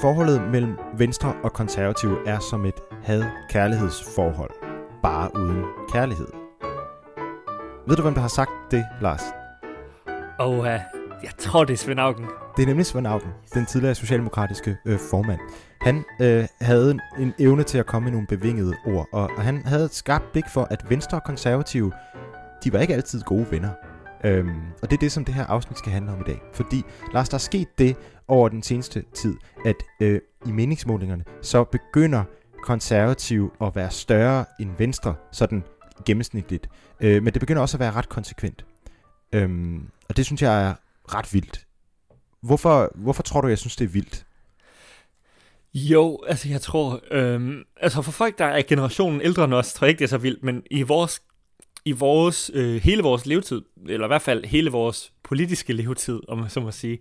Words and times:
Forholdet 0.00 0.42
mellem 0.50 0.78
Venstre 0.98 1.34
og 1.44 1.52
Konservative 1.52 2.16
er 2.26 2.38
som 2.38 2.64
et 2.64 2.74
had-kærlighedsforhold, 3.02 4.50
bare 5.02 5.30
uden 5.36 5.64
kærlighed. 5.92 6.26
Ved 7.88 7.96
du, 7.96 8.02
hvem 8.02 8.14
der 8.14 8.20
har 8.20 8.28
sagt 8.28 8.50
det, 8.70 8.86
Lars? 9.00 9.22
Og 10.38 10.58
uh, 10.58 10.66
jeg 11.22 11.30
tror, 11.38 11.64
det 11.64 11.72
er 11.72 11.76
Svend 11.76 12.00
Augen. 12.00 12.26
Det 12.56 12.62
er 12.62 12.66
nemlig 12.66 12.86
Svend 12.86 13.06
Augen, 13.06 13.30
den 13.54 13.66
tidligere 13.66 13.94
socialdemokratiske 13.94 14.76
øh, 14.86 14.98
formand. 15.10 15.40
Han 15.80 16.04
øh, 16.20 16.46
havde 16.60 16.90
en, 16.90 17.00
en 17.18 17.34
evne 17.38 17.62
til 17.62 17.78
at 17.78 17.86
komme 17.86 18.04
med 18.04 18.12
nogle 18.12 18.26
bevingede 18.26 18.74
ord, 18.86 19.06
og, 19.12 19.30
og 19.36 19.42
han 19.42 19.62
havde 19.66 19.84
et 19.84 19.94
skarpt 19.94 20.32
blik 20.32 20.48
for, 20.48 20.66
at 20.70 20.90
Venstre 20.90 21.18
og 21.18 21.24
Konservative, 21.24 21.92
de 22.64 22.72
var 22.72 22.78
ikke 22.78 22.94
altid 22.94 23.22
gode 23.22 23.46
venner. 23.50 23.70
Øhm, 24.24 24.60
og 24.82 24.90
det 24.90 24.96
er 24.96 25.00
det, 25.00 25.12
som 25.12 25.24
det 25.24 25.34
her 25.34 25.46
afsnit 25.46 25.78
skal 25.78 25.92
handle 25.92 26.12
om 26.12 26.20
i 26.20 26.24
dag. 26.26 26.40
Fordi, 26.52 26.82
Lars, 27.14 27.28
der 27.28 27.34
er 27.34 27.38
sket 27.38 27.78
det 27.78 27.96
over 28.28 28.48
den 28.48 28.62
seneste 28.62 29.04
tid, 29.14 29.36
at 29.64 29.76
øh, 30.00 30.20
i 30.46 30.50
meningsmålingerne, 30.52 31.24
så 31.42 31.64
begynder 31.64 32.24
konservative 32.62 33.50
at 33.60 33.76
være 33.76 33.90
større 33.90 34.44
end 34.60 34.70
Venstre, 34.78 35.14
sådan 35.32 35.64
gennemsnitligt. 36.06 36.68
Øh, 37.00 37.22
men 37.22 37.32
det 37.34 37.40
begynder 37.40 37.62
også 37.62 37.76
at 37.76 37.80
være 37.80 37.92
ret 37.92 38.08
konsekvent. 38.08 38.64
Øhm, 39.32 39.88
og 40.08 40.16
det 40.16 40.26
synes 40.26 40.42
jeg 40.42 40.68
er 40.68 40.74
ret 41.14 41.34
vildt. 41.34 41.66
Hvorfor, 42.42 42.92
hvorfor 42.94 43.22
tror 43.22 43.40
du, 43.40 43.48
jeg 43.48 43.58
synes, 43.58 43.76
det 43.76 43.84
er 43.84 43.88
vildt? 43.88 44.26
Jo, 45.74 46.18
altså 46.28 46.48
jeg 46.48 46.60
tror, 46.60 47.00
øhm, 47.10 47.62
altså 47.76 48.02
for 48.02 48.12
folk, 48.12 48.38
der 48.38 48.44
er 48.44 48.62
generationen 48.62 49.20
ældre 49.20 49.44
end 49.44 49.54
os, 49.54 49.72
tror 49.72 49.84
jeg 49.84 49.90
ikke, 49.90 49.98
det 49.98 50.04
er 50.04 50.08
så 50.08 50.18
vildt, 50.18 50.42
men 50.42 50.62
i 50.70 50.82
vores, 50.82 51.22
i 51.84 51.92
vores 51.92 52.50
øh, 52.54 52.82
hele 52.82 53.02
vores 53.02 53.26
levetid, 53.26 53.62
eller 53.88 54.06
i 54.06 54.08
hvert 54.08 54.22
fald 54.22 54.44
hele 54.44 54.70
vores 54.70 55.12
politiske 55.22 55.72
levetid, 55.72 56.20
om 56.28 56.38
man 56.38 56.50
så 56.50 56.60
må 56.60 56.70
sige, 56.70 56.98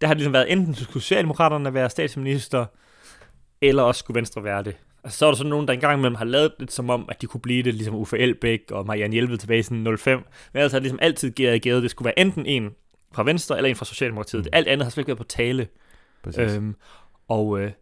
der 0.00 0.06
har 0.06 0.14
det 0.14 0.18
ligesom 0.18 0.32
været, 0.32 0.52
enten 0.52 0.74
skulle 0.74 1.02
Socialdemokraterne 1.02 1.74
være 1.74 1.90
statsminister, 1.90 2.66
eller 3.60 3.82
også 3.82 3.98
skulle 3.98 4.14
Venstre 4.18 4.44
være 4.44 4.62
det. 4.62 4.76
Altså, 5.04 5.18
så 5.18 5.26
er 5.26 5.30
der 5.30 5.36
sådan 5.36 5.50
nogen, 5.50 5.68
der 5.68 5.74
engang 5.74 5.98
imellem 5.98 6.14
har 6.14 6.24
lavet 6.24 6.52
lidt 6.58 6.72
som 6.72 6.90
om, 6.90 7.06
at 7.08 7.22
de 7.22 7.26
kunne 7.26 7.40
blive 7.40 7.62
det, 7.62 7.74
ligesom 7.74 7.94
Uffe 7.94 8.18
Elbæk 8.18 8.70
og 8.70 8.86
Marianne 8.86 9.12
Hjelved 9.12 9.38
tilbage 9.38 9.58
i 9.58 9.62
sådan 9.62 9.98
05. 9.98 10.24
Men 10.52 10.62
altså 10.62 10.74
har 10.74 10.78
det 10.78 10.82
ligesom 10.82 10.98
altid 11.02 11.30
givet 11.30 11.76
at 11.76 11.82
det 11.82 11.90
skulle 11.90 12.06
være 12.06 12.18
enten 12.18 12.46
en 12.46 12.70
fra 13.12 13.24
Venstre 13.24 13.56
eller 13.56 13.70
en 13.70 13.76
fra 13.76 13.84
Socialdemokratiet. 13.84 14.44
Mm. 14.44 14.50
Alt 14.52 14.68
andet 14.68 14.84
har 14.84 14.90
slet 14.90 15.02
ikke 15.02 15.08
været 15.08 15.18
på 15.18 15.24
tale. 15.24 15.68
Øhm, 16.38 16.76
og 17.28 17.60
øh, 17.60 17.72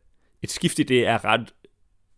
et 0.43 0.51
skift 0.51 0.79
i 0.79 0.83
det 0.83 1.07
er 1.07 1.25
ret 1.25 1.55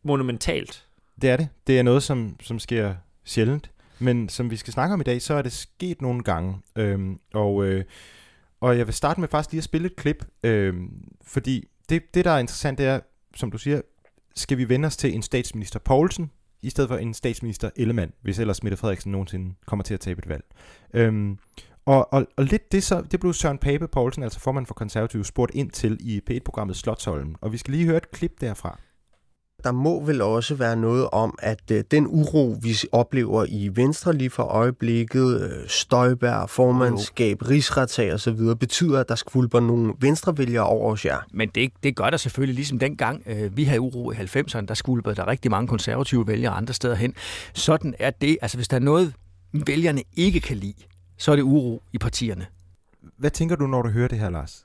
monumentalt. 0.02 0.86
Det 1.22 1.30
er 1.30 1.36
det. 1.36 1.48
Det 1.66 1.78
er 1.78 1.82
noget, 1.82 2.02
som, 2.02 2.36
som 2.42 2.58
sker 2.58 2.94
sjældent. 3.24 3.70
Men 4.00 4.28
som 4.28 4.50
vi 4.50 4.56
skal 4.56 4.72
snakke 4.72 4.92
om 4.92 5.00
i 5.00 5.04
dag, 5.04 5.22
så 5.22 5.34
er 5.34 5.42
det 5.42 5.52
sket 5.52 6.02
nogle 6.02 6.22
gange. 6.22 6.56
Øhm, 6.76 7.18
og, 7.34 7.64
øh, 7.64 7.84
og 8.60 8.78
jeg 8.78 8.86
vil 8.86 8.94
starte 8.94 9.20
med 9.20 9.28
faktisk 9.28 9.52
lige 9.52 9.58
at 9.58 9.64
spille 9.64 9.86
et 9.86 9.96
klip. 9.96 10.24
Øhm, 10.42 10.90
fordi 11.22 11.68
det, 11.88 12.14
det, 12.14 12.24
der 12.24 12.30
er 12.30 12.38
interessant, 12.38 12.78
det 12.78 12.86
er, 12.86 13.00
som 13.36 13.50
du 13.50 13.58
siger, 13.58 13.80
skal 14.36 14.58
vi 14.58 14.68
vende 14.68 14.86
os 14.86 14.96
til 14.96 15.14
en 15.14 15.22
statsminister 15.22 15.78
Poulsen, 15.78 16.30
i 16.62 16.70
stedet 16.70 16.88
for 16.88 16.96
en 16.96 17.14
statsminister 17.14 17.70
Ellemann, 17.76 18.12
hvis 18.22 18.38
ellers 18.38 18.62
Mette 18.62 18.76
Frederiksen 18.76 19.12
nogensinde 19.12 19.54
kommer 19.66 19.82
til 19.82 19.94
at 19.94 20.00
tabe 20.00 20.18
et 20.18 20.28
valg. 20.28 20.44
Øhm, 20.94 21.38
og, 21.84 22.12
og, 22.12 22.26
og 22.36 22.44
lidt 22.44 22.72
det, 22.72 22.82
så, 22.82 23.02
det 23.10 23.20
blev 23.20 23.32
Søren 23.32 23.58
Pape 23.58 23.88
Poulsen, 23.88 24.22
altså 24.22 24.40
formand 24.40 24.66
for 24.66 24.74
konservative, 24.74 25.24
spurgt 25.24 25.54
ind 25.54 25.70
til 25.70 25.98
i 26.00 26.20
P1-programmet 26.30 26.76
Slotsholmen. 26.76 27.36
Og 27.40 27.52
vi 27.52 27.58
skal 27.58 27.74
lige 27.74 27.86
høre 27.86 27.96
et 27.96 28.10
klip 28.10 28.40
derfra. 28.40 28.78
Der 29.64 29.72
må 29.72 30.04
vel 30.04 30.20
også 30.20 30.54
være 30.54 30.76
noget 30.76 31.08
om, 31.12 31.38
at 31.42 31.70
øh, 31.70 31.84
den 31.90 32.06
uro, 32.06 32.56
vi 32.62 32.76
oplever 32.92 33.46
i 33.48 33.70
Venstre 33.74 34.12
lige 34.12 34.30
for 34.30 34.42
øjeblikket, 34.42 35.40
øh, 35.40 35.68
Støjbær, 35.68 36.46
formandskab, 36.46 37.48
rigsretag 37.48 38.12
og 38.12 38.20
så 38.20 38.30
videre, 38.30 38.56
betyder, 38.56 39.00
at 39.00 39.08
der 39.08 39.14
skvulper 39.14 39.60
nogle 39.60 39.94
venstrevælgere 40.00 40.66
over 40.66 40.92
os 40.92 41.04
jer. 41.04 41.18
Men 41.30 41.48
det, 41.48 41.72
det 41.82 41.96
gør 41.96 42.10
der 42.10 42.16
selvfølgelig 42.16 42.54
ligesom 42.54 42.78
dengang 42.78 43.22
øh, 43.26 43.56
vi 43.56 43.64
havde 43.64 43.80
uro 43.80 44.12
i 44.12 44.14
90'erne, 44.14 44.66
der 44.66 44.74
skvulpede 44.74 45.14
der 45.14 45.26
rigtig 45.26 45.50
mange 45.50 45.68
konservative 45.68 46.26
vælgere 46.26 46.52
andre 46.52 46.74
steder 46.74 46.94
hen. 46.94 47.14
Sådan 47.54 47.94
er 47.98 48.10
det. 48.10 48.38
Altså 48.42 48.56
hvis 48.56 48.68
der 48.68 48.76
er 48.76 48.80
noget, 48.80 49.14
vælgerne 49.52 50.02
ikke 50.16 50.40
kan 50.40 50.56
lide, 50.56 50.84
så 51.16 51.32
er 51.32 51.36
det 51.36 51.42
uro 51.42 51.82
i 51.92 51.98
partierne. 51.98 52.46
Hvad 53.16 53.30
tænker 53.30 53.56
du, 53.56 53.66
når 53.66 53.82
du 53.82 53.88
hører 53.88 54.08
det 54.08 54.18
her, 54.18 54.30
Lars? 54.30 54.64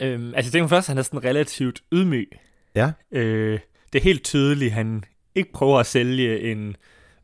Øhm, 0.00 0.26
altså, 0.34 0.48
jeg 0.48 0.52
tænker 0.52 0.68
først, 0.68 0.84
at 0.84 0.88
han 0.88 0.98
er 0.98 1.02
sådan 1.02 1.24
relativt 1.24 1.82
ydmyg. 1.92 2.28
Ja. 2.76 2.92
Øh, 3.12 3.58
det 3.92 3.98
er 3.98 4.02
helt 4.02 4.24
tydeligt, 4.24 4.72
han 4.72 5.04
ikke 5.34 5.52
prøver 5.52 5.78
at 5.78 5.86
sælge 5.86 6.40
en, 6.40 6.76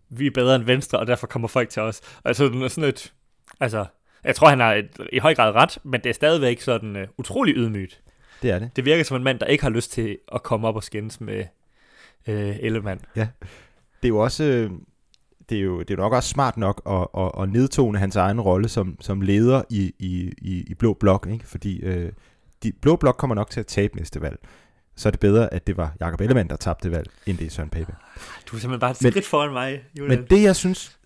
vi 0.08 0.26
er 0.26 0.30
bedre 0.30 0.56
end 0.56 0.64
Venstre, 0.64 0.98
og 0.98 1.06
derfor 1.06 1.26
kommer 1.26 1.48
folk 1.48 1.68
til 1.68 1.82
os. 1.82 2.00
Altså, 2.24 2.68
sådan 2.68 2.88
et, 2.88 3.12
altså, 3.60 3.84
jeg 4.24 4.34
tror, 4.36 4.48
han 4.48 4.60
har 4.60 4.74
et, 4.74 4.88
i 5.12 5.18
høj 5.18 5.34
grad 5.34 5.54
ret, 5.54 5.78
men 5.82 6.00
det 6.00 6.10
er 6.10 6.14
stadigvæk 6.14 6.60
sådan 6.60 6.96
uh, 6.96 7.02
utrolig 7.18 7.56
ydmygt. 7.56 8.00
Det 8.42 8.50
er 8.50 8.58
det. 8.58 8.70
Det 8.76 8.84
virker 8.84 9.04
som 9.04 9.16
en 9.16 9.24
mand, 9.24 9.38
der 9.38 9.46
ikke 9.46 9.64
har 9.64 9.70
lyst 9.70 9.92
til 9.92 10.18
at 10.34 10.42
komme 10.42 10.68
op 10.68 10.76
og 10.76 10.84
skændes 10.84 11.20
med 11.20 11.44
uh, 12.28 12.34
Ellemann. 12.64 13.00
Ja. 13.16 13.28
Det 14.02 14.08
er 14.08 14.08
jo 14.08 14.18
også, 14.18 14.70
det 15.48 15.58
er 15.58 15.62
jo, 15.62 15.80
det 15.80 15.90
er 15.90 15.96
nok 15.96 16.12
også 16.12 16.28
smart 16.28 16.56
nok 16.56 16.82
at, 16.86 17.22
at, 17.22 17.42
at 17.42 17.48
nedtone 17.48 17.98
hans 17.98 18.16
egen 18.16 18.40
rolle 18.40 18.68
som, 18.68 18.96
som 19.00 19.20
leder 19.20 19.62
i, 19.70 19.94
i, 19.98 20.32
i, 20.38 20.64
i 20.68 20.74
Blå 20.74 20.92
Blok, 20.92 21.28
ikke? 21.32 21.48
fordi 21.48 21.80
øh, 21.80 22.12
de, 22.62 22.72
Blå 22.72 22.96
Blok 22.96 23.16
kommer 23.16 23.34
nok 23.34 23.50
til 23.50 23.60
at 23.60 23.66
tabe 23.66 23.96
næste 23.96 24.20
valg. 24.20 24.38
Så 24.96 25.08
er 25.08 25.10
det 25.10 25.20
bedre, 25.20 25.54
at 25.54 25.66
det 25.66 25.76
var 25.76 25.94
Jakob 26.00 26.20
Ellemann, 26.20 26.48
der 26.48 26.56
tabte 26.56 26.90
valg, 26.90 27.10
end 27.26 27.38
det 27.38 27.46
er 27.46 27.50
Søren 27.50 27.68
Pape. 27.68 27.94
Du 28.46 28.56
er 28.56 28.60
simpelthen 28.60 28.80
bare 28.80 28.90
et 28.90 28.96
skridt 28.96 29.14
men, 29.14 29.22
foran 29.22 29.52
mig, 29.52 29.84
Julian. 29.98 30.18
Men 30.18 30.28
det, 30.30 30.42
jeg 30.42 30.56
synes, 30.56 30.98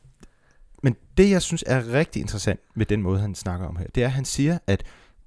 men 0.83 0.97
det, 1.17 1.31
jeg 1.31 1.43
synes 1.43 1.65
er 1.67 1.93
rigtig 1.93 2.21
interessant 2.21 2.61
med 2.75 2.87
den 2.87 3.03
måde, 3.03 3.21
han 3.21 3.35
snakker 3.35 3.67
om 3.67 3.77
her, 3.77 3.87
det 3.95 4.03
er, 4.03 4.07
at 4.07 4.13
han 4.13 4.25
siger, 4.25 4.59
at 4.67 4.83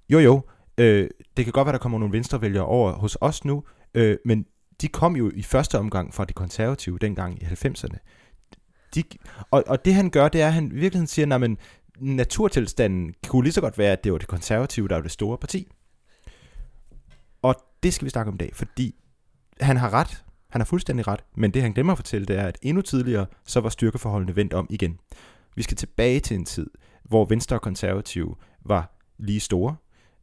jo 0.09 0.19
jo, 0.19 0.41
øh, 0.77 1.09
det 1.37 1.45
kan 1.45 1.51
godt 1.51 1.65
være, 1.65 1.73
der 1.73 1.79
kommer 1.79 1.99
nogle 1.99 2.13
venstrevælgere 2.13 2.65
over 2.65 2.91
hos 2.91 3.17
os 3.21 3.45
nu, 3.45 3.63
øh, 3.93 4.17
men 4.25 4.45
de 4.81 4.87
kom 4.87 5.15
jo 5.15 5.31
i 5.35 5.43
første 5.43 5.79
omgang 5.79 6.13
fra 6.13 6.25
de 6.25 6.33
konservative 6.33 6.97
dengang 6.97 7.43
i 7.43 7.45
90'erne 7.45 7.97
de, 8.95 9.03
og, 9.51 9.63
og 9.67 9.85
det 9.85 9.93
han 9.93 10.09
gør, 10.09 10.27
det 10.27 10.41
er, 10.41 10.47
at 10.47 10.53
han 10.53 10.71
virkelig 10.73 11.09
siger, 11.09 11.35
at 11.35 11.51
naturtilstanden 11.99 13.13
kunne 13.27 13.43
lige 13.43 13.53
så 13.53 13.61
godt 13.61 13.77
være, 13.77 13.91
at 13.91 14.03
det 14.03 14.11
var 14.11 14.17
det 14.17 14.27
konservative, 14.27 14.87
der 14.87 14.95
var 14.95 15.01
det 15.01 15.11
store 15.11 15.37
parti. 15.37 15.67
Det 17.83 17.93
skal 17.93 18.05
vi 18.05 18.09
snakke 18.09 18.29
om 18.29 18.35
i 18.35 18.37
dag, 18.37 18.51
fordi 18.53 18.95
han 19.61 19.77
har 19.77 19.93
ret. 19.93 20.23
Han 20.49 20.61
har 20.61 20.65
fuldstændig 20.65 21.07
ret. 21.07 21.23
Men 21.35 21.51
det 21.51 21.61
han 21.61 21.73
glemmer 21.73 21.93
at 21.93 21.97
fortælle, 21.97 22.25
det 22.25 22.35
er, 22.35 22.47
at 22.47 22.57
endnu 22.61 22.81
tidligere, 22.81 23.25
så 23.45 23.59
var 23.59 23.69
styrkeforholdene 23.69 24.35
vendt 24.35 24.53
om 24.53 24.67
igen. 24.69 24.99
Vi 25.55 25.63
skal 25.63 25.77
tilbage 25.77 26.19
til 26.19 26.35
en 26.35 26.45
tid, 26.45 26.69
hvor 27.03 27.25
Venstre 27.25 27.55
og 27.55 27.61
Konservative 27.61 28.35
var 28.65 28.97
lige 29.17 29.39
store, 29.39 29.75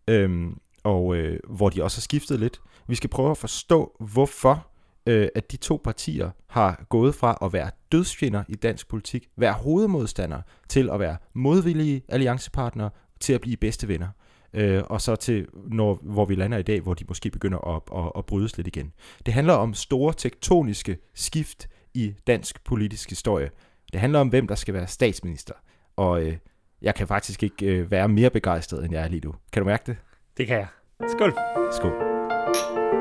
øhm, 0.09 0.59
og 0.85 1.17
øh, 1.17 1.41
hvor 1.49 1.69
de 1.69 1.83
også 1.83 1.99
har 1.99 2.03
skiftet 2.03 2.41
lidt. 2.41 2.61
Vi 2.89 2.95
skal 2.95 3.11
prøve 3.11 3.31
at 3.31 3.39
forstå, 3.39 3.97
hvorfor 4.01 4.67
øh, 5.07 5.29
at 5.35 5.53
de 5.53 5.57
to 5.57 5.81
partier 5.85 6.31
har 6.47 6.85
gået 6.89 7.15
fra 7.15 7.39
at 7.43 7.53
være 7.53 7.71
dødsfjender 7.93 8.45
i 8.49 8.55
dansk 8.55 8.89
politik, 8.89 9.29
være 9.37 9.53
hovedmodstandere, 9.53 10.43
til 10.69 10.91
at 10.91 11.01
være 11.01 11.17
modvillige 11.35 12.03
alliancepartnere, 12.09 12.91
til 13.21 13.33
at 13.33 13.41
blive 13.41 13.57
bedste 13.57 13.89
venner. 13.89 14.09
Øh, 14.57 14.83
og 14.87 15.01
så 15.01 15.17
til, 15.17 15.47
når, 15.67 15.99
hvor 16.03 16.25
vi 16.25 16.35
lander 16.35 16.59
i 16.59 16.63
dag, 16.63 16.81
hvor 16.81 16.95
de 16.95 17.05
måske 17.09 17.31
begynder 17.31 17.77
at, 17.77 18.05
at, 18.05 18.13
at 18.19 18.27
brydes 18.27 18.57
lidt 18.57 18.67
igen. 18.67 18.93
Det 19.27 19.35
handler 19.35 19.55
om 19.55 19.75
store 19.75 20.15
tektoniske 20.17 20.99
skift 21.15 21.69
i 21.95 22.15
dansk 22.27 22.65
politisk 22.65 23.09
historie. 23.09 23.51
Det 23.93 24.01
handler 24.01 24.21
om, 24.21 24.29
hvem 24.29 24.47
der 24.47 24.55
skal 24.55 24.75
være 24.75 24.87
statsminister. 24.87 25.55
Og 25.97 26.23
øh, 26.23 26.37
jeg 26.83 26.95
kan 26.95 27.09
faktisk 27.09 27.43
ikke 27.43 27.67
øh, 27.67 27.91
være 27.91 28.09
mere 28.09 28.31
begejstret, 28.31 28.85
end 28.85 28.93
jeg 28.93 29.05
er 29.05 29.09
lige 29.09 29.27
nu. 29.27 29.35
Kan 29.53 29.63
du 29.63 29.67
mærke 29.67 29.83
det? 29.87 29.97
Det 30.37 30.47
kan 30.47 30.57
jeg. 30.57 30.67
Skål. 31.09 31.35
Skål. 31.73 32.96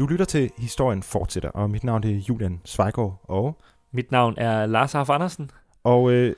Du 0.00 0.06
lytter 0.06 0.24
til 0.24 0.50
Historien 0.58 1.02
Fortsætter, 1.02 1.48
og 1.48 1.70
mit 1.70 1.84
navn 1.84 2.04
er 2.04 2.08
Julian 2.08 2.60
Svejgaard, 2.64 3.20
og... 3.24 3.60
Mit 3.92 4.10
navn 4.10 4.34
er 4.38 4.66
Lars 4.66 4.92
Harf 4.92 5.10
Andersen. 5.10 5.50
Og 5.84 6.12
øh, 6.12 6.34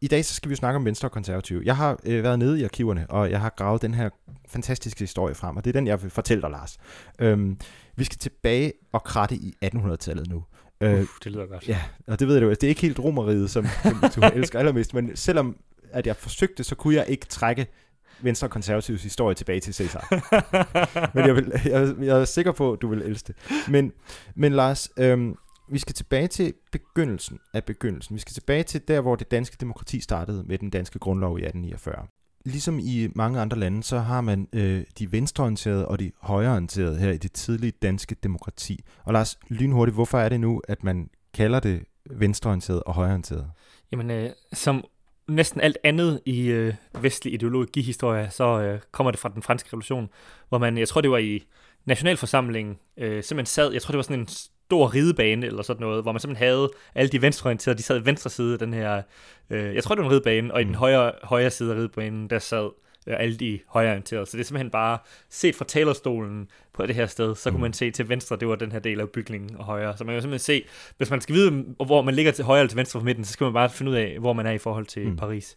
i 0.00 0.06
dag 0.06 0.24
så 0.24 0.34
skal 0.34 0.48
vi 0.48 0.52
jo 0.52 0.56
snakke 0.56 0.76
om 0.76 0.84
Venstre 0.84 1.08
og 1.08 1.12
Konservative. 1.12 1.62
Jeg 1.64 1.76
har 1.76 2.00
øh, 2.04 2.22
været 2.22 2.38
nede 2.38 2.60
i 2.60 2.64
arkiverne, 2.64 3.06
og 3.08 3.30
jeg 3.30 3.40
har 3.40 3.52
gravet 3.56 3.82
den 3.82 3.94
her 3.94 4.10
fantastiske 4.48 5.00
historie 5.00 5.34
frem, 5.34 5.56
og 5.56 5.64
det 5.64 5.70
er 5.70 5.72
den, 5.72 5.86
jeg 5.86 6.02
vil 6.02 6.10
fortælle 6.10 6.42
dig, 6.42 6.50
Lars. 6.50 6.78
Øhm, 7.18 7.58
vi 7.96 8.04
skal 8.04 8.18
tilbage 8.18 8.72
og 8.92 9.04
kratte 9.04 9.34
i 9.34 9.54
1800-tallet 9.64 10.30
nu. 10.30 10.44
Øh, 10.80 11.00
Uf, 11.00 11.18
det 11.24 11.32
lyder 11.32 11.46
godt. 11.46 11.68
Ja, 11.68 11.82
og 12.06 12.20
det 12.20 12.28
ved 12.28 12.40
du, 12.40 12.50
det 12.50 12.64
er 12.64 12.68
ikke 12.68 12.80
helt 12.80 12.98
romeriet, 12.98 13.50
som, 13.50 13.66
som 13.82 14.10
du 14.16 14.26
elsker 14.34 14.58
allermest, 14.58 14.94
men 14.94 15.16
selvom 15.16 15.56
at 15.92 16.06
jeg 16.06 16.16
forsøgte, 16.16 16.64
så 16.64 16.74
kunne 16.74 16.94
jeg 16.94 17.04
ikke 17.08 17.26
trække 17.26 17.66
Venstre 18.22 18.46
og 18.46 18.50
Konservatives 18.50 19.02
historie 19.02 19.34
tilbage 19.34 19.60
til 19.60 19.74
Cæsar. 19.74 20.06
men 21.14 21.26
jeg, 21.26 21.36
vil, 21.36 21.52
jeg, 21.64 21.94
jeg 22.00 22.20
er 22.20 22.24
sikker 22.24 22.52
på, 22.52 22.72
at 22.72 22.82
du 22.82 22.88
vil 22.88 23.02
elske 23.02 23.26
det. 23.26 23.36
Men, 23.68 23.92
men 24.34 24.52
Lars, 24.52 24.90
øhm, 24.96 25.36
vi 25.70 25.78
skal 25.78 25.94
tilbage 25.94 26.28
til 26.28 26.54
begyndelsen 26.72 27.38
af 27.54 27.64
begyndelsen. 27.64 28.14
Vi 28.14 28.20
skal 28.20 28.34
tilbage 28.34 28.62
til 28.62 28.88
der, 28.88 29.00
hvor 29.00 29.16
det 29.16 29.30
danske 29.30 29.56
demokrati 29.60 30.00
startede 30.00 30.44
med 30.46 30.58
den 30.58 30.70
danske 30.70 30.98
grundlov 30.98 31.38
i 31.38 31.42
1849. 31.42 32.06
ligesom 32.44 32.78
i 32.78 33.08
mange 33.14 33.40
andre 33.40 33.58
lande, 33.58 33.82
så 33.82 33.98
har 33.98 34.20
man 34.20 34.48
øh, 34.52 34.84
de 34.98 35.12
venstreorienterede 35.12 35.88
og 35.88 35.98
de 35.98 36.12
højreorienterede 36.22 36.98
her 36.98 37.10
i 37.10 37.16
det 37.16 37.32
tidlige 37.32 37.72
danske 37.82 38.14
demokrati. 38.22 38.84
Og 39.04 39.12
Lars, 39.12 39.38
lynhurtigt, 39.48 39.94
hvorfor 39.94 40.18
er 40.18 40.28
det 40.28 40.40
nu, 40.40 40.62
at 40.68 40.84
man 40.84 41.10
kalder 41.34 41.60
det 41.60 41.84
venstreorienteret 42.10 42.82
og 42.82 42.94
højreorienteret? 42.94 43.50
Jamen, 43.92 44.10
øh, 44.10 44.30
som 44.52 44.84
næsten 45.30 45.60
alt 45.60 45.78
andet 45.84 46.20
i 46.26 46.46
øh, 46.46 46.74
vestlig 47.00 47.34
ideologihistorie, 47.34 48.30
så 48.30 48.60
øh, 48.60 48.80
kommer 48.92 49.10
det 49.10 49.20
fra 49.20 49.28
den 49.28 49.42
franske 49.42 49.68
revolution, 49.68 50.08
hvor 50.48 50.58
man, 50.58 50.78
jeg 50.78 50.88
tror 50.88 51.00
det 51.00 51.10
var 51.10 51.18
i 51.18 51.44
nationalforsamlingen, 51.84 52.78
øh, 52.96 53.22
simpelthen 53.22 53.46
sad, 53.46 53.72
jeg 53.72 53.82
tror 53.82 53.92
det 53.92 53.96
var 53.96 54.02
sådan 54.02 54.20
en 54.20 54.28
stor 54.28 54.94
ridebane 54.94 55.46
eller 55.46 55.62
sådan 55.62 55.80
noget, 55.80 56.02
hvor 56.02 56.12
man 56.12 56.20
simpelthen 56.20 56.48
havde 56.48 56.70
alle 56.94 57.08
de 57.08 57.22
venstreorienterede, 57.22 57.78
de 57.78 57.82
sad 57.82 58.00
i 58.00 58.04
venstre 58.04 58.30
side 58.30 58.52
af 58.52 58.58
den 58.58 58.74
her, 58.74 59.02
øh, 59.50 59.74
jeg 59.74 59.82
tror 59.82 59.94
det 59.94 60.02
var 60.04 60.08
en 60.08 60.12
ridebane, 60.12 60.54
og 60.54 60.60
i 60.60 60.64
den 60.64 60.72
mm. 60.72 60.78
højre, 60.78 61.12
højre 61.22 61.50
side 61.50 61.72
af 61.72 61.76
ridebanen, 61.76 62.30
der 62.30 62.38
sad 62.38 62.70
alle 63.06 63.36
de 63.36 63.60
højreorienterede. 63.68 64.26
Så 64.26 64.36
det 64.36 64.40
er 64.40 64.46
simpelthen 64.46 64.70
bare 64.70 64.98
set 65.30 65.56
fra 65.56 65.64
talerstolen 65.64 66.48
på 66.72 66.86
det 66.86 66.94
her 66.94 67.06
sted, 67.06 67.34
så 67.34 67.50
kunne 67.50 67.56
mm. 67.56 67.62
man 67.62 67.72
se 67.72 67.90
til 67.90 68.08
venstre, 68.08 68.36
det 68.36 68.48
var 68.48 68.56
den 68.56 68.72
her 68.72 68.78
del 68.78 69.00
af 69.00 69.08
bygningen 69.08 69.56
og 69.56 69.64
højre. 69.64 69.96
Så 69.96 70.04
man 70.04 70.14
kan 70.14 70.22
simpelthen 70.22 70.44
se, 70.44 70.64
hvis 70.96 71.10
man 71.10 71.20
skal 71.20 71.34
vide, 71.34 71.64
hvor 71.86 72.02
man 72.02 72.14
ligger 72.14 72.32
til 72.32 72.44
højre 72.44 72.60
eller 72.60 72.68
til 72.68 72.76
venstre 72.76 73.00
for 73.00 73.04
midten, 73.04 73.24
så 73.24 73.32
skal 73.32 73.44
man 73.44 73.52
bare 73.52 73.70
finde 73.70 73.92
ud 73.92 73.96
af, 73.96 74.16
hvor 74.18 74.32
man 74.32 74.46
er 74.46 74.50
i 74.50 74.58
forhold 74.58 74.86
til 74.86 75.08
mm. 75.08 75.16
Paris. 75.16 75.56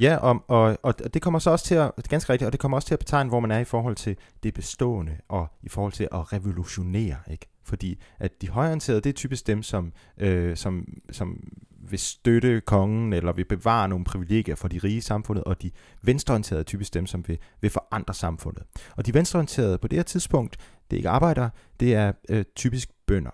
Ja, 0.00 0.16
og, 0.16 0.44
og, 0.48 0.78
og 0.82 1.14
det 1.14 1.22
kommer 1.22 1.38
så 1.38 1.50
også 1.50 1.64
til 1.64 1.74
at, 1.74 1.92
ganske 2.08 2.32
rigtigt, 2.32 2.46
og 2.46 2.52
det 2.52 2.60
kommer 2.60 2.76
også 2.76 2.88
til 2.88 2.94
at 2.94 2.98
betegne, 2.98 3.28
hvor 3.28 3.40
man 3.40 3.50
er 3.50 3.58
i 3.58 3.64
forhold 3.64 3.96
til 3.96 4.16
det 4.42 4.54
bestående, 4.54 5.16
og 5.28 5.46
i 5.62 5.68
forhold 5.68 5.92
til 5.92 6.08
at 6.12 6.32
revolutionere, 6.32 7.16
ikke? 7.30 7.46
Fordi 7.64 8.00
at 8.18 8.42
de 8.42 8.48
højorienterede, 8.48 9.00
det 9.00 9.10
er 9.10 9.14
typisk 9.14 9.46
dem, 9.46 9.62
som, 9.62 9.92
øh, 10.18 10.56
som, 10.56 10.88
som 11.10 11.52
vil 11.90 11.98
støtte 11.98 12.60
kongen, 12.60 13.12
eller 13.12 13.32
vil 13.32 13.44
bevare 13.44 13.88
nogle 13.88 14.04
privilegier 14.04 14.54
for 14.54 14.68
de 14.68 14.78
rige 14.78 14.96
i 14.96 15.00
samfundet, 15.00 15.44
og 15.44 15.62
de 15.62 15.70
venstreorienterede 16.02 16.60
er 16.60 16.64
typisk 16.64 16.94
dem, 16.94 17.06
som 17.06 17.24
vil, 17.28 17.38
vil 17.60 17.70
forandre 17.70 18.14
samfundet. 18.14 18.62
Og 18.96 19.06
de 19.06 19.14
venstreorienterede 19.14 19.78
på 19.78 19.88
det 19.88 19.98
her 19.98 20.02
tidspunkt, 20.02 20.56
det 20.90 20.96
er 20.96 20.98
ikke 20.98 21.08
arbejdere, 21.08 21.50
det 21.80 21.94
er 21.94 22.12
øh, 22.28 22.44
typisk 22.56 22.90
bønder. 23.06 23.30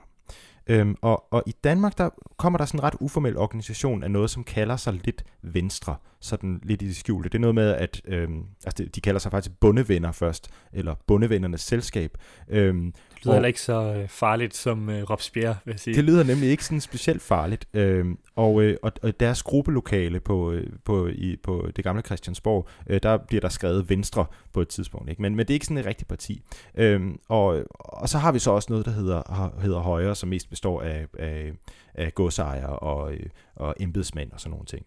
Øhm, 0.67 0.97
og, 1.03 1.33
og 1.33 1.43
i 1.47 1.53
Danmark, 1.65 1.99
der 1.99 2.09
kommer 2.37 2.59
der 2.59 2.65
sådan 2.65 2.81
en 2.81 2.85
ret 2.85 2.95
uformel 3.01 3.37
organisation 3.37 4.03
af 4.03 4.11
noget, 4.11 4.31
som 4.31 4.45
kalder 4.45 4.77
sig 4.77 4.93
lidt 5.05 5.25
venstre, 5.43 5.97
sådan 6.21 6.61
lidt 6.63 6.83
i 6.83 6.87
det 6.87 6.97
skjulte. 6.97 7.29
Det 7.29 7.35
er 7.35 7.41
noget 7.41 7.55
med, 7.55 7.71
at 7.71 8.03
øhm, 8.05 8.43
altså 8.67 8.85
de 8.95 9.01
kalder 9.01 9.19
sig 9.19 9.31
faktisk 9.31 9.61
bondevenner 9.61 10.13
først, 10.13 10.51
eller 10.73 10.95
bondevennernes 11.07 11.61
selskab. 11.61 12.19
Øhm, 12.49 12.95
lyder 13.25 13.41
og, 13.41 13.47
ikke 13.47 13.61
så 13.61 13.95
øh, 13.95 14.09
farligt 14.09 14.57
som 14.57 14.91
øh, 14.91 15.11
Robespierre, 15.11 15.57
vil 15.65 15.73
jeg 15.73 15.81
sige. 15.81 15.95
Det 15.95 16.05
lyder 16.05 16.25
nemlig 16.25 16.49
ikke 16.49 16.65
sådan 16.65 16.81
specielt 16.81 17.23
farligt. 17.23 17.69
Øhm, 17.75 18.19
og, 18.37 18.63
øh, 18.63 18.77
og, 18.83 18.93
og 19.03 19.21
deres 19.21 19.43
gruppelokale 19.43 20.21
på, 20.21 20.53
øh, 20.53 20.67
på, 20.85 21.07
i, 21.07 21.37
på 21.43 21.69
det 21.77 21.85
gamle 21.85 22.03
Christiansborg, 22.03 22.69
øh, 22.87 23.01
der 23.03 23.17
bliver 23.17 23.41
der 23.41 23.49
skrevet 23.49 23.89
Venstre 23.89 24.27
på 24.53 24.61
et 24.61 24.69
tidspunkt. 24.69 25.11
Ikke? 25.11 25.23
Men, 25.23 25.37
men 25.37 25.47
det 25.47 25.51
er 25.51 25.55
ikke 25.55 25.67
sådan 25.67 25.79
et 25.79 25.87
rigtigt 25.87 26.09
parti. 26.09 26.43
Øhm, 26.75 27.19
og, 27.29 27.65
og 27.71 28.09
så 28.09 28.19
har 28.19 28.33
vi 28.33 28.39
så 28.39 28.51
også 28.51 28.73
noget, 28.73 28.87
der 28.87 28.93
hedder, 28.93 29.53
hedder 29.61 29.79
Højre, 29.79 30.15
som 30.15 30.29
mest 30.29 30.51
består 30.51 30.83
af, 30.83 31.07
af, 31.19 31.53
af 31.95 32.15
godsejere 32.15 32.79
og, 32.79 33.13
øh, 33.13 33.27
og 33.55 33.75
embedsmænd 33.81 34.33
og 34.33 34.41
sådan 34.41 34.51
nogle 34.51 34.67
ting. 34.67 34.87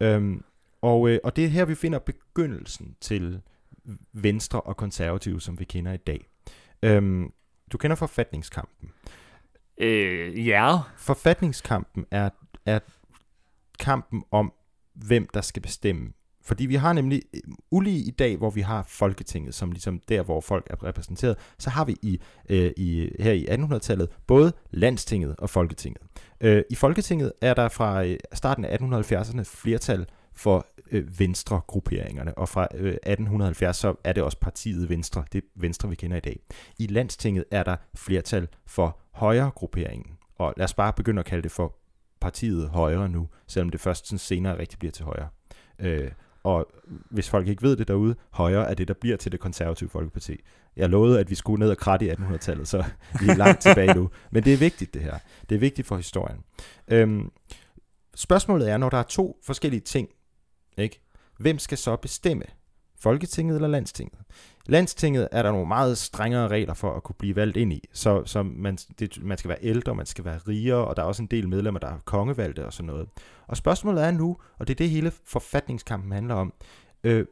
Øhm, 0.00 0.44
og, 0.82 1.08
øh, 1.08 1.18
og 1.24 1.36
det 1.36 1.44
er 1.44 1.48
her, 1.48 1.64
vi 1.64 1.74
finder 1.74 1.98
begyndelsen 1.98 2.96
til 3.00 3.40
Venstre 4.12 4.60
og 4.60 4.76
konservative, 4.76 5.40
som 5.40 5.58
vi 5.58 5.64
kender 5.64 5.92
i 5.92 5.96
dag. 5.96 6.26
Øhm, 6.82 7.32
du 7.74 7.78
kender 7.78 7.96
forfatningskampen. 7.96 8.90
Øh, 9.78 10.46
ja. 10.46 10.78
Forfatningskampen 10.96 12.04
er, 12.10 12.30
er 12.66 12.78
kampen 13.78 14.24
om, 14.30 14.52
hvem 14.94 15.28
der 15.34 15.40
skal 15.40 15.62
bestemme. 15.62 16.12
Fordi 16.42 16.66
vi 16.66 16.74
har 16.74 16.92
nemlig, 16.92 17.22
ulige 17.70 17.98
i 17.98 18.10
dag, 18.10 18.36
hvor 18.36 18.50
vi 18.50 18.60
har 18.60 18.82
Folketinget, 18.88 19.54
som 19.54 19.70
ligesom 19.70 20.00
der, 20.08 20.22
hvor 20.22 20.40
folk 20.40 20.66
er 20.70 20.84
repræsenteret, 20.84 21.36
så 21.58 21.70
har 21.70 21.84
vi 21.84 21.96
i, 22.02 22.20
øh, 22.48 22.72
i 22.76 23.10
her 23.20 23.32
i 23.32 23.46
1800-tallet 23.46 24.08
både 24.26 24.52
Landstinget 24.70 25.34
og 25.38 25.50
Folketinget. 25.50 26.02
Øh, 26.40 26.62
I 26.70 26.74
Folketinget 26.74 27.32
er 27.40 27.54
der 27.54 27.68
fra 27.68 28.04
øh, 28.04 28.16
starten 28.32 28.64
af 28.64 28.76
1870'erne 28.76 29.42
flertal 29.42 30.06
for 30.34 30.66
øh, 30.90 31.20
Venstre-grupperingerne, 31.20 32.38
og 32.38 32.48
fra 32.48 32.68
øh, 32.74 32.92
1870 32.92 33.76
så 33.76 33.94
er 34.04 34.12
det 34.12 34.22
også 34.22 34.38
partiet 34.40 34.88
Venstre, 34.88 35.24
det 35.32 35.44
Venstre, 35.54 35.88
vi 35.88 35.94
kender 35.94 36.16
i 36.16 36.20
dag. 36.20 36.40
I 36.78 36.86
landstinget 36.86 37.44
er 37.50 37.62
der 37.62 37.76
flertal 37.94 38.48
for 38.66 38.98
højre-grupperingen, 39.12 40.16
og 40.38 40.54
lad 40.56 40.64
os 40.64 40.74
bare 40.74 40.92
begynde 40.92 41.20
at 41.20 41.26
kalde 41.26 41.42
det 41.42 41.50
for 41.50 41.76
partiet 42.20 42.68
højre 42.68 43.08
nu, 43.08 43.28
selvom 43.46 43.70
det 43.70 43.80
først 43.80 44.06
sådan 44.06 44.18
senere 44.18 44.58
rigtig 44.58 44.78
bliver 44.78 44.92
til 44.92 45.04
højre. 45.04 45.28
Øh, 45.78 46.10
og 46.42 46.66
hvis 47.10 47.30
folk 47.30 47.48
ikke 47.48 47.62
ved 47.62 47.76
det 47.76 47.88
derude, 47.88 48.14
højre 48.30 48.70
er 48.70 48.74
det, 48.74 48.88
der 48.88 48.94
bliver 48.94 49.16
til 49.16 49.32
det 49.32 49.40
konservative 49.40 49.90
folkeparti. 49.90 50.36
Jeg 50.76 50.88
lovede, 50.88 51.20
at 51.20 51.30
vi 51.30 51.34
skulle 51.34 51.60
ned 51.60 51.70
og 51.70 51.76
kratte 51.76 52.06
i 52.06 52.10
1800-tallet, 52.10 52.68
så 52.68 52.84
vi 53.20 53.28
er 53.28 53.34
langt 53.34 53.62
tilbage 53.62 53.94
nu. 53.94 54.10
Men 54.30 54.44
det 54.44 54.52
er 54.52 54.56
vigtigt, 54.56 54.94
det 54.94 55.02
her. 55.02 55.18
Det 55.48 55.54
er 55.54 55.58
vigtigt 55.58 55.88
for 55.88 55.96
historien. 55.96 56.38
Øhm, 56.88 57.30
spørgsmålet 58.14 58.70
er, 58.70 58.76
når 58.76 58.90
der 58.90 58.98
er 58.98 59.02
to 59.02 59.40
forskellige 59.44 59.80
ting, 59.80 60.08
ikke? 60.76 61.00
Hvem 61.38 61.58
skal 61.58 61.78
så 61.78 61.96
bestemme? 61.96 62.44
Folketinget 62.96 63.54
eller 63.54 63.68
Landstinget? 63.68 64.18
Landstinget 64.66 65.28
er 65.32 65.42
der 65.42 65.52
nogle 65.52 65.68
meget 65.68 65.98
strengere 65.98 66.48
regler 66.48 66.74
for 66.74 66.96
at 66.96 67.02
kunne 67.02 67.16
blive 67.18 67.36
valgt 67.36 67.56
ind 67.56 67.72
i. 67.72 67.88
Så, 67.92 68.22
så 68.24 68.42
man, 68.42 68.76
det, 68.98 69.24
man 69.24 69.38
skal 69.38 69.48
være 69.48 69.58
ældre, 69.62 69.94
man 69.94 70.06
skal 70.06 70.24
være 70.24 70.38
rigere, 70.38 70.86
og 70.86 70.96
der 70.96 71.02
er 71.02 71.06
også 71.06 71.22
en 71.22 71.28
del 71.28 71.48
medlemmer, 71.48 71.80
der 71.80 71.88
er 71.88 71.98
kongevalgte 72.04 72.66
og 72.66 72.72
sådan 72.72 72.86
noget. 72.86 73.08
Og 73.46 73.56
spørgsmålet 73.56 74.04
er 74.04 74.10
nu, 74.10 74.36
og 74.58 74.68
det 74.68 74.74
er 74.74 74.78
det 74.78 74.90
hele 74.90 75.12
forfatningskampen 75.24 76.12
handler 76.12 76.34
om, 76.34 76.52
øh, 77.04 77.26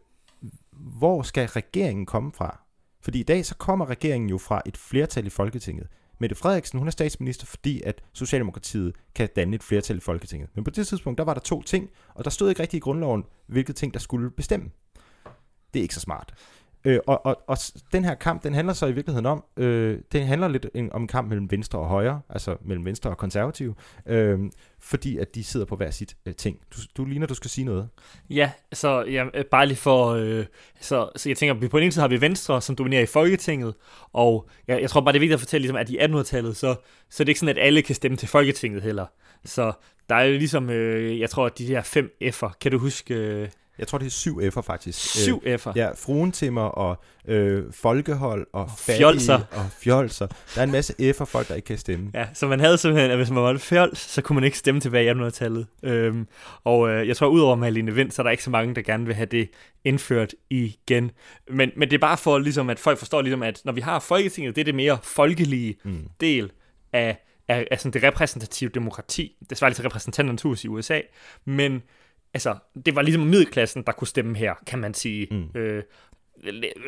hvor 0.72 1.22
skal 1.22 1.48
regeringen 1.48 2.06
komme 2.06 2.32
fra? 2.32 2.60
Fordi 3.00 3.20
i 3.20 3.22
dag 3.22 3.46
så 3.46 3.54
kommer 3.56 3.90
regeringen 3.90 4.30
jo 4.30 4.38
fra 4.38 4.62
et 4.66 4.76
flertal 4.76 5.26
i 5.26 5.30
Folketinget. 5.30 5.86
Mette 6.22 6.34
Frederiksen, 6.34 6.78
hun 6.78 6.88
er 6.88 6.92
statsminister, 6.92 7.46
fordi 7.46 7.82
at 7.82 8.02
Socialdemokratiet 8.12 8.94
kan 9.14 9.28
danne 9.36 9.54
et 9.54 9.62
flertal 9.62 9.96
i 9.96 10.00
Folketinget. 10.00 10.48
Men 10.54 10.64
på 10.64 10.70
det 10.70 10.86
tidspunkt, 10.86 11.19
der 11.19 11.24
var 11.24 11.34
der 11.34 11.40
to 11.40 11.62
ting, 11.62 11.90
og 12.14 12.24
der 12.24 12.30
stod 12.30 12.48
ikke 12.48 12.62
rigtigt 12.62 12.78
i 12.78 12.80
grundloven, 12.80 13.24
hvilke 13.46 13.72
ting, 13.72 13.94
der 13.94 14.00
skulle 14.00 14.30
bestemme. 14.30 14.70
Det 15.74 15.80
er 15.80 15.82
ikke 15.82 15.94
så 15.94 16.00
smart. 16.00 16.34
Øh, 16.84 16.99
og, 17.06 17.26
og, 17.26 17.43
og 17.46 17.58
den 17.93 18.05
her 18.05 18.14
kamp, 18.14 18.43
den 18.43 18.55
handler 18.55 18.75
så 18.75 18.87
i 18.87 18.93
virkeligheden 18.93 19.26
om, 19.26 19.44
øh, 19.56 19.99
det 20.12 20.26
handler 20.26 20.49
lidt 20.49 20.67
om 20.93 21.02
en 21.02 21.08
kamp 21.08 21.29
mellem 21.29 21.50
venstre 21.50 21.79
og 21.79 21.87
højre, 21.87 22.20
altså 22.29 22.56
mellem 22.64 22.84
venstre 22.84 23.11
og 23.11 23.19
konservative, 23.19 23.75
øh, 24.06 24.38
fordi 24.81 25.19
at 25.19 25.34
de 25.34 25.44
sidder 25.44 25.67
på 25.67 25.77
hver 25.77 25.91
sit 25.91 26.17
øh, 26.27 26.34
ting. 26.34 26.58
Du, 26.74 26.79
du 26.96 27.05
ligner, 27.05 27.27
du 27.27 27.34
skal 27.34 27.51
sige 27.51 27.65
noget. 27.65 27.89
Ja, 28.31 28.51
så 28.72 29.05
ja, 29.05 29.24
øh, 29.34 29.44
bare 29.44 29.67
lige 29.67 29.77
for, 29.77 30.06
øh, 30.06 30.44
så, 30.81 31.10
så 31.17 31.29
jeg 31.29 31.36
tænker, 31.36 31.69
på 31.69 31.79
den 31.79 31.84
ene 31.84 31.93
side 31.93 32.01
har 32.01 32.08
vi 32.08 32.20
venstre, 32.20 32.62
som 32.62 32.77
dominerer 32.77 33.03
i 33.03 33.06
Folketinget, 33.06 33.74
og 34.12 34.48
jeg, 34.69 34.81
jeg 34.81 34.91
tror 34.91 35.01
bare, 35.01 35.12
det 35.12 35.19
er 35.19 35.20
vigtigt 35.20 35.34
at 35.34 35.41
fortælle, 35.41 35.62
ligesom, 35.62 35.77
at 35.77 35.91
i 35.91 35.98
1800-tallet, 35.98 36.56
så, 36.56 36.74
så 37.10 37.22
er 37.22 37.24
det 37.24 37.29
ikke 37.29 37.41
sådan, 37.41 37.56
at 37.56 37.62
alle 37.62 37.82
kan 37.82 37.94
stemme 37.94 38.17
til 38.17 38.29
Folketinget 38.29 38.82
heller. 38.82 39.06
Så 39.44 39.72
der 40.08 40.15
er 40.15 40.24
jo 40.24 40.32
ligesom, 40.32 40.70
øh, 40.70 41.20
jeg 41.20 41.31
tror, 41.31 41.46
at 41.46 41.58
de 41.58 41.67
her 41.67 41.82
fem 41.82 42.17
F'er, 42.22 42.53
kan 42.60 42.72
du 42.72 42.79
huske... 42.79 43.15
Øh, 43.15 43.48
jeg 43.79 43.88
tror, 43.88 43.98
det 43.98 44.06
er 44.06 44.10
syv 44.10 44.41
F'er 44.41 44.60
faktisk. 44.60 44.98
Syv 44.98 45.43
øh, 45.44 45.55
F'er? 45.55 45.72
Ja, 45.76 45.91
fruentimmer 45.91 46.62
og 46.62 47.02
øh, 47.29 47.72
folkehold 47.72 48.46
og 48.52 48.70
fattige 48.79 48.96
fjolser. 48.96 49.41
og 49.50 49.67
fjolser. 49.79 50.26
Der 50.26 50.60
er 50.60 50.64
en 50.64 50.72
masse 50.72 50.94
F'er 51.00 51.24
folk, 51.24 51.48
der 51.48 51.55
ikke 51.55 51.67
kan 51.67 51.79
stemme. 51.79 52.10
Ja, 52.14 52.26
så 52.34 52.46
man 52.46 52.60
havde 52.60 52.79
simpelthen, 52.79 53.10
at 53.10 53.17
hvis 53.17 53.31
man 53.31 53.43
var 53.43 53.58
fjols, 53.58 53.98
så 53.98 54.22
kunne 54.22 54.34
man 54.34 54.44
ikke 54.44 54.58
stemme 54.58 54.81
tilbage 54.81 55.06
i 55.06 55.10
1800-tallet. 55.10 55.67
Øhm, 55.82 56.26
og 56.64 56.91
øh, 56.91 57.08
jeg 57.08 57.17
tror, 57.17 57.26
udover 57.26 57.56
Malene 57.56 57.94
Vind, 57.94 58.10
så 58.10 58.22
er 58.22 58.24
der 58.24 58.31
ikke 58.31 58.44
så 58.44 58.50
mange, 58.50 58.74
der 58.74 58.82
gerne 58.82 59.06
vil 59.06 59.14
have 59.14 59.26
det 59.26 59.50
indført 59.84 60.34
igen. 60.50 61.10
Men, 61.50 61.70
men 61.76 61.91
det 61.91 61.96
er 61.96 62.00
bare 62.00 62.17
for, 62.17 62.38
ligesom, 62.38 62.70
at 62.70 62.79
folk 62.79 62.98
forstår, 62.98 63.22
ligesom, 63.22 63.43
at 63.43 63.60
når 63.64 63.72
vi 63.72 63.81
har 63.81 63.98
Folketinget, 63.98 64.56
det 64.56 64.60
er 64.60 64.64
det 64.64 64.74
mere 64.74 64.98
folkelige 65.02 65.76
mm. 65.84 66.08
del 66.20 66.50
af, 66.93 67.24
af, 67.48 67.67
af 67.70 67.81
sådan 67.81 67.93
det 67.93 68.02
repræsentative 68.02 68.70
demokrati. 68.70 69.36
Det 69.50 69.58
svarer 69.58 69.70
lidt 69.70 69.76
til 69.76 69.84
repræsentanternes 69.84 70.43
hus 70.43 70.64
i 70.64 70.69
USA. 70.69 71.00
Men 71.44 71.82
altså, 72.34 72.56
det 72.86 72.96
var 72.96 73.03
ligesom 73.03 73.22
middelklassen, 73.22 73.82
der 73.86 73.93
kunne 73.93 74.08
stemme 74.08 74.36
her, 74.36 74.55
kan 74.67 74.79
man 74.79 74.94
sige. 74.94 75.29
Mm. 75.31 75.60
Øh, 75.60 75.82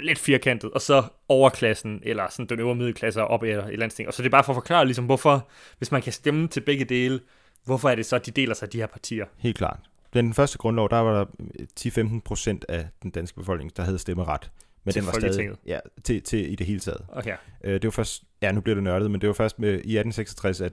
lidt 0.03 0.19
firkantet, 0.19 0.71
og 0.71 0.81
så 0.81 1.03
overklassen, 1.29 2.01
eller 2.03 2.27
sådan 2.31 2.47
den 2.47 2.61
øvre 2.61 2.75
middelklasse 2.75 3.25
op 3.25 3.45
i 3.45 3.51
et 3.51 3.79
landsting. 3.79 4.09
Og 4.09 4.15
så 4.15 4.23
det 4.23 4.29
er 4.29 4.31
bare 4.31 4.45
for 4.45 4.53
at 4.53 4.57
forklare, 4.57 4.85
ligesom, 4.85 5.05
hvorfor, 5.05 5.49
hvis 5.79 5.93
man 5.93 6.03
kan 6.03 6.13
stemme 6.13 6.49
til 6.49 6.61
begge 6.61 6.85
dele, 6.85 7.21
hvorfor 7.65 7.89
er 7.89 7.95
det 7.95 8.07
så, 8.07 8.17
at 8.17 8.27
de 8.27 8.31
deler 8.31 8.55
sig 8.55 8.73
de 8.73 8.79
her 8.79 8.87
partier? 8.87 9.27
Helt 9.39 9.57
klart. 9.57 9.79
Den 10.15 10.35
første 10.35 10.59
grundlov, 10.59 10.91
der 10.91 10.97
var 10.97 11.13
der 11.15 11.25
10-15 11.81 12.21
procent 12.25 12.65
af 12.69 12.89
den 13.03 13.11
danske 13.11 13.39
befolkning, 13.39 13.77
der 13.77 13.83
havde 13.83 13.99
stemmeret. 13.99 14.51
Men 14.85 14.93
til 14.93 15.03
den 15.03 15.07
var 15.07 15.13
stadig, 15.13 15.51
ja, 15.67 15.79
til, 16.05 16.23
til 16.23 16.53
i 16.53 16.55
det 16.55 16.67
hele 16.67 16.81
taget. 16.81 17.01
Okay. 17.09 17.37
Øh, 17.65 17.73
det 17.73 17.85
var 17.85 17.91
først, 17.91 18.23
ja, 18.43 18.53
nu 18.53 18.61
bliver 18.61 18.75
det 18.75 18.85
nørdet, 18.85 19.11
men 19.11 19.21
det 19.21 19.27
var 19.27 19.33
først 19.33 19.59
med, 19.59 19.69
i 19.69 19.75
1866, 19.75 20.61
at 20.61 20.73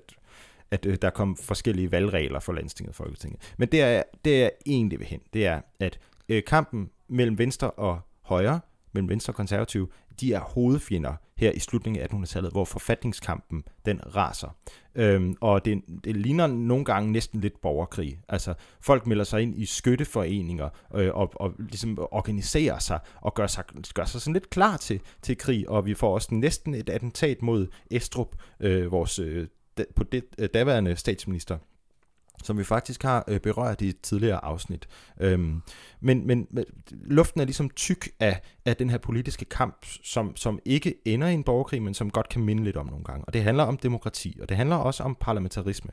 at 0.71 0.85
øh, 0.85 0.97
der 1.01 1.09
kom 1.09 1.37
forskellige 1.37 1.91
valgregler 1.91 2.39
for 2.39 2.53
landstinget 2.53 2.89
og 2.89 2.95
folketinget. 2.95 3.53
Men 3.57 3.67
det 3.67 3.81
er, 3.81 4.03
det 4.25 4.43
er 4.43 4.49
egentlig 4.65 4.99
ved 4.99 5.05
hen, 5.05 5.19
det 5.33 5.45
er, 5.45 5.61
at 5.79 5.99
øh, 6.29 6.43
kampen 6.43 6.89
mellem 7.07 7.37
venstre 7.37 7.71
og 7.71 7.99
højre, 8.21 8.59
mellem 8.93 9.09
Venstre 9.09 9.31
og 9.31 9.35
Konservative, 9.35 9.87
de 10.21 10.33
er 10.33 10.39
hovedfjender 10.39 11.13
her 11.37 11.51
i 11.51 11.59
slutningen 11.59 12.01
af 12.01 12.07
1800-tallet, 12.07 12.51
hvor 12.51 12.65
forfatningskampen 12.65 13.63
den 13.85 14.15
raser. 14.15 14.55
Øhm, 14.95 15.35
og 15.41 15.65
det, 15.65 15.81
det 16.03 16.17
ligner 16.17 16.47
nogle 16.47 16.85
gange 16.85 17.11
næsten 17.11 17.41
lidt 17.41 17.61
borgerkrig. 17.61 18.19
Altså 18.29 18.53
folk 18.81 19.07
melder 19.07 19.23
sig 19.23 19.41
ind 19.41 19.55
i 19.55 19.65
skytteforeninger 19.65 20.69
øh, 20.95 21.09
og, 21.13 21.31
og 21.35 21.53
ligesom 21.59 21.97
organiserer 22.11 22.79
sig 22.79 22.99
og 23.21 23.33
gør 23.33 23.47
sig, 23.47 23.63
gør 23.93 24.05
sig 24.05 24.21
sådan 24.21 24.33
lidt 24.33 24.49
klar 24.49 24.77
til, 24.77 25.01
til 25.21 25.37
krig, 25.37 25.69
og 25.69 25.85
vi 25.85 25.93
får 25.93 26.13
også 26.13 26.35
næsten 26.35 26.75
et 26.75 26.89
attentat 26.89 27.41
mod 27.41 27.67
Estrup, 27.91 28.35
øh, 28.59 28.91
vores 28.91 29.19
øh, 29.19 29.47
på 29.95 30.03
det 30.03 30.23
øh, 30.37 30.49
daværende 30.53 30.95
statsminister 30.95 31.57
som 32.43 32.57
vi 32.57 32.63
faktisk 32.63 33.03
har 33.03 33.23
øh, 33.27 33.39
berørt 33.39 33.81
i 33.81 33.89
et 33.89 34.01
tidligere 34.01 34.45
afsnit. 34.45 34.87
Øhm, 35.19 35.61
men, 35.99 36.27
men, 36.27 36.47
men 36.49 36.65
luften 36.91 37.41
er 37.41 37.45
ligesom 37.45 37.69
tyk 37.69 38.09
af, 38.19 38.41
af 38.65 38.77
den 38.77 38.89
her 38.89 38.97
politiske 38.97 39.45
kamp, 39.45 39.85
som, 40.03 40.35
som 40.35 40.59
ikke 40.65 40.95
ender 41.05 41.27
i 41.27 41.33
en 41.33 41.43
borgerkrig, 41.43 41.81
men 41.81 41.93
som 41.93 42.09
godt 42.09 42.29
kan 42.29 42.41
minde 42.41 42.63
lidt 42.63 42.77
om 42.77 42.85
nogle 42.85 43.03
gange. 43.03 43.25
Og 43.25 43.33
det 43.33 43.43
handler 43.43 43.63
om 43.63 43.77
demokrati, 43.77 44.37
og 44.41 44.49
det 44.49 44.57
handler 44.57 44.75
også 44.75 45.03
om 45.03 45.17
parlamentarisme. 45.19 45.91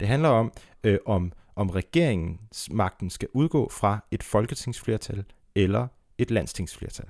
Det 0.00 0.08
handler 0.08 0.28
om, 0.28 0.52
øh, 0.84 0.98
om, 1.06 1.32
om 1.56 1.70
regeringens 1.70 2.68
magten 2.70 3.10
skal 3.10 3.28
udgå 3.32 3.68
fra 3.72 4.04
et 4.10 4.22
folketingsflertal 4.22 5.24
eller 5.54 5.86
et 6.18 6.30
landstingsflertal. 6.30 7.06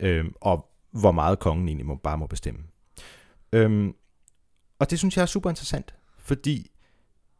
Øhm, 0.00 0.34
og 0.40 0.68
hvor 0.90 1.12
meget 1.12 1.38
kongen 1.38 1.68
egentlig 1.68 1.86
må, 1.86 1.96
bare 1.96 2.18
må 2.18 2.26
bestemme. 2.26 2.60
Øhm, 3.52 3.94
og 4.82 4.90
det 4.90 4.98
synes 4.98 5.16
jeg 5.16 5.22
er 5.22 5.26
super 5.26 5.50
interessant, 5.50 5.94
fordi 6.18 6.70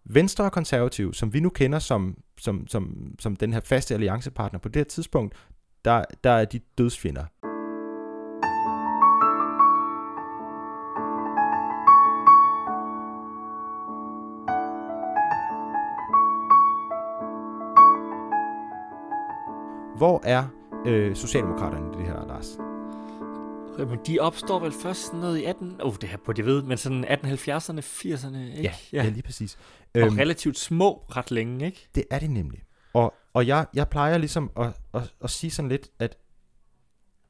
Venstre 0.04 0.44
og 0.44 0.52
Konservativ, 0.52 1.14
som 1.14 1.32
vi 1.32 1.40
nu 1.40 1.48
kender 1.48 1.78
som, 1.78 2.18
som, 2.38 2.66
som, 2.66 3.14
som 3.18 3.36
den 3.36 3.52
her 3.52 3.60
faste 3.60 3.94
alliancepartner 3.94 4.60
på 4.60 4.68
det 4.68 4.80
her 4.80 4.84
tidspunkt, 4.84 5.34
der, 5.84 6.04
der 6.24 6.30
er 6.30 6.44
de 6.44 6.60
dødsfjender. 6.78 7.24
Hvor 19.96 20.20
er 20.24 20.44
øh, 20.86 21.16
Socialdemokraterne 21.16 21.94
i 21.94 21.98
det 21.98 22.06
her, 22.06 22.26
Lars? 22.26 22.61
Men 23.78 23.98
de 24.06 24.18
opstår 24.18 24.58
vel 24.58 24.72
først 24.72 25.06
sådan 25.06 25.20
noget 25.20 25.38
i 25.38 25.44
18... 25.44 25.80
Oh, 25.80 25.94
det 26.00 26.08
her 26.08 26.16
på 26.16 26.32
det 26.32 26.46
ved, 26.46 26.62
men 26.62 26.78
sådan 26.78 27.04
1870'erne, 27.04 27.80
80'erne, 27.80 28.36
ikke? 28.36 28.62
Ja, 28.62 28.74
ja. 28.92 29.04
ja 29.04 29.08
lige 29.08 29.22
præcis. 29.22 29.58
Og 29.94 30.00
øhm, 30.00 30.16
relativt 30.16 30.58
små 30.58 31.04
ret 31.08 31.30
længe, 31.30 31.66
ikke? 31.66 31.88
Det 31.94 32.04
er 32.10 32.18
det 32.18 32.30
nemlig. 32.30 32.62
Og, 32.92 33.14
og 33.32 33.46
jeg, 33.46 33.66
jeg 33.74 33.88
plejer 33.88 34.18
ligesom 34.18 34.50
at, 34.56 34.66
at, 34.94 35.14
at 35.20 35.30
sige 35.30 35.50
sådan 35.50 35.68
lidt, 35.68 35.90
at 35.98 36.16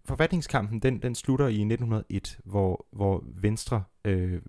forfatningskampen, 0.05 0.79
den, 0.79 1.03
den 1.03 1.15
slutter 1.15 1.47
i 1.47 1.61
1901, 1.61 2.39
hvor, 2.45 2.87
hvor 2.93 3.25
Venstre 3.27 3.83
øh, 4.05 4.41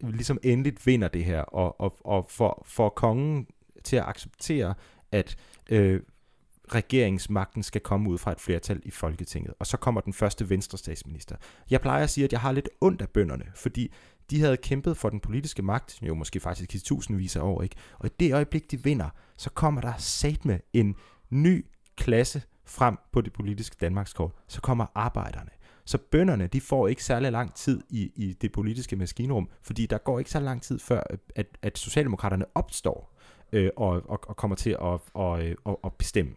ligesom 0.00 0.38
endeligt 0.42 0.86
vinder 0.86 1.08
det 1.08 1.24
her, 1.24 1.40
og, 1.40 1.80
og, 1.80 1.96
og 2.04 2.26
får, 2.28 2.62
får 2.66 2.88
kongen 2.88 3.46
til 3.84 3.96
at 3.96 4.04
acceptere, 4.06 4.74
at 5.12 5.36
øh, 5.70 6.00
regeringsmagten 6.68 7.62
skal 7.62 7.80
komme 7.80 8.10
ud 8.10 8.18
fra 8.18 8.32
et 8.32 8.40
flertal 8.40 8.80
i 8.84 8.90
Folketinget. 8.90 9.54
Og 9.58 9.66
så 9.66 9.76
kommer 9.76 10.00
den 10.00 10.12
første 10.12 10.50
venstre 10.50 10.78
statsminister. 10.78 11.36
Jeg 11.70 11.80
plejer 11.80 12.02
at 12.02 12.10
sige, 12.10 12.24
at 12.24 12.32
jeg 12.32 12.40
har 12.40 12.52
lidt 12.52 12.68
ondt 12.80 13.02
af 13.02 13.08
bønderne, 13.08 13.44
fordi 13.54 13.92
de 14.30 14.40
havde 14.40 14.56
kæmpet 14.56 14.96
for 14.96 15.10
den 15.10 15.20
politiske 15.20 15.62
magt, 15.62 15.98
jo 16.02 16.14
måske 16.14 16.40
faktisk 16.40 16.74
i 16.74 16.78
tusindvis 16.78 17.36
af 17.36 17.40
år, 17.40 17.62
ikke? 17.62 17.76
Og 17.98 18.06
i 18.06 18.10
det 18.20 18.34
øjeblik, 18.34 18.70
de 18.70 18.84
vinder, 18.84 19.08
så 19.36 19.50
kommer 19.50 19.80
der 19.80 19.92
sat 19.98 20.44
med 20.44 20.58
en 20.72 20.96
ny 21.30 21.66
klasse 21.96 22.42
frem 22.64 22.98
på 23.12 23.20
det 23.20 23.32
politiske 23.32 23.76
Danmarkskort. 23.80 24.32
Så 24.48 24.60
kommer 24.60 24.86
arbejderne. 24.94 25.50
Så 25.84 25.98
bønderne, 25.98 26.46
de 26.46 26.60
får 26.60 26.88
ikke 26.88 27.04
særlig 27.04 27.32
lang 27.32 27.54
tid 27.54 27.80
i, 27.90 28.12
i 28.16 28.32
det 28.32 28.52
politiske 28.52 28.96
maskinrum, 28.96 29.48
fordi 29.62 29.86
der 29.86 29.98
går 29.98 30.18
ikke 30.18 30.30
så 30.30 30.40
lang 30.40 30.62
tid 30.62 30.78
før, 30.78 31.02
at, 31.36 31.46
at 31.62 31.78
Socialdemokraterne 31.78 32.44
opstår 32.54 33.14
øh, 33.52 33.70
og, 33.76 34.02
og, 34.10 34.20
og 34.22 34.36
kommer 34.36 34.56
til 34.56 34.70
at 34.70 34.78
og, 34.78 35.00
og, 35.64 35.84
og 35.84 35.94
bestemme. 35.94 36.34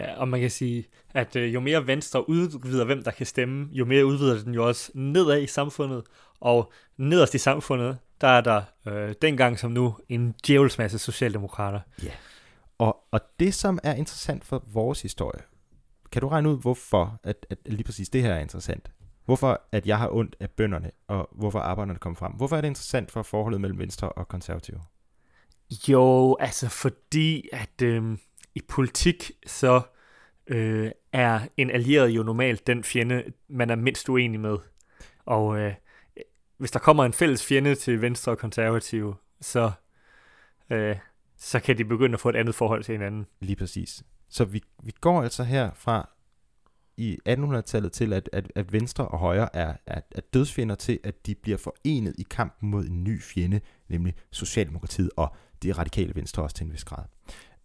Ja, 0.00 0.20
og 0.20 0.28
man 0.28 0.40
kan 0.40 0.50
sige, 0.50 0.84
at 1.14 1.36
øh, 1.36 1.54
jo 1.54 1.60
mere 1.60 1.86
Venstre 1.86 2.28
udvider, 2.28 2.84
hvem 2.84 3.02
der 3.02 3.10
kan 3.10 3.26
stemme, 3.26 3.68
jo 3.72 3.84
mere 3.84 4.06
udvider 4.06 4.42
den 4.42 4.54
jo 4.54 4.66
også 4.66 4.90
nedad 4.94 5.42
i 5.42 5.46
samfundet. 5.46 6.02
Og 6.40 6.72
nederst 6.96 7.34
i 7.34 7.38
samfundet, 7.38 7.98
der 8.20 8.28
er 8.28 8.40
der 8.40 8.62
øh, 8.86 9.14
dengang 9.22 9.58
som 9.58 9.70
nu 9.70 9.96
en 10.08 10.34
djævelsmasse 10.46 10.98
socialdemokrater. 10.98 11.80
Ja, 12.02 12.10
og, 12.78 12.96
og 13.10 13.20
det 13.40 13.54
som 13.54 13.78
er 13.82 13.94
interessant 13.94 14.44
for 14.44 14.64
vores 14.72 15.02
historie, 15.02 15.40
kan 16.12 16.22
du 16.22 16.28
regne 16.28 16.48
ud, 16.48 16.60
hvorfor 16.60 17.20
at, 17.24 17.46
at 17.50 17.58
lige 17.66 17.84
præcis 17.84 18.08
det 18.08 18.22
her 18.22 18.34
er 18.34 18.40
interessant? 18.40 18.90
Hvorfor 19.24 19.60
at 19.72 19.86
jeg 19.86 19.98
har 19.98 20.08
ondt 20.12 20.36
af 20.40 20.50
bønderne, 20.50 20.90
og 21.08 21.28
hvorfor 21.32 21.58
arbejderne 21.58 21.98
kommer 21.98 22.16
frem? 22.16 22.32
Hvorfor 22.32 22.56
er 22.56 22.60
det 22.60 22.68
interessant 22.68 23.10
for 23.10 23.22
forholdet 23.22 23.60
mellem 23.60 23.78
Venstre 23.78 24.08
og 24.08 24.28
Konservative? 24.28 24.80
Jo, 25.88 26.36
altså 26.40 26.68
fordi, 26.68 27.48
at... 27.52 27.82
Øh, 27.82 28.18
i 28.56 28.60
politik, 28.68 29.30
så 29.46 29.82
øh, 30.46 30.90
er 31.12 31.40
en 31.56 31.70
allieret 31.70 32.08
jo 32.08 32.22
normalt 32.22 32.66
den 32.66 32.84
fjende, 32.84 33.24
man 33.48 33.70
er 33.70 33.76
mindst 33.76 34.08
uenig 34.08 34.40
med. 34.40 34.56
Og 35.24 35.58
øh, 35.58 35.74
hvis 36.58 36.70
der 36.70 36.78
kommer 36.78 37.04
en 37.04 37.12
fælles 37.12 37.46
fjende 37.46 37.74
til 37.74 38.02
Venstre 38.02 38.32
og 38.32 38.38
Konservative, 38.38 39.14
så, 39.40 39.70
øh, 40.70 40.96
så 41.36 41.60
kan 41.60 41.78
de 41.78 41.84
begynde 41.84 42.14
at 42.14 42.20
få 42.20 42.28
et 42.28 42.36
andet 42.36 42.54
forhold 42.54 42.84
til 42.84 42.92
hinanden. 42.92 43.26
Lige 43.40 43.56
præcis. 43.56 44.02
Så 44.28 44.44
vi, 44.44 44.62
vi 44.82 44.92
går 45.00 45.22
altså 45.22 45.44
her 45.44 45.70
fra 45.74 46.10
i 46.96 47.18
1800-tallet 47.28 47.92
til, 47.92 48.12
at, 48.12 48.28
at, 48.32 48.52
at 48.54 48.72
Venstre 48.72 49.08
og 49.08 49.18
Højre 49.18 49.56
er, 49.56 49.76
er, 49.86 50.00
er 50.10 50.20
dødsfjender 50.34 50.74
til, 50.74 50.98
at 51.04 51.26
de 51.26 51.34
bliver 51.34 51.58
forenet 51.58 52.14
i 52.18 52.26
kampen 52.30 52.70
mod 52.70 52.84
en 52.86 53.04
ny 53.04 53.22
fjende, 53.22 53.60
nemlig 53.88 54.14
Socialdemokratiet 54.30 55.10
og 55.16 55.36
det 55.62 55.78
radikale 55.78 56.14
Venstre 56.14 56.42
også 56.42 56.56
til 56.56 56.66
en 56.66 56.72
vis 56.72 56.84
grad. 56.84 57.04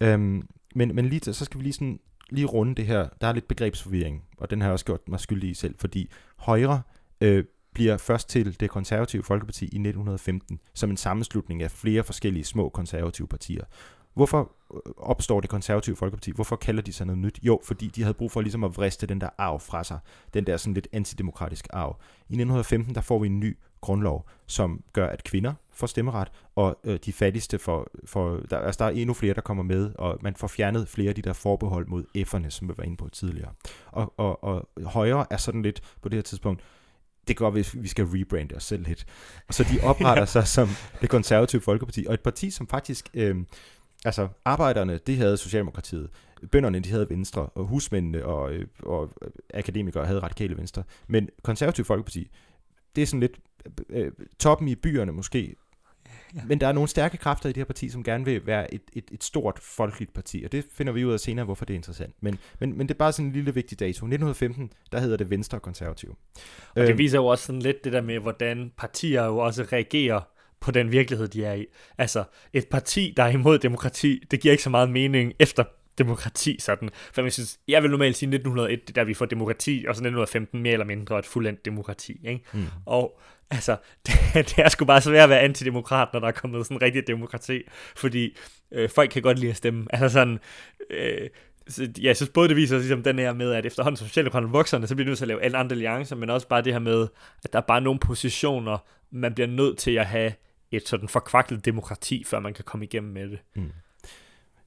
Øhm, 0.01 0.47
men, 0.75 0.95
men 0.95 1.05
lige 1.05 1.19
til, 1.19 1.33
så 1.33 1.45
skal 1.45 1.59
vi 1.59 1.63
lige 1.63 1.73
sådan 1.73 1.99
lige 2.29 2.45
runde 2.45 2.75
det 2.75 2.85
her. 2.85 3.07
Der 3.21 3.27
er 3.27 3.33
lidt 3.33 3.47
begrebsforvirring, 3.47 4.23
og 4.37 4.49
den 4.49 4.61
har 4.61 4.67
jeg 4.67 4.73
også 4.73 4.85
gjort 4.85 5.09
mig 5.09 5.19
skyldig 5.19 5.49
i 5.49 5.53
selv, 5.53 5.75
fordi 5.79 6.11
Højre 6.37 6.81
øh, 7.21 7.43
bliver 7.73 7.97
først 7.97 8.29
til 8.29 8.59
det 8.59 8.69
konservative 8.69 9.23
Folkeparti 9.23 9.65
i 9.65 9.67
1915, 9.67 10.59
som 10.73 10.89
en 10.89 10.97
sammenslutning 10.97 11.63
af 11.63 11.71
flere 11.71 12.03
forskellige 12.03 12.43
små 12.43 12.69
konservative 12.69 13.27
partier. 13.27 13.63
Hvorfor 14.13 14.51
øh, 14.73 14.79
opstår 14.97 15.41
det 15.41 15.49
konservative 15.49 15.95
Folkeparti? 15.95 16.31
Hvorfor 16.31 16.55
kalder 16.55 16.81
de 16.81 16.93
sig 16.93 17.07
noget 17.07 17.19
nyt? 17.19 17.39
Jo, 17.43 17.59
fordi 17.63 17.87
de 17.87 18.01
havde 18.01 18.13
brug 18.13 18.31
for 18.31 18.41
ligesom 18.41 18.63
at 18.63 18.77
vriste 18.77 19.07
den 19.07 19.21
der 19.21 19.29
arv 19.37 19.59
fra 19.59 19.83
sig. 19.83 19.99
Den 20.33 20.45
der 20.45 20.57
sådan 20.57 20.73
lidt 20.73 20.87
antidemokratiske 20.91 21.75
arv. 21.75 21.99
I 22.01 22.33
1915, 22.33 22.95
der 22.95 23.01
får 23.01 23.19
vi 23.19 23.27
en 23.27 23.39
ny 23.39 23.57
grundlov, 23.81 24.25
som 24.47 24.83
gør, 24.93 25.07
at 25.07 25.23
kvinder 25.23 25.53
får 25.73 25.87
stemmeret, 25.87 26.31
og 26.55 26.79
øh, 26.83 26.99
de 27.05 27.13
fattigste 27.13 27.59
får, 27.59 27.87
får 28.05 28.37
der, 28.49 28.57
altså 28.57 28.79
der 28.79 28.85
er 28.85 28.89
endnu 28.89 29.13
flere, 29.13 29.33
der 29.33 29.41
kommer 29.41 29.63
med, 29.63 29.91
og 29.95 30.17
man 30.21 30.35
får 30.35 30.47
fjernet 30.47 30.87
flere 30.87 31.09
af 31.09 31.15
de 31.15 31.21
der 31.21 31.33
forbehold 31.33 31.87
mod 31.87 32.03
F'erne, 32.17 32.49
som 32.49 32.69
vi 32.69 32.73
var 32.77 32.83
inde 32.83 32.97
på 32.97 33.09
tidligere. 33.09 33.51
Og, 33.91 34.13
og, 34.17 34.43
og 34.43 34.69
højre 34.85 35.25
er 35.29 35.37
sådan 35.37 35.61
lidt 35.61 35.81
på 36.01 36.09
det 36.09 36.17
her 36.17 36.21
tidspunkt, 36.21 36.61
det 37.27 37.37
går, 37.37 37.49
hvis 37.49 37.81
vi 37.81 37.87
skal 37.87 38.05
rebrande 38.05 38.55
os 38.55 38.63
selv 38.63 38.83
lidt. 38.83 39.05
Og 39.47 39.53
så 39.53 39.63
de 39.63 39.79
opretter 39.89 40.25
sig 40.25 40.47
som 40.47 40.67
det 41.01 41.09
konservative 41.09 41.61
folkeparti, 41.61 42.05
og 42.07 42.13
et 42.13 42.21
parti, 42.21 42.51
som 42.51 42.67
faktisk, 42.67 43.09
øh, 43.13 43.35
altså 44.05 44.27
arbejderne, 44.45 44.99
det 45.07 45.17
havde 45.17 45.37
Socialdemokratiet, 45.37 46.09
bønderne, 46.51 46.79
de 46.79 46.89
havde 46.89 47.09
Venstre, 47.09 47.45
og 47.45 47.65
husmændene 47.65 48.25
og, 48.25 48.53
øh, 48.53 48.67
og 48.79 49.09
akademikere 49.53 50.05
havde 50.05 50.19
radikale 50.19 50.57
Venstre. 50.57 50.83
Men 51.07 51.29
konservative 51.43 51.85
folkeparti, 51.85 52.31
det 52.95 53.01
er 53.01 53.05
sådan 53.05 53.19
lidt 53.19 53.39
øh, 53.89 54.11
toppen 54.39 54.67
i 54.67 54.75
byerne 54.75 55.11
måske. 55.11 55.55
Ja. 56.35 56.41
Men 56.47 56.61
der 56.61 56.67
er 56.67 56.71
nogle 56.71 56.89
stærke 56.89 57.17
kræfter 57.17 57.49
i 57.49 57.51
det 57.51 57.57
her 57.57 57.65
parti, 57.65 57.89
som 57.89 58.03
gerne 58.03 58.25
vil 58.25 58.45
være 58.45 58.73
et, 58.73 58.81
et, 58.93 59.03
et 59.11 59.23
stort 59.23 59.59
folkeligt 59.59 60.13
parti, 60.13 60.41
og 60.45 60.51
det 60.51 60.65
finder 60.73 60.93
vi 60.93 61.05
ud 61.05 61.13
af 61.13 61.19
senere, 61.19 61.45
hvorfor 61.45 61.65
det 61.65 61.73
er 61.73 61.75
interessant. 61.75 62.15
Men, 62.21 62.39
men, 62.59 62.77
men 62.77 62.87
det 62.87 62.93
er 62.93 62.97
bare 62.97 63.11
sådan 63.11 63.25
en 63.25 63.31
lille 63.31 63.53
vigtig 63.53 63.79
dato. 63.79 63.87
1915, 63.87 64.71
der 64.91 64.99
hedder 64.99 65.17
det 65.17 65.29
Venstre 65.29 65.57
og 65.57 65.61
Konservative. 65.61 66.15
Og 66.75 66.81
det 66.81 66.89
øhm. 66.89 66.97
viser 66.97 67.17
jo 67.17 67.25
også 67.25 67.45
sådan 67.45 67.61
lidt 67.61 67.83
det 67.83 67.93
der 67.93 68.01
med, 68.01 68.19
hvordan 68.19 68.71
partier 68.77 69.25
jo 69.25 69.37
også 69.37 69.63
reagerer 69.63 70.21
på 70.59 70.71
den 70.71 70.91
virkelighed, 70.91 71.27
de 71.27 71.45
er 71.45 71.53
i. 71.53 71.65
Altså, 71.97 72.23
et 72.53 72.67
parti, 72.67 73.13
der 73.17 73.23
er 73.23 73.29
imod 73.29 73.59
demokrati, 73.59 74.23
det 74.31 74.41
giver 74.41 74.51
ikke 74.51 74.63
så 74.63 74.69
meget 74.69 74.89
mening 74.89 75.33
efter 75.39 75.63
demokrati 75.97 76.57
sådan. 76.59 76.89
For 77.13 77.21
jeg 77.21 77.33
synes, 77.33 77.59
jeg 77.67 77.83
vil 77.83 77.91
normalt 77.91 78.17
sige 78.17 78.27
1901, 78.27 78.87
det 78.87 78.95
der 78.95 79.03
vi 79.03 79.13
får 79.13 79.25
demokrati, 79.25 79.85
og 79.87 79.95
så 79.95 79.99
1915 79.99 80.61
mere 80.61 80.73
eller 80.73 80.85
mindre 80.85 81.19
et 81.19 81.25
fuldendt 81.25 81.65
demokrati. 81.65 82.19
Ikke? 82.23 82.43
Mm. 82.53 82.65
Og 82.85 83.19
altså, 83.51 83.77
det, 84.07 84.15
det 84.33 84.59
er 84.59 84.69
sgu 84.69 84.85
bare 84.85 85.01
svært 85.01 85.23
at 85.23 85.29
være 85.29 85.39
antidemokrat, 85.39 86.07
når 86.13 86.19
der 86.19 86.27
er 86.27 86.31
kommet 86.31 86.65
sådan 86.65 86.77
en 86.77 86.81
rigtig 86.81 87.07
demokrati, 87.07 87.61
fordi 87.95 88.37
øh, 88.71 88.89
folk 88.89 89.09
kan 89.09 89.21
godt 89.21 89.39
lide 89.39 89.51
at 89.51 89.57
stemme. 89.57 89.87
Altså 89.89 90.09
sådan, 90.09 90.39
øh, 90.89 91.29
så, 91.67 91.83
ja, 91.83 92.07
jeg 92.07 92.15
synes 92.15 92.29
både 92.29 92.49
det 92.49 92.57
viser 92.57 92.77
ligesom 92.77 93.03
den 93.03 93.19
her 93.19 93.33
med, 93.33 93.51
at 93.51 93.65
efterhånden 93.65 93.97
som 93.97 94.07
Socialdemokraterne 94.07 94.51
vokser, 94.51 94.85
så 94.85 94.95
bliver 94.95 95.07
nødt 95.07 95.17
til 95.17 95.25
at 95.25 95.27
lave 95.27 95.41
alle 95.41 95.57
andre 95.57 95.73
alliancer, 95.73 96.15
men 96.15 96.29
også 96.29 96.47
bare 96.47 96.61
det 96.61 96.73
her 96.73 96.79
med, 96.79 97.07
at 97.43 97.53
der 97.53 97.59
er 97.59 97.63
bare 97.63 97.81
nogle 97.81 97.99
positioner, 97.99 98.77
man 99.11 99.33
bliver 99.33 99.47
nødt 99.47 99.77
til 99.77 99.91
at 99.91 100.05
have 100.05 100.33
et 100.71 100.87
sådan 100.87 101.09
forkvaklet 101.09 101.65
demokrati, 101.65 102.23
før 102.23 102.39
man 102.39 102.53
kan 102.53 102.63
komme 102.63 102.85
igennem 102.85 103.13
med 103.13 103.29
det. 103.29 103.39
Mm. 103.55 103.71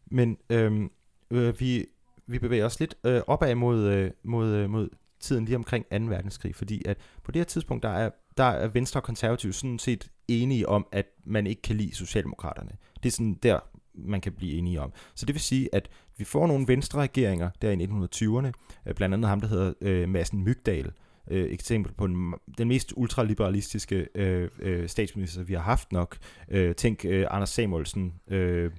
Men 0.07 0.37
øhm, 0.51 0.91
øh, 1.31 1.61
vi, 1.61 1.87
vi 2.27 2.39
bevæger 2.39 2.67
os 2.67 2.81
lidt 2.81 2.95
øh, 3.05 3.23
opad 3.27 3.55
mod, 3.55 3.83
øh, 3.83 4.11
mod, 4.23 4.49
øh, 4.49 4.71
mod 4.71 4.89
tiden 5.21 5.45
lige 5.45 5.57
omkring 5.57 5.85
2. 5.85 5.97
verdenskrig, 5.97 6.55
fordi 6.55 6.83
at 6.85 6.99
på 7.23 7.33
det 7.33 7.41
her 7.41 7.45
tidspunkt, 7.45 7.83
der 7.83 7.89
er, 7.89 8.11
der 8.37 8.45
er 8.45 8.69
Venstre 8.69 9.01
og 9.01 9.05
Konservative 9.05 9.53
sådan 9.53 9.79
set 9.79 10.11
enige 10.29 10.69
om, 10.69 10.87
at 10.93 11.07
man 11.25 11.47
ikke 11.47 11.63
kan 11.63 11.77
lide 11.77 11.95
Socialdemokraterne. 11.95 12.71
Det 13.03 13.09
er 13.09 13.13
sådan 13.13 13.39
der, 13.43 13.61
man 13.95 14.21
kan 14.21 14.33
blive 14.33 14.53
enige 14.53 14.81
om. 14.81 14.93
Så 15.15 15.27
det 15.27 15.35
vil 15.35 15.41
sige, 15.41 15.69
at 15.75 15.89
vi 16.17 16.25
får 16.25 16.47
nogle 16.47 16.69
venstre 16.69 17.01
regeringer 17.01 17.51
der 17.63 17.71
i 17.71 17.85
1920'erne, 17.85 18.53
øh, 18.87 18.95
blandt 18.95 19.15
andet 19.15 19.29
ham, 19.29 19.41
der 19.41 19.49
hedder 19.49 19.73
øh, 19.81 20.09
Madsen 20.09 20.45
Mygdal, 20.45 20.93
øh, 21.31 21.53
eksempel 21.53 21.93
på 21.93 22.07
den, 22.07 22.35
den 22.59 22.69
mest 22.69 22.93
ultraliberalistiske 22.97 24.09
øh, 24.15 24.49
øh, 24.59 24.89
statsminister, 24.89 25.43
vi 25.43 25.55
har 25.55 25.63
haft 25.63 25.93
nok. 25.93 26.17
Øh, 26.49 26.75
tænk 26.75 27.05
øh, 27.05 27.27
Anders 27.31 27.51
Samuelsen 27.51 28.15
øh, 28.29 28.71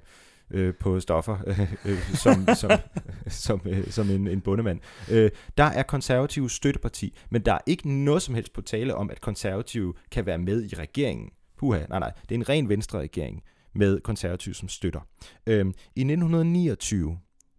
øh, 0.50 0.74
på 0.74 1.00
stoffer, 1.00 1.38
øh, 1.86 1.98
som, 2.14 2.46
som, 2.54 2.70
som, 3.46 3.60
øh, 3.64 3.90
som 3.90 4.10
en, 4.10 4.28
en 4.28 4.40
bundemand. 4.40 4.80
Øh, 5.10 5.30
der 5.58 5.64
er 5.64 5.82
konservative 5.82 6.50
støtteparti, 6.50 7.16
men 7.30 7.42
der 7.42 7.52
er 7.52 7.58
ikke 7.66 7.90
noget 7.90 8.22
som 8.22 8.34
helst 8.34 8.52
på 8.52 8.62
tale 8.62 8.94
om, 8.94 9.10
at 9.10 9.20
konservative 9.20 9.94
kan 10.10 10.26
være 10.26 10.38
med 10.38 10.64
i 10.64 10.74
regeringen. 10.74 11.30
Puha, 11.58 11.86
nej 11.88 11.98
nej, 11.98 12.12
det 12.22 12.34
er 12.34 12.38
en 12.38 12.48
ren 12.48 12.68
venstre 12.68 12.98
regering 12.98 13.42
med 13.74 14.00
konservative 14.00 14.54
som 14.54 14.68
støtter. 14.68 15.00
Øh, 15.46 15.66
I 15.96 16.00
1929, 16.00 17.18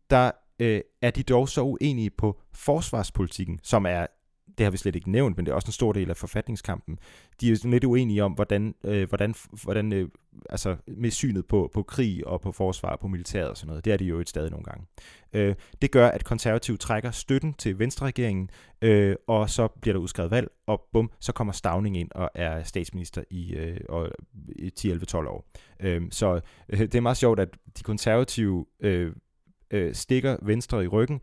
der 0.09 0.31
øh, 0.59 0.81
er 1.01 1.11
de 1.11 1.23
dog 1.23 1.49
så 1.49 1.61
uenige 1.61 2.09
på 2.09 2.39
forsvarspolitikken, 2.53 3.59
som 3.63 3.85
er 3.85 4.05
det 4.57 4.63
har 4.63 4.71
vi 4.71 4.77
slet 4.77 4.95
ikke 4.95 5.11
nævnt, 5.11 5.37
men 5.37 5.45
det 5.45 5.51
er 5.51 5.55
også 5.55 5.67
en 5.67 5.71
stor 5.71 5.93
del 5.93 6.09
af 6.09 6.17
forfatningskampen. 6.17 6.99
De 7.41 7.51
er 7.51 7.59
jo 7.63 7.69
lidt 7.69 7.83
uenige 7.83 8.23
om, 8.23 8.31
hvordan, 8.31 8.75
øh, 8.83 9.09
hvordan, 9.09 9.35
hvordan 9.63 9.93
øh, 9.93 10.09
altså 10.49 10.75
med 10.87 11.11
synet 11.11 11.47
på, 11.47 11.71
på 11.73 11.83
krig 11.83 12.27
og 12.27 12.41
på 12.41 12.51
forsvar 12.51 12.89
og 12.89 12.99
på 12.99 13.07
militæret 13.07 13.49
og 13.49 13.57
sådan 13.57 13.67
noget. 13.67 13.85
Det 13.85 13.93
er 13.93 13.97
de 13.97 14.05
jo 14.05 14.19
et 14.19 14.29
stadig 14.29 14.51
nogle 14.51 14.63
gange. 14.63 14.85
Øh, 15.33 15.55
det 15.81 15.91
gør, 15.91 16.07
at 16.07 16.23
konservative 16.23 16.77
trækker 16.77 17.11
støtten 17.11 17.53
til 17.53 17.79
Venstre-regeringen, 17.79 18.49
øh, 18.81 19.15
og 19.27 19.49
så 19.49 19.67
bliver 19.67 19.93
der 19.93 19.99
udskrevet 19.99 20.31
valg, 20.31 20.47
og 20.67 20.81
bum, 20.93 21.11
så 21.19 21.31
kommer 21.31 21.53
Stavning 21.53 21.97
ind 21.97 22.11
og 22.15 22.29
er 22.35 22.63
statsminister 22.63 23.23
i, 23.29 23.53
øh, 23.53 23.79
og, 23.89 24.09
i 24.55 24.71
10-11-12 24.79 25.17
år. 25.17 25.45
Øh, 25.79 26.01
så 26.11 26.41
øh, 26.69 26.79
det 26.79 26.95
er 26.95 27.01
meget 27.01 27.17
sjovt, 27.17 27.39
at 27.39 27.49
de 27.77 27.83
konservative 27.83 28.65
øh, 28.79 29.11
øh, 29.71 29.93
stikker 29.93 30.37
Venstre 30.41 30.83
i 30.83 30.87
ryggen 30.87 31.21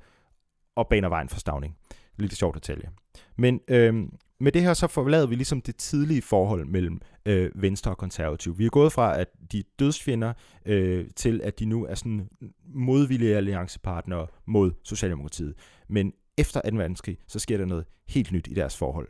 og 0.76 0.88
baner 0.88 1.08
vejen 1.08 1.28
for 1.28 1.40
Stavning. 1.40 1.76
Lidt 2.16 2.36
sjov 2.36 2.54
detalje. 2.54 2.90
Men 3.36 3.60
øh, 3.68 3.94
med 4.40 4.52
det 4.52 4.62
her 4.62 4.74
så 4.74 4.86
forlader 4.86 5.26
vi 5.26 5.34
ligesom 5.34 5.60
det 5.60 5.76
tidlige 5.76 6.22
forhold 6.22 6.66
mellem 6.66 7.00
øh, 7.26 7.50
Venstre 7.54 7.90
og 7.90 7.98
konservativ. 7.98 8.58
Vi 8.58 8.66
er 8.66 8.70
gået 8.70 8.92
fra, 8.92 9.20
at 9.20 9.28
de 9.52 9.58
er 9.58 9.62
dødsfjender, 9.78 10.32
øh, 10.66 11.06
til 11.16 11.40
at 11.44 11.58
de 11.58 11.64
nu 11.64 11.86
er 11.86 11.94
sådan 11.94 12.28
modvillige 12.74 13.36
alliancepartnere 13.36 14.26
mod 14.46 14.72
Socialdemokratiet. 14.82 15.54
Men 15.88 16.12
efter 16.38 16.60
2. 16.70 16.76
verdenskrig, 16.76 17.18
så 17.26 17.38
sker 17.38 17.58
der 17.58 17.64
noget 17.64 17.84
helt 18.08 18.32
nyt 18.32 18.48
i 18.50 18.54
deres 18.54 18.76
forhold. 18.76 19.08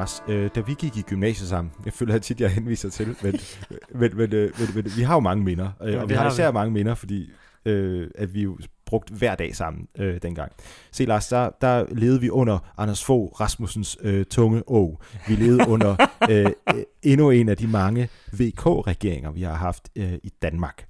Lars, 0.00 0.22
øh, 0.28 0.50
da 0.54 0.60
vi 0.60 0.74
gik 0.78 0.96
i 0.96 1.02
gymnasiet 1.02 1.48
sammen, 1.48 1.72
jeg 1.84 1.92
føler 1.92 2.14
at 2.14 2.22
tit, 2.22 2.40
jeg 2.40 2.50
henviser 2.50 2.90
til, 2.90 3.16
men, 3.22 3.34
men, 4.00 4.16
men, 4.16 4.32
øh, 4.32 4.52
men, 4.58 4.68
men 4.74 4.92
vi 4.96 5.02
har 5.02 5.14
jo 5.14 5.20
mange 5.20 5.44
minder, 5.44 5.70
øh, 5.82 5.92
Ja, 5.92 6.02
og 6.02 6.08
vi 6.08 6.14
har 6.14 6.22
har 6.22 6.30
især 6.30 6.52
mange 6.52 6.72
minder, 6.72 6.94
fordi 6.94 7.30
øh, 7.64 8.10
at 8.14 8.34
vi 8.34 8.42
jo 8.42 8.58
brugt 8.86 9.10
hver 9.10 9.34
dag 9.34 9.56
sammen 9.56 9.88
øh, 9.98 10.22
dengang. 10.22 10.52
Se 10.92 11.04
Lars, 11.04 11.28
der, 11.28 11.50
der 11.60 11.86
levede 11.90 12.20
vi 12.20 12.30
under 12.30 12.72
Anders 12.78 13.04
Fogh 13.04 13.40
Rasmussens 13.40 13.98
øh, 14.02 14.24
tunge 14.24 14.62
å. 14.66 14.98
Vi 15.28 15.34
levede 15.34 15.68
under 15.74 15.96
øh, 16.30 16.46
øh, 16.46 16.82
endnu 17.02 17.30
en 17.30 17.48
af 17.48 17.56
de 17.56 17.66
mange 17.66 18.08
VK-regeringer, 18.32 19.30
vi 19.30 19.42
har 19.42 19.54
haft 19.54 19.88
øh, 19.96 20.12
i 20.22 20.32
Danmark. 20.42 20.86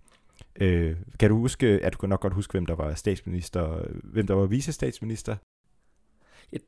Øh, 0.61 0.97
kan 1.21 1.31
du 1.31 1.39
huske, 1.39 1.67
at 1.67 1.93
du 1.93 1.99
kan 1.99 2.09
nok 2.09 2.21
godt 2.21 2.35
huske, 2.35 2.53
hvem 2.53 2.67
der 2.67 2.75
var 2.75 2.95
statsminister, 2.95 3.85
hvem 4.05 4.27
der 4.27 4.35
var 4.35 4.47
vicestatsminister? 4.47 5.37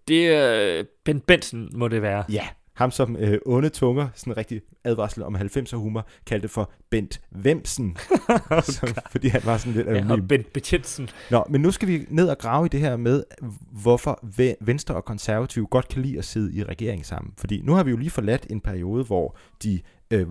Det 0.08 0.28
er 0.28 0.78
øh, 0.78 0.84
Ben 1.04 1.20
Benson, 1.20 1.68
må 1.74 1.88
det 1.88 2.02
være. 2.02 2.24
Ja, 2.28 2.46
ham 2.74 2.90
som 2.90 3.16
øh, 3.16 3.38
onde 3.46 3.68
tunger, 3.68 4.08
sådan 4.14 4.32
en 4.32 4.36
rigtig 4.36 4.60
advarsel 4.84 5.22
om 5.22 5.36
90'er 5.36 5.76
humor, 5.76 6.06
kaldte 6.26 6.48
for 6.48 6.70
Bent 6.90 7.20
Vemsen, 7.30 7.96
som, 8.62 8.88
fordi 9.10 9.28
han 9.28 9.40
var 9.44 9.56
sådan 9.56 9.72
lidt 9.72 9.86
Ja, 9.86 10.12
og 10.12 10.18
Ben 10.28 10.44
Betjensen. 10.54 11.08
Nå, 11.30 11.44
men 11.50 11.60
nu 11.60 11.70
skal 11.70 11.88
vi 11.88 12.06
ned 12.08 12.28
og 12.28 12.38
grave 12.38 12.66
i 12.66 12.68
det 12.68 12.80
her 12.80 12.96
med, 12.96 13.24
hvorfor 13.72 14.20
Ve- 14.40 14.56
Venstre 14.60 14.94
og 14.94 15.04
Konservative 15.04 15.66
godt 15.66 15.88
kan 15.88 16.02
lide 16.02 16.18
at 16.18 16.24
sidde 16.24 16.54
i 16.54 16.64
regering 16.64 17.06
sammen. 17.06 17.32
Fordi 17.38 17.60
nu 17.64 17.72
har 17.74 17.82
vi 17.84 17.90
jo 17.90 17.96
lige 17.96 18.10
forladt 18.10 18.46
en 18.50 18.60
periode, 18.60 19.04
hvor 19.04 19.36
de 19.62 19.80
øh, 20.10 20.26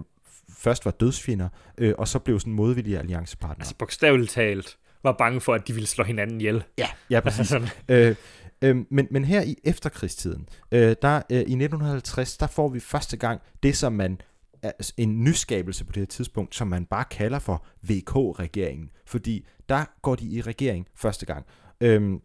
først 0.57 0.85
var 0.85 0.91
dødsfjender, 0.91 1.49
øh, 1.77 1.93
og 1.97 2.07
så 2.07 2.19
blev 2.19 2.39
sådan 2.39 2.53
modvillige 2.53 2.99
alliancepartnere. 2.99 3.59
Altså 3.61 3.75
bogstaveligt 3.75 4.31
talt 4.31 4.77
var 5.03 5.11
bange 5.11 5.41
for, 5.41 5.53
at 5.53 5.67
de 5.67 5.73
ville 5.73 5.87
slå 5.87 6.03
hinanden 6.03 6.41
ihjel. 6.41 6.63
ja, 6.77 6.87
ja, 7.09 7.19
præcis. 7.19 7.53
Øh, 7.89 8.15
øh, 8.61 8.77
men, 8.89 9.07
men 9.11 9.25
her 9.25 9.41
i 9.41 9.55
efterkrigstiden, 9.63 10.49
øh, 10.71 10.95
der 11.01 11.21
øh, 11.29 11.37
i 11.37 11.39
1950, 11.39 12.37
der 12.37 12.47
får 12.47 12.69
vi 12.69 12.79
første 12.79 13.17
gang 13.17 13.41
det, 13.63 13.77
som 13.77 13.93
man 13.93 14.21
altså 14.63 14.93
en 14.97 15.23
nyskabelse 15.23 15.85
på 15.85 15.91
det 15.91 16.01
her 16.01 16.05
tidspunkt, 16.05 16.55
som 16.55 16.67
man 16.67 16.85
bare 16.85 17.05
kalder 17.11 17.39
for 17.39 17.65
VK-regeringen. 17.81 18.89
Fordi 19.05 19.45
der 19.69 19.85
går 20.01 20.15
de 20.15 20.25
i 20.25 20.41
regering 20.41 20.87
første 20.95 21.25
gang. 21.25 21.45
Øhm, 21.81 22.21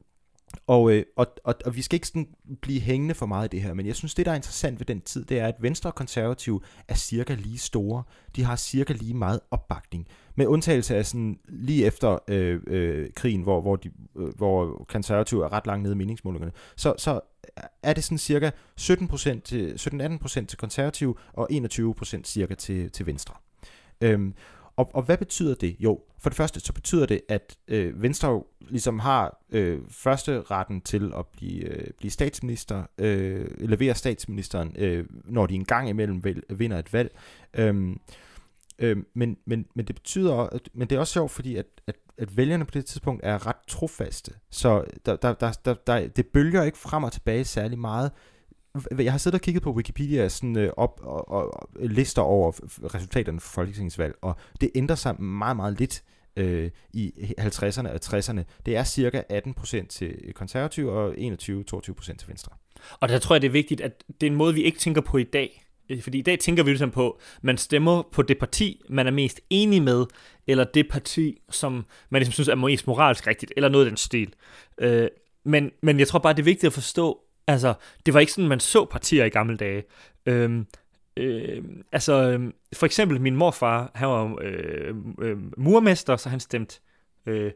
og, 0.66 0.92
øh, 0.92 1.04
og, 1.16 1.26
og, 1.44 1.54
og 1.64 1.76
vi 1.76 1.82
skal 1.82 1.96
ikke 1.96 2.06
sådan 2.06 2.28
blive 2.62 2.80
hængende 2.80 3.14
for 3.14 3.26
meget 3.26 3.54
i 3.54 3.56
det 3.56 3.62
her, 3.62 3.74
men 3.74 3.87
jeg 3.87 3.96
synes, 3.96 4.14
det 4.14 4.26
der 4.26 4.32
er 4.32 4.37
interessant 4.37 4.80
ved 4.80 4.87
den 4.87 5.00
tid, 5.00 5.24
det 5.24 5.38
er, 5.38 5.46
at 5.46 5.54
Venstre 5.61 5.90
og 5.90 5.94
Konservative 5.94 6.61
er 6.88 6.94
cirka 6.94 7.35
lige 7.35 7.59
store. 7.59 8.02
De 8.37 8.44
har 8.44 8.56
cirka 8.56 8.92
lige 8.92 9.14
meget 9.14 9.40
opbakning. 9.50 10.06
Med 10.35 10.46
undtagelse 10.46 10.96
af 10.96 11.06
sådan 11.06 11.38
lige 11.48 11.85
efter 11.85 12.18
øh, 12.28 12.61
øh, 12.66 13.11
krigen, 13.16 13.42
hvor, 13.42 13.61
hvor, 13.61 13.76
de, 13.76 13.90
øh, 14.16 14.28
hvor 14.37 14.85
konservative 14.88 15.44
er 15.44 15.52
ret 15.52 15.66
langt 15.66 15.82
nede 15.82 15.94
i 15.94 15.96
meningsmålingerne, 15.96 16.52
så, 16.76 16.94
så 16.98 17.20
er 17.82 17.92
det 17.92 18.04
sådan 18.04 18.18
cirka 18.18 18.50
17% 18.80 19.40
til, 19.40 19.72
17-18% 20.24 20.46
til 20.46 20.59
konservative 20.59 21.14
og 21.32 21.48
21% 21.52 22.22
cirka 22.24 22.54
til, 22.54 22.90
til 22.90 23.06
venstre. 23.06 23.35
Øhm, 24.00 24.35
og, 24.77 24.91
og 24.95 25.03
hvad 25.03 25.19
betyder 25.19 25.55
det? 25.55 25.77
Jo, 25.81 26.01
for 26.19 26.31
det 26.31 26.37
første 26.37 26.61
så 26.61 26.73
betyder 26.73 27.07
det, 27.07 27.21
at 27.29 27.57
øh, 27.69 28.03
Venstre 28.03 28.29
jo 28.29 28.47
ligesom 28.61 28.99
har 28.99 29.43
øh, 29.51 29.81
første 29.91 30.43
retten 30.43 30.81
til 30.81 31.12
at 31.19 31.27
blive, 31.27 31.65
øh, 31.65 31.87
blive 31.99 32.11
statsminister, 32.11 32.85
øh, 32.99 33.47
levere 33.61 33.95
statsministeren, 33.95 34.75
øh, 34.79 35.05
når 35.25 35.47
de 35.47 35.55
en 35.55 35.65
gang 35.65 35.89
imellem 35.89 36.25
vel, 36.25 36.43
vinder 36.51 36.79
et 36.79 36.93
valg. 36.93 37.19
Øhm, 37.55 38.01
øh, 38.79 38.97
men, 39.15 39.37
men, 39.47 39.67
men 39.75 39.87
det 39.87 39.95
betyder, 39.95 40.35
at- 40.35 40.69
men 40.75 40.89
det 40.89 40.97
er 40.97 41.01
også 41.01 41.12
sjovt, 41.12 41.31
fordi 41.31 41.57
at, 41.57 41.67
at, 41.87 41.97
at 42.19 42.37
vælgerne 42.37 42.65
på 42.65 42.71
det 42.71 42.85
tidspunkt 42.87 43.21
er 43.25 43.47
ret 43.47 43.57
trofaste. 43.69 44.33
Så 44.51 44.85
der, 45.07 45.17
der, 45.17 45.33
der, 45.35 45.53
der, 45.65 45.75
der, 45.75 46.09
det 46.09 46.27
bølger 46.27 46.62
ikke 46.62 46.79
frem 46.79 47.05
og 47.05 47.12
tilbage 47.12 47.45
særlig 47.45 47.79
meget. 47.79 48.11
Jeg 48.99 49.12
har 49.12 49.19
siddet 49.19 49.39
og 49.39 49.43
kigget 49.43 49.62
på 49.62 49.73
Wikipedia 49.73 50.29
sådan, 50.29 50.59
øh, 50.59 50.71
op 50.77 51.01
og, 51.03 51.29
og, 51.29 51.61
og 51.61 51.69
lister 51.81 52.23
over 52.23 52.53
resultaterne 52.95 53.41
for 53.41 53.49
folketingsvalg, 53.49 54.15
og 54.23 54.37
det 54.61 54.71
ændrer 54.75 54.97
sig 54.97 55.23
meget, 55.23 55.57
meget 55.57 55.79
lidt 55.79 56.03
øh, 56.37 56.71
i 56.93 57.12
50'erne 57.41 57.89
og 57.89 58.01
60'erne. 58.05 58.43
Det 58.67 58.77
er 58.77 58.85
cirka 58.85 59.23
18% 59.33 59.87
til 59.87 60.33
konservative 60.35 60.93
og 60.93 61.15
21-22% 61.15 62.17
til 62.17 62.29
venstre. 62.29 62.53
Og 63.01 63.09
der 63.09 63.19
tror 63.19 63.35
jeg, 63.35 63.43
det 63.43 63.49
er 63.49 63.53
vigtigt, 63.53 63.81
at 63.81 64.05
det 64.21 64.27
er 64.27 64.31
en 64.31 64.37
måde, 64.37 64.55
vi 64.55 64.62
ikke 64.62 64.79
tænker 64.79 65.01
på 65.01 65.19
i 65.19 65.25
dag. 65.25 65.67
Øh, 65.91 66.03
fordi 66.03 66.19
i 66.19 66.23
dag 66.23 66.39
tænker 66.39 66.62
vi 66.62 66.71
ligesom 66.71 66.91
på, 66.91 67.21
man 67.43 67.59
stemmer 67.59 68.03
på 68.12 68.23
det 68.23 68.39
parti, 68.39 68.83
man 68.89 69.07
er 69.07 69.11
mest 69.11 69.41
enig 69.51 69.83
med, 69.83 70.05
eller 70.47 70.65
det 70.65 70.89
parti, 70.91 71.39
som 71.51 71.87
man 72.11 72.21
ligesom 72.21 72.33
synes 72.33 72.49
er 72.49 72.55
mest 72.55 72.87
moralsk 72.87 73.27
rigtigt, 73.27 73.53
eller 73.57 73.69
noget 73.69 73.85
af 73.85 73.91
den 73.91 73.97
stil. 73.97 74.35
Øh, 74.79 75.09
men, 75.45 75.71
men 75.83 75.99
jeg 75.99 76.09
tror 76.09 76.19
bare, 76.19 76.33
det 76.33 76.39
er 76.39 76.45
vigtigt 76.45 76.65
at 76.65 76.73
forstå, 76.73 77.21
altså, 77.46 77.74
det 78.06 78.14
var 78.14 78.20
ikke 78.20 78.32
sådan, 78.32 78.48
man 78.48 78.61
så 78.61 78.85
partier 78.85 79.24
i 79.24 79.28
gamle 79.28 79.56
dage. 79.56 79.85
Øh, 80.26 80.64
Øh, 81.16 81.62
altså, 81.92 82.12
øh, 82.12 82.52
for 82.76 82.87
eksempel 82.87 83.20
min 83.20 83.37
morfar, 83.37 83.90
han 83.94 84.09
var 84.09 84.38
øh, 84.42 84.94
øh, 85.20 85.37
murmester, 85.56 86.16
så 86.16 86.28
han 86.28 86.40
stemte 86.40 86.80
øh, 87.26 87.52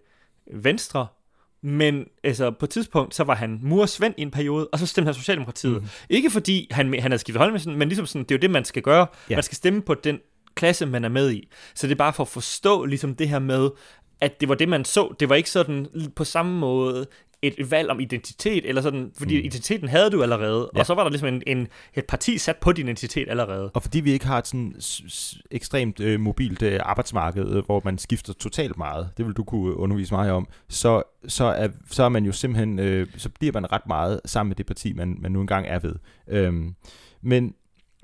venstre, 0.52 1.06
men 1.62 2.06
altså, 2.24 2.50
på 2.50 2.66
et 2.66 2.70
tidspunkt, 2.70 3.14
så 3.14 3.24
var 3.24 3.34
han 3.34 3.58
mursvend 3.62 4.14
i 4.16 4.22
en 4.22 4.30
periode, 4.30 4.68
og 4.72 4.78
så 4.78 4.86
stemte 4.86 5.06
han 5.06 5.14
Socialdemokratiet. 5.14 5.82
Mm. 5.82 5.88
Ikke 6.10 6.30
fordi 6.30 6.68
han, 6.70 7.00
han 7.00 7.10
havde 7.10 7.18
skiftet 7.18 7.38
holdning, 7.40 7.78
men 7.78 7.88
ligesom 7.88 8.06
sådan, 8.06 8.22
det 8.22 8.30
er 8.30 8.38
jo 8.38 8.40
det, 8.40 8.50
man 8.50 8.64
skal 8.64 8.82
gøre. 8.82 9.06
Ja. 9.30 9.36
Man 9.36 9.42
skal 9.42 9.56
stemme 9.56 9.82
på 9.82 9.94
den 9.94 10.18
klasse, 10.54 10.86
man 10.86 11.04
er 11.04 11.08
med 11.08 11.32
i. 11.32 11.48
Så 11.74 11.86
det 11.86 11.92
er 11.92 11.98
bare 11.98 12.12
for 12.12 12.22
at 12.22 12.28
forstå 12.28 12.84
ligesom 12.84 13.14
det 13.14 13.28
her 13.28 13.38
med, 13.38 13.70
at 14.20 14.40
det 14.40 14.48
var 14.48 14.54
det, 14.54 14.68
man 14.68 14.84
så. 14.84 15.14
Det 15.20 15.28
var 15.28 15.34
ikke 15.34 15.50
sådan 15.50 15.86
på 16.16 16.24
samme 16.24 16.58
måde 16.58 17.06
et, 17.42 17.70
valg 17.70 17.90
om 17.90 18.00
identitet, 18.00 18.68
eller 18.68 18.82
sådan, 18.82 19.12
fordi 19.18 19.34
Mm. 19.38 19.44
identiteten 19.44 19.88
havde 19.88 20.10
du 20.10 20.22
allerede, 20.22 20.70
Ja. 20.74 20.80
og 20.80 20.86
så 20.86 20.94
var 20.94 21.02
der 21.02 21.10
ligesom 21.10 21.28
en, 21.28 21.42
en, 21.46 21.68
et 21.94 22.04
parti 22.06 22.38
sat 22.38 22.56
på 22.56 22.72
din 22.72 22.86
identitet 22.86 23.28
allerede. 23.30 23.70
Og 23.74 23.82
fordi 23.82 24.00
vi 24.00 24.12
ikke 24.12 24.26
har 24.26 24.38
et 24.38 24.46
sådan 24.46 24.74
ekstremt 25.50 26.00
øh, 26.00 26.20
mobilt 26.20 26.62
øh, 26.62 26.80
arbejdsmarked, 26.82 27.48
øh, 27.56 27.64
hvor 27.64 27.82
man 27.84 27.98
skifter 27.98 28.32
totalt 28.32 28.78
meget, 28.78 29.10
det 29.16 29.26
vil 29.26 29.34
du 29.34 29.44
kunne 29.44 29.76
undervise 29.76 30.14
mig 30.14 30.32
om, 30.32 30.48
så, 30.68 31.02
så, 31.28 31.44
er, 31.44 31.68
så 31.90 32.02
er 32.04 32.08
man 32.08 32.24
jo 32.24 32.32
simpelthen, 32.32 32.78
øh, 32.78 33.06
så 33.16 33.28
bliver 33.28 33.52
man 33.52 33.72
ret 33.72 33.86
meget 33.86 34.20
sammen 34.24 34.48
med 34.48 34.56
det 34.56 34.66
parti, 34.66 34.92
man, 34.92 35.16
man 35.20 35.32
nu 35.32 35.40
engang 35.40 35.66
er 35.66 35.78
ved. 35.78 35.94
Øhm, 36.28 36.74
men, 37.22 37.54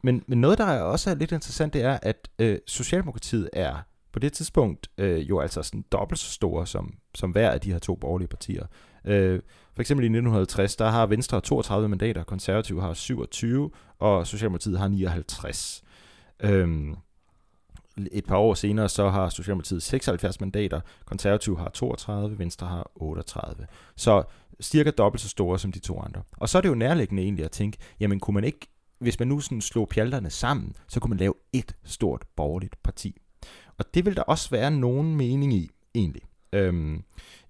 men, 0.03 0.23
men 0.27 0.41
noget, 0.41 0.59
der 0.59 0.65
er 0.67 0.81
også 0.83 1.11
er 1.11 1.15
lidt 1.15 1.33
interessant, 1.33 1.73
det 1.75 1.83
er, 1.83 1.99
at 2.03 2.29
øh, 2.39 2.59
Socialdemokratiet 2.67 3.51
er 3.53 3.75
på 4.13 4.19
det 4.19 4.33
tidspunkt 4.33 4.89
øh, 4.99 5.29
jo 5.29 5.41
altså 5.41 5.63
sådan 5.63 5.85
dobbelt 5.93 6.19
så 6.21 6.31
store 6.33 6.67
som, 6.67 6.95
som 7.15 7.31
hver 7.31 7.51
af 7.51 7.61
de 7.61 7.73
her 7.73 7.79
to 7.79 7.95
borgerlige 7.95 8.29
partier. 8.29 8.67
Øh, 9.07 9.41
for 9.75 9.81
eksempel 9.81 10.05
i 10.05 10.07
1950, 10.07 10.77
der 10.77 10.91
har 10.91 11.07
Venstre 11.07 11.41
32 11.41 11.89
mandater, 11.89 12.25
Konservative 12.25 12.81
har 12.81 12.95
27, 12.95 13.71
og 13.99 14.27
Socialdemokratiet 14.27 14.79
har 14.79 14.89
59. 14.89 15.85
Øhm, 16.41 16.97
et 18.13 18.25
par 18.25 18.37
år 18.37 18.55
senere, 18.55 18.89
så 18.89 19.09
har 19.09 19.29
Socialdemokratiet 19.29 19.83
76 19.83 20.41
mandater, 20.41 20.81
Konservative 21.05 21.59
har 21.59 21.69
32, 21.69 22.39
Venstre 22.39 22.67
har 22.67 22.91
38. 22.95 23.67
Så 23.97 24.23
cirka 24.61 24.91
dobbelt 24.91 25.23
så 25.23 25.29
store 25.29 25.59
som 25.59 25.73
de 25.73 25.79
to 25.79 26.01
andre. 26.01 26.23
Og 26.37 26.49
så 26.49 26.59
er 26.59 26.63
det 26.63 26.69
jo 26.69 26.75
nærliggende 26.75 27.23
egentlig 27.23 27.45
at 27.45 27.51
tænke, 27.51 27.79
jamen 28.01 28.21
kunne 28.21 28.35
man 28.35 28.45
ikke, 28.45 28.67
hvis 28.99 29.19
man 29.19 29.29
nu 29.29 29.41
sådan 29.41 29.61
slog 29.61 29.89
pjalterne 29.89 30.31
sammen, 30.31 30.75
så 30.89 31.01
kunne 31.01 31.09
man 31.09 31.19
lave 31.19 31.35
et 31.53 31.77
stort 31.85 32.25
borgerligt 32.37 32.83
parti. 32.83 33.17
Og 33.79 33.85
det 33.95 34.05
vil 34.05 34.17
der 34.17 34.23
også 34.23 34.51
være 34.51 34.71
nogen 34.71 35.17
mening 35.17 35.55
i, 35.55 35.71
egentlig. 35.95 36.23
Øhm, 36.53 37.03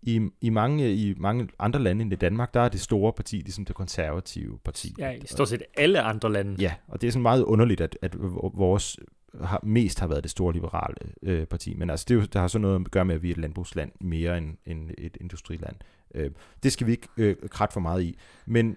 i, 0.07 0.21
i, 0.40 0.51
mange, 0.51 0.95
I 0.95 1.14
mange 1.16 1.49
andre 1.59 1.81
lande 1.81 2.03
end 2.03 2.12
i 2.12 2.16
Danmark, 2.16 2.55
der 2.55 2.61
er 2.61 2.69
det 2.69 2.81
store 2.81 3.12
parti 3.12 3.37
ligesom 3.37 3.64
det 3.64 3.75
konservative 3.75 4.59
parti. 4.64 4.95
Ja, 4.99 5.11
i 5.11 5.27
stort 5.27 5.49
set 5.49 5.62
alle 5.77 6.01
andre 6.01 6.33
lande. 6.33 6.57
Ja, 6.59 6.75
og 6.88 7.01
det 7.01 7.07
er 7.07 7.12
sådan 7.12 7.23
meget 7.23 7.42
underligt, 7.42 7.81
at, 7.81 7.99
at 8.03 8.14
vores 8.55 8.99
har, 9.45 9.61
mest 9.62 10.01
har 10.01 10.07
været 10.07 10.23
det 10.23 10.31
store 10.31 10.53
liberale 10.53 10.97
øh, 11.23 11.47
parti. 11.47 11.75
Men 11.75 11.90
altså, 11.90 12.05
det, 12.09 12.14
er 12.14 12.19
jo, 12.19 12.23
det 12.23 12.35
har 12.35 12.49
så 12.49 12.59
noget 12.59 12.81
at 12.81 12.90
gøre 12.90 13.05
med, 13.05 13.14
at 13.14 13.23
vi 13.23 13.29
er 13.29 13.33
et 13.33 13.38
landbrugsland 13.38 13.92
mere 14.01 14.38
end, 14.38 14.57
end 14.66 14.90
et 14.99 15.16
industriland. 15.21 15.77
Øh, 16.14 16.31
det 16.62 16.73
skal 16.73 16.87
vi 16.87 16.92
ikke 16.92 17.09
øh, 17.16 17.37
krat 17.49 17.73
for 17.73 17.81
meget 17.81 18.03
i. 18.03 18.19
Men, 18.47 18.77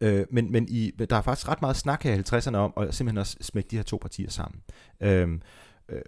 øh, 0.00 0.26
men, 0.30 0.52
men 0.52 0.66
i, 0.68 0.90
der 0.90 1.16
er 1.16 1.22
faktisk 1.22 1.48
ret 1.48 1.60
meget 1.60 1.76
snak 1.76 2.02
her 2.02 2.14
i 2.14 2.18
50'erne 2.18 2.56
om 2.56 2.72
at 2.76 2.94
simpelthen 2.94 3.18
at 3.18 3.26
smække 3.26 3.68
de 3.68 3.76
her 3.76 3.82
to 3.82 3.96
partier 3.96 4.30
sammen. 4.30 4.62
Øh, 5.00 5.38
øh, 5.88 6.02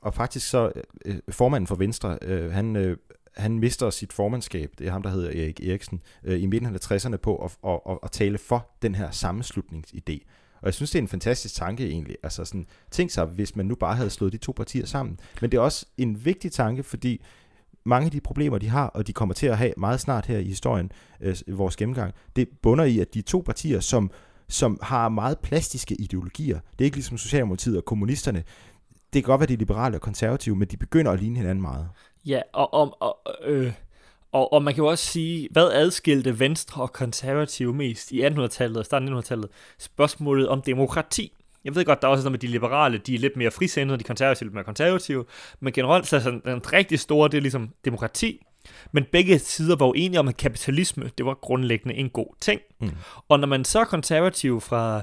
og 0.00 0.14
faktisk 0.14 0.50
så, 0.50 0.72
øh, 1.04 1.16
formanden 1.28 1.66
for 1.66 1.74
Venstre, 1.74 2.18
øh, 2.22 2.52
han, 2.52 2.76
øh, 2.76 2.96
han 3.36 3.58
mister 3.58 3.90
sit 3.90 4.12
formandskab, 4.12 4.70
det 4.78 4.86
er 4.86 4.90
ham, 4.90 5.02
der 5.02 5.10
hedder 5.10 5.28
Erik 5.28 5.60
Eriksen, 5.60 6.00
øh, 6.24 6.42
i 6.42 6.46
midten 6.46 6.74
af 6.74 6.92
60'erne 6.92 7.16
på 7.16 7.36
at, 7.36 7.56
at, 7.66 7.80
at, 7.90 7.98
at 8.02 8.10
tale 8.10 8.38
for 8.38 8.70
den 8.82 8.94
her 8.94 9.10
sammenslutningsidé. 9.10 10.18
Og 10.60 10.66
jeg 10.66 10.74
synes, 10.74 10.90
det 10.90 10.98
er 10.98 11.02
en 11.02 11.08
fantastisk 11.08 11.54
tanke 11.54 11.88
egentlig. 11.88 12.16
Altså 12.22 12.44
sådan, 12.44 12.66
tænk 12.90 13.10
sig, 13.10 13.24
hvis 13.24 13.56
man 13.56 13.66
nu 13.66 13.74
bare 13.74 13.96
havde 13.96 14.10
slået 14.10 14.32
de 14.32 14.38
to 14.38 14.52
partier 14.52 14.86
sammen. 14.86 15.20
Men 15.40 15.50
det 15.50 15.58
er 15.58 15.62
også 15.62 15.86
en 15.98 16.24
vigtig 16.24 16.52
tanke, 16.52 16.82
fordi 16.82 17.22
mange 17.84 18.04
af 18.04 18.10
de 18.10 18.20
problemer, 18.20 18.58
de 18.58 18.68
har, 18.68 18.86
og 18.86 19.06
de 19.06 19.12
kommer 19.12 19.34
til 19.34 19.46
at 19.46 19.58
have 19.58 19.72
meget 19.76 20.00
snart 20.00 20.26
her 20.26 20.38
i 20.38 20.44
historien, 20.44 20.92
øh, 21.20 21.36
i 21.46 21.50
vores 21.50 21.76
gennemgang, 21.76 22.14
det 22.36 22.48
bunder 22.62 22.84
i, 22.84 22.98
at 22.98 23.14
de 23.14 23.22
to 23.22 23.42
partier, 23.46 23.80
som, 23.80 24.10
som 24.48 24.78
har 24.82 25.08
meget 25.08 25.38
plastiske 25.38 25.94
ideologier, 25.94 26.60
det 26.72 26.80
er 26.80 26.84
ikke 26.84 26.96
ligesom 26.96 27.18
Socialdemokratiet 27.18 27.76
og 27.76 27.84
kommunisterne, 27.84 28.44
det 29.12 29.24
kan 29.24 29.30
godt 29.30 29.40
være, 29.40 29.48
de 29.48 29.56
liberale 29.56 29.96
og 29.96 30.00
konservative, 30.00 30.56
men 30.56 30.68
de 30.68 30.76
begynder 30.76 31.12
at 31.12 31.20
ligne 31.20 31.36
hinanden 31.36 31.62
meget. 31.62 31.88
Ja, 32.26 32.40
og, 32.52 32.74
og, 32.74 32.96
og, 33.00 33.18
øh, 33.44 33.72
og, 34.32 34.52
og 34.52 34.62
man 34.62 34.74
kan 34.74 34.84
jo 34.84 34.90
også 34.90 35.06
sige, 35.06 35.48
hvad 35.50 35.70
adskilte 35.72 36.38
Venstre 36.38 36.82
og 36.82 36.92
konservative 36.92 37.74
mest 37.74 38.12
i 38.12 38.26
1800-tallet 38.26 38.76
og 38.76 38.84
starten 38.84 39.08
af 39.08 39.20
1900-tallet? 39.20 39.48
Spørgsmålet 39.78 40.48
om 40.48 40.62
demokrati. 40.62 41.32
Jeg 41.64 41.74
ved 41.74 41.84
godt, 41.84 42.02
der 42.02 42.08
er 42.08 42.12
også 42.12 42.24
noget 42.24 42.32
med 42.32 42.38
de 42.38 42.46
liberale, 42.46 42.98
de 42.98 43.14
er 43.14 43.18
lidt 43.18 43.36
mere 43.36 43.50
frisindede, 43.50 43.98
de 43.98 44.04
konservative 44.04 44.46
er 44.46 44.48
lidt 44.48 44.54
mere 44.54 44.64
konservative, 44.64 45.24
men 45.60 45.72
generelt 45.72 46.06
så 46.06 46.16
er 46.16 46.20
sådan, 46.20 46.42
den 46.44 46.72
rigtig 46.72 47.00
store, 47.00 47.28
det 47.28 47.36
er 47.36 47.40
ligesom 47.40 47.70
demokrati. 47.84 48.46
Men 48.92 49.04
begge 49.12 49.38
sider 49.38 49.76
var 49.76 49.86
jo 49.86 49.92
enige 49.96 50.20
om, 50.20 50.28
at 50.28 50.36
kapitalisme, 50.36 51.10
det 51.18 51.26
var 51.26 51.34
grundlæggende 51.34 51.94
en 51.94 52.10
god 52.10 52.34
ting. 52.40 52.60
Mm. 52.80 52.90
Og 53.28 53.40
når 53.40 53.46
man 53.46 53.64
så 53.64 53.80
er 53.80 53.84
konservativ 53.84 54.60
fra, 54.60 55.02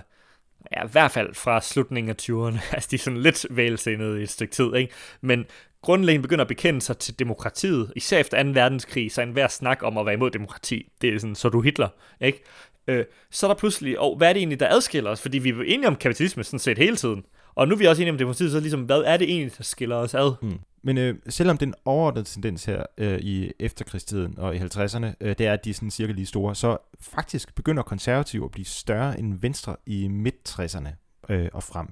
ja, 0.75 0.85
i 0.85 0.89
hvert 0.91 1.11
fald 1.11 1.35
fra 1.35 1.61
slutningen 1.61 2.09
af 2.09 2.15
20'erne, 2.21 2.59
altså 2.75 2.87
de 2.91 2.95
er 2.95 2.99
sådan 2.99 3.21
lidt 3.21 3.45
vælsindede 3.49 4.19
i 4.19 4.23
et 4.23 4.29
stykke 4.29 4.53
tid, 4.53 4.75
ikke? 4.75 4.93
men 5.21 5.45
grundlæggende 5.81 6.21
begynder 6.21 6.43
at 6.43 6.47
bekende 6.47 6.81
sig 6.81 6.97
til 6.97 7.19
demokratiet, 7.19 7.93
især 7.95 8.17
efter 8.17 8.43
2. 8.43 8.49
verdenskrig, 8.49 9.11
så 9.11 9.21
en 9.21 9.27
enhver 9.27 9.47
snak 9.47 9.83
om 9.83 9.97
at 9.97 10.05
være 10.05 10.15
imod 10.15 10.31
demokrati, 10.31 10.91
det 11.01 11.13
er 11.13 11.19
sådan, 11.19 11.35
så 11.35 11.49
du 11.49 11.61
Hitler, 11.61 11.89
ikke? 12.21 12.43
Øh, 12.87 13.05
så 13.31 13.45
er 13.45 13.53
der 13.53 13.59
pludselig, 13.59 13.99
og 13.99 14.17
hvad 14.17 14.29
er 14.29 14.33
det 14.33 14.39
egentlig, 14.39 14.59
der 14.59 14.69
adskiller 14.69 15.09
os? 15.09 15.21
Fordi 15.21 15.37
vi 15.37 15.49
er 15.49 15.53
jo 15.53 15.61
enige 15.61 15.87
om 15.87 15.95
kapitalisme 15.95 16.43
sådan 16.43 16.59
set 16.59 16.77
hele 16.77 16.95
tiden, 16.95 17.25
og 17.55 17.67
nu 17.67 17.73
er 17.73 17.77
vi 17.77 17.85
også 17.85 18.01
enige 18.01 18.11
om 18.11 18.17
demokratiet, 18.17 18.51
så 18.51 18.59
ligesom, 18.59 18.81
hvad 18.81 19.01
er 19.05 19.17
det 19.17 19.29
egentlig, 19.29 19.57
der 19.57 19.63
skiller 19.63 19.95
os 19.95 20.13
ad? 20.13 20.33
Mm. 20.41 20.59
Men 20.81 20.97
øh, 20.97 21.15
selvom 21.29 21.57
den 21.57 21.73
overordnede 21.85 22.25
tendens 22.25 22.65
her 22.65 22.83
øh, 22.97 23.19
i 23.19 23.51
efterkrigstiden 23.59 24.39
og 24.39 24.55
i 24.55 24.59
50'erne, 24.59 25.05
øh, 25.21 25.35
det 25.37 25.41
er, 25.41 25.53
at 25.53 25.65
de 25.65 25.69
er 25.69 25.73
sådan 25.73 25.91
cirka 25.91 26.11
lige 26.11 26.25
store, 26.25 26.55
så 26.55 26.77
faktisk 27.01 27.55
begynder 27.55 27.83
konservative 27.83 28.45
at 28.45 28.51
blive 28.51 28.65
større 28.65 29.19
end 29.19 29.39
venstre 29.41 29.75
i 29.85 30.07
midt-60'erne 30.07 30.89
øh, 31.29 31.49
og 31.53 31.63
frem. 31.63 31.87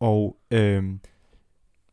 Og 0.00 0.36
øh, 0.50 0.84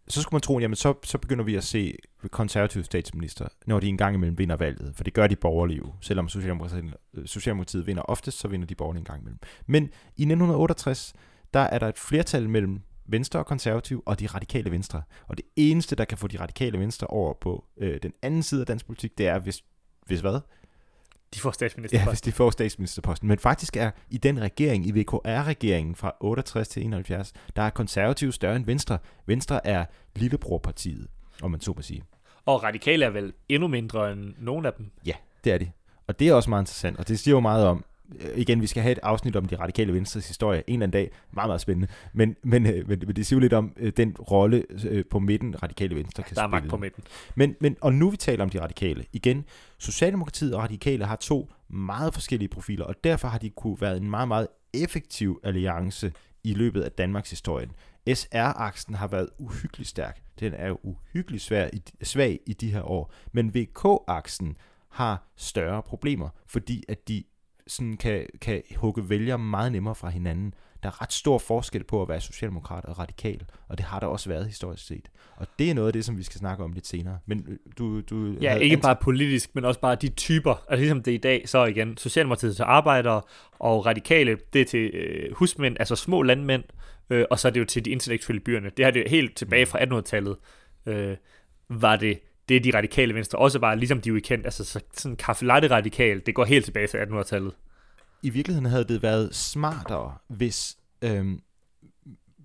så 0.10 0.22
skulle 0.22 0.36
man 0.36 0.42
tro, 0.42 0.60
jamen 0.60 0.76
så, 0.76 0.94
så 1.04 1.18
begynder 1.18 1.44
vi 1.44 1.56
at 1.56 1.64
se 1.64 1.96
konservative 2.32 2.84
statsminister, 2.84 3.48
når 3.66 3.80
de 3.80 3.88
engang 3.88 4.16
imellem 4.16 4.38
vinder 4.38 4.56
valget, 4.56 4.96
for 4.96 5.04
det 5.04 5.14
gør 5.14 5.28
de 5.28 5.36
borgerlige 5.36 5.78
jo, 5.78 5.94
selvom 6.02 6.30
Socialdemokratiet, 6.30 6.94
øh, 7.14 7.26
Socialdemokratiet 7.28 7.88
vinder 7.88 8.02
oftest, 8.02 8.40
så 8.40 8.48
vinder 8.48 8.68
de 8.68 8.76
borgerlige 8.76 9.02
engang 9.02 9.22
imellem. 9.22 9.40
Men 9.66 9.84
i 10.18 10.22
1968, 10.22 11.14
der 11.54 11.60
er 11.60 11.80
der 11.80 11.88
et 11.88 11.98
flertal 11.98 12.50
mellem 12.50 12.82
Venstre 13.06 13.40
og 13.40 13.46
Konservative 13.46 14.02
og 14.06 14.20
de 14.20 14.28
radikale 14.28 14.72
venstre. 14.72 15.02
Og 15.28 15.38
det 15.38 15.46
eneste, 15.56 15.96
der 15.96 16.06
kan 16.06 16.18
få 16.18 16.28
de 16.28 16.40
radikale 16.40 16.80
venstre 16.80 17.08
over 17.08 17.34
på 17.42 17.66
øh, 17.78 18.00
den 18.04 18.14
anden 18.22 18.44
side 18.44 18.62
af 18.62 18.68
dansk 18.68 18.86
politik, 18.86 19.18
det 19.18 19.28
er, 19.28 19.40
hvis, 19.40 19.64
hvis 20.06 20.20
hvad? 20.20 20.40
De 21.34 21.40
får 21.40 21.52
statsminister. 21.52 22.00
Ja, 22.00 22.10
hvis 22.10 22.22
de 22.22 22.32
får 22.32 22.50
statsministerposten. 22.50 23.28
Men 23.28 23.40
faktisk 23.40 23.78
er 23.78 23.92
i 24.10 24.18
den 24.18 24.42
regering, 24.42 24.88
i 24.88 24.92
VKR-regeringen 24.92 25.96
fra 25.96 26.16
68 26.20 26.68
til 26.68 26.84
71, 26.86 27.34
der 27.56 27.62
er 27.62 27.70
konservative 27.70 28.34
større 28.34 28.56
end 28.56 28.66
Venstre. 28.66 28.98
Venstre 29.26 29.68
er 29.68 29.86
lillebrorpartiet, 30.16 31.08
om 31.42 31.52
man 31.52 31.62
så 31.62 31.74
må 31.76 31.82
sige. 31.82 32.04
Og 32.46 32.64
radikale 32.64 33.06
er 33.06 33.10
vel 33.10 33.34
endnu 33.50 33.68
mindre 33.68 34.12
end 34.12 34.34
nogen 34.38 34.66
af 34.66 34.74
dem. 34.74 34.92
Ja, 35.06 35.14
det 35.44 35.54
er 35.54 35.58
de. 35.58 35.72
Og 36.08 36.20
det 36.20 36.28
er 36.28 36.34
også 36.34 36.50
meget 36.50 36.62
interessant, 36.62 37.00
og 37.00 37.08
det 37.08 37.20
siger 37.20 37.36
jo 37.36 37.40
meget 37.40 37.66
om, 37.66 37.86
igen, 38.36 38.62
vi 38.62 38.68
skal 38.68 38.84
have 38.84 38.92
et 38.92 39.00
afsnit 39.04 39.36
om 39.36 39.46
de 39.46 39.56
radikale 39.56 39.94
venstres 39.94 40.28
historie 40.28 40.64
en 40.68 40.74
eller 40.74 40.84
anden 40.84 40.92
dag. 40.92 41.12
Meget, 41.32 41.50
meget 41.50 41.62
spændende. 41.62 41.88
Men, 42.14 42.36
men, 42.44 42.66
øh, 42.66 42.88
men, 42.90 43.04
men 43.06 43.16
det 43.16 43.26
siger 43.26 43.38
jo 43.38 43.40
lidt 43.42 43.54
om 43.54 43.74
øh, 43.78 43.94
den 43.98 44.16
rolle 44.18 44.64
øh, 44.84 45.06
på 45.10 45.20
midten, 45.20 45.64
radikale 45.64 45.96
venstre 45.96 46.24
kan 46.24 46.36
Der 46.36 46.42
er 46.42 46.48
spille. 46.48 46.62
magt 46.62 46.70
på 46.70 46.78
midten. 46.78 47.04
Men, 47.36 47.56
men, 47.62 47.78
og 47.82 47.94
nu 47.94 48.10
vi 48.10 48.18
taler 48.18 48.44
om 48.44 48.50
de 48.50 48.62
radikale. 48.62 49.06
Igen, 49.14 49.46
Socialdemokratiet 49.78 50.54
og 50.56 50.62
radikale 50.64 51.06
har 51.06 51.16
to 51.16 51.50
meget 51.70 52.14
forskellige 52.14 52.50
profiler, 52.50 52.86
og 52.86 52.96
derfor 53.04 53.28
har 53.28 53.38
de 53.38 53.50
kunne 53.50 53.78
være 53.82 53.98
en 53.98 54.10
meget, 54.10 54.28
meget 54.28 54.48
effektiv 54.74 55.40
alliance 55.44 56.14
i 56.44 56.54
løbet 56.54 56.82
af 56.82 56.92
Danmarks 56.92 57.30
historien. 57.30 57.72
SR-aksen 58.14 58.94
har 58.96 59.08
været 59.08 59.30
uhyggelig 59.40 59.88
stærk. 59.88 60.22
Den 60.40 60.54
er 60.54 60.68
jo 60.68 60.80
uhyggelig 60.84 61.42
svær 61.42 61.70
i, 61.74 61.82
svag 62.04 62.40
i 62.46 62.54
de 62.54 62.72
her 62.72 62.82
år. 62.82 63.14
Men 63.32 63.54
VK-aksen 63.56 64.58
har 64.90 65.32
større 65.36 65.84
problemer, 65.84 66.30
fordi 66.48 66.84
at 66.88 67.08
de 67.08 67.24
sådan 67.68 67.98
kan, 67.98 68.26
kan 68.42 68.62
hugge 68.76 69.10
vælgere 69.10 69.38
meget 69.38 69.72
nemmere 69.72 69.96
fra 69.96 70.10
hinanden. 70.10 70.54
Der 70.84 70.90
er 70.90 71.02
ret 71.02 71.14
stor 71.14 71.38
forskel 71.38 71.84
på 71.84 72.02
at 72.02 72.10
være 72.10 72.22
socialdemokrat 72.22 72.86
og 72.86 73.00
radikal, 73.00 73.42
og 73.68 73.78
det 73.78 73.86
har 73.86 74.00
der 74.00 74.08
også 74.08 74.30
været 74.30 74.46
historisk 74.46 74.88
set. 74.88 75.12
Og 75.36 75.48
det 75.60 75.70
er 75.70 75.74
noget 75.74 75.88
af 75.88 75.94
det, 75.94 76.06
som 76.06 76.18
vi 76.18 76.24
skal 76.24 76.40
snakke 76.40 76.64
om 76.64 76.74
lidt 76.74 76.88
senere. 76.88 77.20
Men 77.26 77.46
øh, 77.48 77.58
du, 77.78 78.02
du 78.02 78.36
Ja, 78.42 78.56
ikke 78.56 78.78
bare 78.78 78.96
politisk, 79.02 79.56
men 79.56 79.66
også 79.66 79.80
bare 79.80 79.96
de 79.96 80.10
typer. 80.10 80.64
Altså 80.70 80.82
ligesom 80.82 81.04
det 81.04 81.12
er 81.12 81.16
i 81.16 81.22
dag, 81.22 81.50
så 81.50 81.66
igen, 81.66 81.98
Socialdemokratiet 81.98 82.56
til 82.56 82.64
arbejdere, 82.64 83.22
og 83.60 83.86
radikale, 83.86 84.38
det 84.54 84.62
er 84.62 84.66
til 84.66 84.92
øh, 84.94 85.34
husmænd, 85.34 85.76
altså 85.80 85.96
små 85.96 86.22
landmænd, 86.22 86.64
øh, 87.10 87.26
og 87.32 87.40
så 87.40 87.48
er 87.48 87.52
det 87.52 87.60
jo 87.60 87.66
til 87.66 87.86
de 87.86 87.90
intellektuelle 87.90 88.40
byerne. 88.40 88.72
Det 88.78 88.86
har 88.86 88.92
det 88.92 89.10
helt 89.10 89.36
tilbage 89.36 89.66
fra 89.66 89.80
1800-tallet, 89.80 90.38
øh, 90.86 91.18
var 91.70 91.96
det 91.96 92.20
det 92.50 92.64
de 92.64 92.78
radikale 92.78 93.14
venstre 93.14 93.40
også 93.40 93.60
var, 93.60 93.76
ligesom 93.76 94.02
de 94.02 94.10
er 94.10 94.14
jo 94.14 94.20
kendt, 94.24 94.46
altså 94.46 94.64
så, 94.64 94.80
sådan 94.94 95.16
kaffe 95.16 95.46
latte 95.46 95.68
radikal, 95.68 96.22
det 96.26 96.36
går 96.36 96.46
helt 96.46 96.66
tilbage 96.66 96.88
til 96.88 96.98
1800-tallet. 96.98 97.54
i 98.24 98.30
virkeligheden 98.30 98.66
havde 98.66 98.84
det 98.84 99.04
været 99.04 99.36
smartere, 99.36 100.16
hvis... 100.28 100.78
Øhm, 101.02 101.42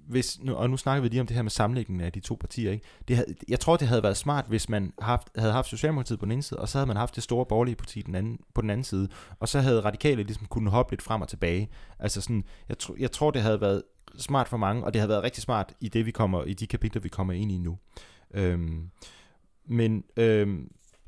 hvis 0.08 0.38
nu, 0.40 0.54
og 0.54 0.70
nu 0.70 0.76
snakker 0.76 1.02
vi 1.02 1.08
lige 1.08 1.20
om 1.20 1.26
det 1.26 1.34
her 1.34 1.42
med 1.42 1.50
sammenlægningen 1.50 2.06
af 2.06 2.12
de 2.12 2.20
to 2.20 2.36
partier. 2.40 2.72
Ikke? 2.72 2.84
Det 3.08 3.16
havde, 3.16 3.34
jeg 3.48 3.60
tror, 3.60 3.76
det 3.76 3.88
havde 3.88 4.02
været 4.02 4.16
smart, 4.16 4.44
hvis 4.48 4.68
man 4.68 4.92
haft, 4.98 5.28
havde 5.36 5.52
haft 5.52 5.68
Socialdemokratiet 5.68 6.18
på 6.18 6.24
den 6.24 6.32
ene 6.32 6.42
side, 6.42 6.60
og 6.60 6.68
så 6.68 6.78
havde 6.78 6.86
man 6.86 6.96
haft 6.96 7.14
det 7.14 7.22
store 7.22 7.46
borgerlige 7.46 7.76
parti 7.76 8.02
den 8.02 8.14
anden, 8.14 8.38
på 8.54 8.60
den 8.60 8.70
anden 8.70 8.84
side. 8.84 9.08
Og 9.40 9.48
så 9.48 9.60
havde 9.60 9.80
radikale 9.80 10.22
ligesom 10.22 10.46
kunne 10.46 10.70
hoppe 10.70 10.92
lidt 10.92 11.02
frem 11.02 11.22
og 11.22 11.28
tilbage. 11.28 11.68
Altså 11.98 12.20
sådan, 12.20 12.44
jeg, 12.68 12.76
tr- 12.82 12.96
jeg 12.98 13.12
tror, 13.12 13.30
det 13.30 13.42
havde 13.42 13.60
været 13.60 13.82
smart 14.18 14.48
for 14.48 14.56
mange, 14.56 14.84
og 14.84 14.94
det 14.94 15.00
havde 15.00 15.08
været 15.08 15.22
rigtig 15.22 15.42
smart 15.42 15.72
i 15.80 15.88
det, 15.88 16.06
vi 16.06 16.10
kommer, 16.10 16.44
i 16.44 16.54
de 16.54 16.66
kapitler, 16.66 17.02
vi 17.02 17.08
kommer 17.08 17.32
ind 17.32 17.52
i 17.52 17.58
nu. 17.58 17.78
Øhm, 18.34 18.90
men 19.66 20.04
øh, 20.16 20.58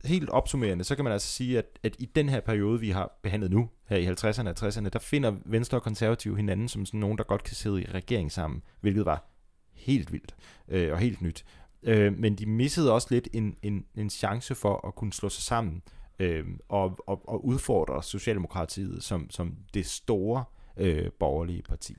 helt 0.05 0.31
opsummerende, 0.31 0.85
så 0.85 0.95
kan 0.95 1.05
man 1.05 1.13
altså 1.13 1.29
sige, 1.29 1.59
at, 1.59 1.65
at 1.83 1.97
i 1.99 2.05
den 2.05 2.29
her 2.29 2.41
periode, 2.41 2.81
vi 2.81 2.91
har 2.91 3.19
behandlet 3.23 3.51
nu, 3.51 3.71
her 3.89 3.97
i 3.97 4.07
50'erne 4.07 4.49
og 4.49 4.69
60'erne, 4.69 4.89
der 4.89 4.99
finder 4.99 5.33
Venstre 5.45 5.79
og 5.79 5.83
Konservative 5.83 6.37
hinanden 6.37 6.69
som 6.69 6.87
sådan 6.87 7.01
nogen, 7.01 7.19
der 7.19 7.25
godt 7.25 7.45
kan 7.45 7.55
sidde 7.55 7.83
i 7.83 7.87
regering 7.87 8.33
sammen, 8.33 8.63
hvilket 8.81 9.07
var 9.07 9.25
helt 9.73 10.13
vildt 10.13 10.35
øh, 10.69 10.93
og 10.93 10.99
helt 10.99 11.23
nyt. 11.23 11.45
Øh, 11.83 12.19
men 12.19 12.35
de 12.35 12.47
missede 12.47 12.93
også 12.93 13.09
lidt 13.11 13.29
en, 13.33 13.57
en, 13.63 13.85
en 13.95 14.11
chance 14.11 14.55
for 14.55 14.87
at 14.89 14.95
kunne 14.95 15.13
slå 15.13 15.29
sig 15.29 15.43
sammen 15.43 15.83
øh, 16.19 16.45
og, 16.69 16.99
og, 17.07 17.29
og 17.29 17.45
udfordre 17.45 18.03
Socialdemokratiet 18.03 19.03
som, 19.03 19.31
som 19.31 19.57
det 19.75 19.87
store 19.87 20.45
øh, 20.77 21.11
borgerlige 21.19 21.63
parti. 21.63 21.97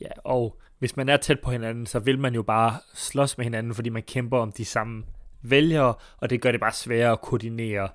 Ja, 0.00 0.08
og 0.24 0.60
hvis 0.78 0.96
man 0.96 1.08
er 1.08 1.16
tæt 1.16 1.40
på 1.40 1.50
hinanden, 1.50 1.86
så 1.86 1.98
vil 1.98 2.18
man 2.18 2.34
jo 2.34 2.42
bare 2.42 2.78
slås 2.94 3.38
med 3.38 3.44
hinanden, 3.44 3.74
fordi 3.74 3.88
man 3.88 4.02
kæmper 4.02 4.38
om 4.38 4.52
de 4.52 4.64
samme 4.64 5.04
vælgere, 5.44 5.94
og 6.18 6.30
det 6.30 6.40
gør 6.40 6.50
det 6.50 6.60
bare 6.60 6.72
sværere 6.72 7.12
at 7.12 7.20
koordinere 7.20 7.88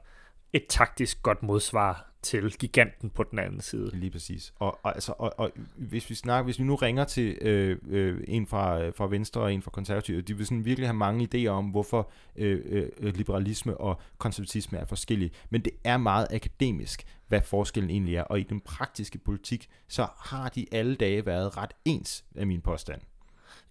et 0.54 0.66
taktisk 0.70 1.24
godt 1.24 1.44
modsvar 1.44 2.10
til 2.22 2.58
giganten 2.58 3.10
på 3.10 3.24
den 3.24 3.40
anden 3.40 3.62
side. 3.62 3.90
Lige 3.94 4.12
præcis. 4.12 4.54
Og, 4.60 4.80
og, 4.84 4.94
altså, 4.96 5.14
og, 5.18 5.34
og 5.38 5.52
hvis 5.76 6.10
vi 6.10 6.16
snakker, 6.16 6.44
hvis 6.44 6.60
vi 6.60 6.64
nu 6.64 6.76
ringer 6.76 7.04
til 7.04 7.38
øh, 7.42 7.78
øh, 7.90 8.24
en 8.28 8.48
fra, 8.48 8.90
fra 8.90 9.08
Venstre 9.08 9.42
og 9.42 9.54
en 9.54 9.62
fra 9.62 9.72
Konservative, 9.72 10.22
de 10.22 10.38
vil 10.38 10.46
sådan 10.46 10.66
virkelig 10.66 10.88
have 10.88 10.98
mange 10.98 11.30
idéer 11.34 11.50
om, 11.50 11.66
hvorfor 11.66 12.12
øh, 12.36 12.86
øh, 13.00 13.16
liberalisme 13.16 13.78
og 13.78 14.02
konservatisme 14.18 14.78
er 14.78 14.86
forskellige. 14.86 15.32
Men 15.50 15.62
det 15.62 15.74
er 15.84 15.98
meget 15.98 16.28
akademisk, 16.32 17.04
hvad 17.28 17.42
forskellen 17.42 17.90
egentlig 17.90 18.16
er. 18.16 18.24
Og 18.24 18.40
i 18.40 18.44
den 18.44 18.60
praktiske 18.60 19.18
politik, 19.18 19.70
så 19.88 20.08
har 20.20 20.50
de 20.50 20.66
alle 20.72 20.96
dage 20.96 21.26
været 21.26 21.58
ret 21.58 21.72
ens, 21.86 22.24
af 22.36 22.48
min 22.48 22.62
påstand. 22.62 23.02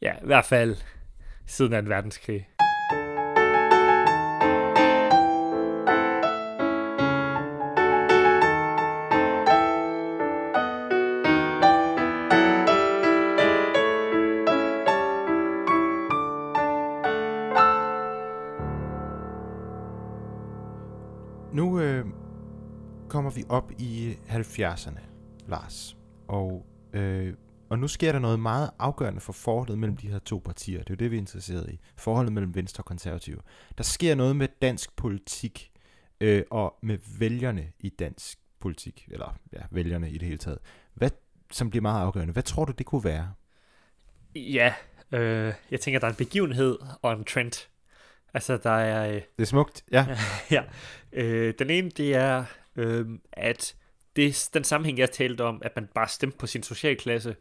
Ja, 0.02 0.12
i 0.16 0.26
hvert 0.26 0.44
fald 0.44 0.76
siden 1.46 1.84
2. 1.84 1.90
verdenskrig. 1.90 2.48
Kommer 23.28 23.40
vi 23.40 23.46
op 23.48 23.72
i 23.78 24.16
70'erne, 24.28 25.00
Lars. 25.48 25.96
Og, 26.28 26.66
øh, 26.92 27.34
og 27.68 27.78
nu 27.78 27.88
sker 27.88 28.12
der 28.12 28.18
noget 28.18 28.40
meget 28.40 28.70
afgørende 28.78 29.20
for 29.20 29.32
forholdet 29.32 29.78
mellem 29.78 29.96
de 29.96 30.08
her 30.08 30.18
to 30.18 30.42
partier. 30.44 30.78
Det 30.78 30.90
er 30.90 30.94
jo 30.94 30.96
det, 30.96 31.10
vi 31.10 31.16
er 31.16 31.20
interesseret 31.20 31.70
i. 31.70 31.80
Forholdet 31.96 32.32
mellem 32.32 32.54
Venstre 32.54 32.80
og 32.80 32.84
Konservative. 32.84 33.38
Der 33.78 33.84
sker 33.84 34.14
noget 34.14 34.36
med 34.36 34.48
dansk 34.62 34.96
politik 34.96 35.70
øh, 36.20 36.42
og 36.50 36.78
med 36.82 36.98
vælgerne 37.18 37.72
i 37.80 37.88
dansk 37.88 38.38
politik. 38.60 39.08
Eller 39.10 39.38
ja, 39.52 39.60
vælgerne 39.70 40.10
i 40.10 40.18
det 40.18 40.28
hele 40.28 40.38
taget. 40.38 40.58
Hvad, 40.94 41.10
som 41.50 41.70
bliver 41.70 41.82
meget 41.82 42.02
afgørende. 42.02 42.32
Hvad 42.32 42.42
tror 42.42 42.64
du, 42.64 42.72
det 42.72 42.86
kunne 42.86 43.04
være? 43.04 43.32
Ja, 44.34 44.74
øh, 45.12 45.52
jeg 45.70 45.80
tænker, 45.80 46.00
der 46.00 46.06
er 46.06 46.10
en 46.10 46.16
begivenhed 46.16 46.78
og 47.02 47.12
en 47.12 47.24
trend. 47.24 47.68
Altså, 48.34 48.56
der 48.56 48.70
er... 48.70 49.08
Øh, 49.08 49.14
Det 49.14 49.22
er 49.38 49.44
smukt, 49.44 49.84
ja. 49.92 50.06
ja. 50.50 50.62
Øh, 51.12 51.54
den 51.58 51.70
ene, 51.70 51.90
det 51.90 52.14
er, 52.14 52.44
øh, 52.78 53.06
at 53.32 53.74
det, 54.16 54.48
den 54.54 54.64
sammenhæng, 54.64 54.98
jeg 54.98 55.10
talte 55.10 55.44
om, 55.44 55.62
at 55.64 55.72
man 55.76 55.88
bare 55.94 56.08
stemte 56.08 56.38
på 56.38 56.46
sin 56.46 56.62
socialklasse, 56.62 57.36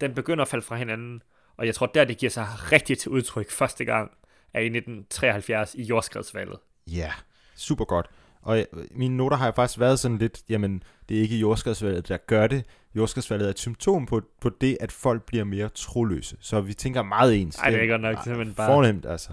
den 0.00 0.14
begynder 0.14 0.42
at 0.42 0.48
falde 0.48 0.64
fra 0.64 0.76
hinanden. 0.76 1.22
Og 1.56 1.66
jeg 1.66 1.74
tror, 1.74 1.86
der 1.86 2.04
det 2.04 2.18
giver 2.18 2.30
sig 2.30 2.46
rigtig 2.72 2.98
til 2.98 3.10
udtryk 3.10 3.50
første 3.50 3.84
gang, 3.84 4.10
er 4.54 4.60
i 4.60 4.66
1973 4.66 5.74
i 5.74 5.82
jordskredsvalget. 5.82 6.58
Ja, 6.86 7.12
super 7.56 7.84
godt. 7.84 8.06
Og 8.42 8.58
øh, 8.58 8.64
mine 8.90 9.16
noter 9.16 9.36
har 9.36 9.52
faktisk 9.52 9.80
været 9.80 9.98
sådan 9.98 10.18
lidt, 10.18 10.42
jamen, 10.48 10.82
det 11.08 11.16
er 11.16 11.20
ikke 11.20 11.36
jordskredsvalget, 11.36 12.08
der 12.08 12.16
gør 12.16 12.46
det. 12.46 12.64
Jordskredsvalget 12.94 13.46
er 13.46 13.50
et 13.50 13.58
symptom 13.58 14.06
på, 14.06 14.22
på 14.40 14.48
det, 14.60 14.76
at 14.80 14.92
folk 14.92 15.26
bliver 15.26 15.44
mere 15.44 15.68
troløse. 15.68 16.36
Så 16.40 16.60
vi 16.60 16.74
tænker 16.74 17.02
meget 17.02 17.36
ens. 17.36 17.56
Ej, 17.56 17.70
det 17.70 17.82
er 17.82 17.86
godt 17.86 18.00
nok, 18.00 18.16
simpelthen 18.24 18.54
bare... 18.54 18.66
Fornemt, 18.66 19.06
altså. 19.06 19.30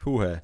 Puha. 0.00 0.34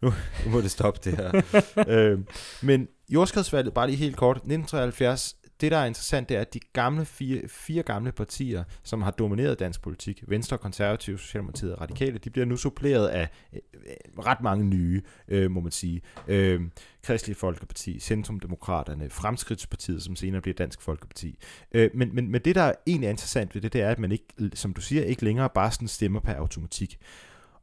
Nu, 0.00 0.14
nu 0.44 0.50
må 0.50 0.60
det 0.60 0.70
stoppe, 0.70 1.00
det 1.04 1.16
her. 1.16 1.42
øhm, 1.88 2.26
men 2.62 2.88
jordskredsvalget, 3.08 3.74
bare 3.74 3.86
lige 3.86 3.96
helt 3.96 4.16
kort. 4.16 4.36
1973, 4.36 5.36
det 5.60 5.72
der 5.72 5.78
er 5.78 5.84
interessant, 5.84 6.28
det 6.28 6.36
er, 6.36 6.40
at 6.40 6.54
de 6.54 6.60
gamle 6.72 7.04
fire, 7.04 7.48
fire 7.48 7.82
gamle 7.82 8.12
partier, 8.12 8.64
som 8.82 9.02
har 9.02 9.10
domineret 9.10 9.58
dansk 9.58 9.82
politik, 9.82 10.24
Venstre, 10.26 10.58
Konservative, 10.58 11.18
Socialdemokratiet 11.18 11.74
og 11.74 11.80
Radikale, 11.80 12.18
de 12.18 12.30
bliver 12.30 12.44
nu 12.46 12.56
suppleret 12.56 13.08
af 13.08 13.28
øh, 13.52 13.60
øh 13.74 14.24
ret 14.26 14.40
mange 14.40 14.64
nye, 14.64 15.02
øh, 15.28 15.50
må 15.50 15.60
man 15.60 15.72
sige. 15.72 16.02
Øh, 16.28 16.60
Kristelig 17.02 17.36
Folkeparti, 17.36 18.00
Centrumdemokraterne, 18.00 19.10
Fremskridtspartiet, 19.10 20.02
som 20.02 20.16
senere 20.16 20.40
bliver 20.40 20.54
Dansk 20.54 20.82
Folkeparti. 20.82 21.38
Øh, 21.72 21.90
men, 21.94 22.14
men, 22.14 22.30
men 22.30 22.40
det, 22.40 22.54
der 22.54 22.72
egentlig 22.86 23.06
er 23.06 23.10
interessant 23.10 23.54
ved 23.54 23.62
det, 23.62 23.72
det 23.72 23.80
er, 23.80 23.90
at 23.90 23.98
man 23.98 24.12
ikke, 24.12 24.26
som 24.54 24.74
du 24.74 24.80
siger, 24.80 25.04
ikke 25.04 25.24
længere 25.24 25.48
bare 25.54 25.72
sådan 25.72 25.88
stemmer 25.88 26.20
per 26.20 26.34
automatik. 26.34 26.98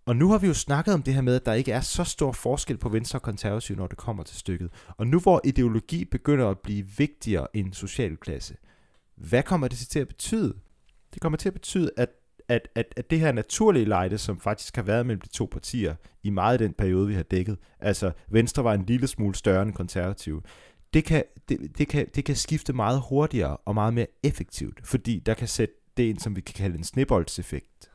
Og 0.06 0.16
nu 0.16 0.30
har 0.32 0.38
vi 0.38 0.48
jo 0.48 0.54
snakket 0.54 0.94
om 0.94 1.04
det 1.04 1.14
her 1.14 1.22
med, 1.22 1.36
at 1.36 1.46
der 1.46 1.54
ikke 1.54 1.72
er 1.72 1.82
så 1.82 2.04
stor 2.04 2.32
forskel 2.32 2.78
på 2.78 2.90
venstre 2.90 3.20
og 3.20 3.24
konservative, 3.24 3.78
når 3.78 3.88
det 3.88 3.98
kommer 3.98 4.24
til 4.24 4.38
stykket. 4.38 4.70
Og 4.98 5.08
nu 5.08 5.20
hvor 5.20 5.42
ideologi 5.44 6.06
begynder 6.06 6.48
at 6.50 6.60
blive 6.60 6.88
vigtigere 6.98 7.48
end 7.54 7.74
social 7.74 8.18
klasse, 8.18 8.56
hvad 9.16 9.44
kommer 9.44 9.68
det 9.68 9.78
til 9.78 10.00
at 10.00 10.08
betyde? 10.08 10.54
Det 11.14 11.22
kommer 11.22 11.38
til 11.38 11.50
at 11.50 11.54
betyde, 11.54 11.92
at, 11.98 12.10
at, 12.48 12.68
at, 12.76 12.94
at 12.98 13.10
det 13.12 13.20
her 13.20 13.32
naturlige 13.32 13.86
lejde, 13.86 14.18
som 14.18 14.40
faktisk 14.40 14.76
har 14.76 14.84
været 14.84 15.06
mellem 15.06 15.22
de 15.22 15.30
to 15.30 15.50
partier 15.52 15.96
i 16.24 16.30
meget 16.30 16.60
den 16.60 16.74
periode, 16.74 17.08
vi 17.08 17.14
har 17.14 17.24
dækket, 17.24 17.58
altså 17.80 18.12
Venstre 18.30 18.64
var 18.64 18.74
en 18.74 18.86
lille 18.86 19.08
smule 19.08 19.36
større 19.36 19.62
end 19.62 19.74
konservative, 19.74 20.42
det 20.94 21.06
kan, 21.06 21.24
det, 21.50 21.78
det, 21.78 21.88
kan, 21.88 22.08
det 22.16 22.26
kan 22.26 22.36
skifte 22.36 22.74
meget 22.74 23.02
hurtigere 23.10 23.58
og 23.58 23.74
meget 23.76 23.94
mere 23.94 24.08
effektivt, 24.24 24.88
fordi 24.88 25.20
der 25.26 25.34
kan 25.34 25.48
sætte 25.48 25.74
det 25.98 26.04
ind, 26.04 26.20
som 26.20 26.36
vi 26.36 26.42
kan 26.42 26.54
kalde 26.54 26.78
en 26.78 26.84
snibboldseffekt. 26.84 27.90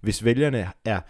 Hvis 0.00 0.24
vælgerne 0.24 0.72
er 0.84 1.00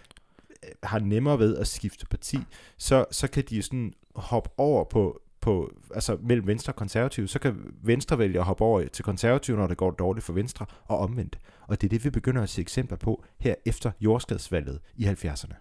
har 0.83 0.99
nemmere 0.99 1.39
ved 1.39 1.57
at 1.57 1.67
skifte 1.67 2.07
parti, 2.07 2.39
så, 2.79 3.05
så 3.11 3.29
kan 3.29 3.45
de 3.49 3.63
sådan 3.63 3.93
hoppe 4.15 4.51
over 4.57 4.85
på, 4.85 5.21
på, 5.41 5.73
altså 5.95 6.19
mellem 6.23 6.47
Venstre 6.47 6.73
og 6.73 6.77
Konservative, 6.77 7.29
så 7.29 7.39
kan 7.39 7.75
Venstre 7.83 8.19
vælge 8.19 8.39
at 8.39 8.45
hoppe 8.45 8.65
over 8.65 8.89
til 8.89 9.05
Konservative, 9.05 9.57
når 9.57 9.67
det 9.67 9.77
går 9.77 9.91
dårligt 9.91 10.27
for 10.27 10.33
Venstre, 10.33 10.67
og 10.85 10.99
omvendt. 10.99 11.39
Og 11.69 11.81
det 11.81 11.87
er 11.87 11.89
det, 11.89 12.05
vi 12.05 12.11
begynder 12.11 12.43
at 12.43 12.49
se 12.49 12.61
eksempler 12.61 12.99
på 12.99 13.25
her 13.39 13.55
efter 13.67 13.91
jordskadsvalget 14.01 14.81
i 14.97 15.05
70'erne. 15.05 15.55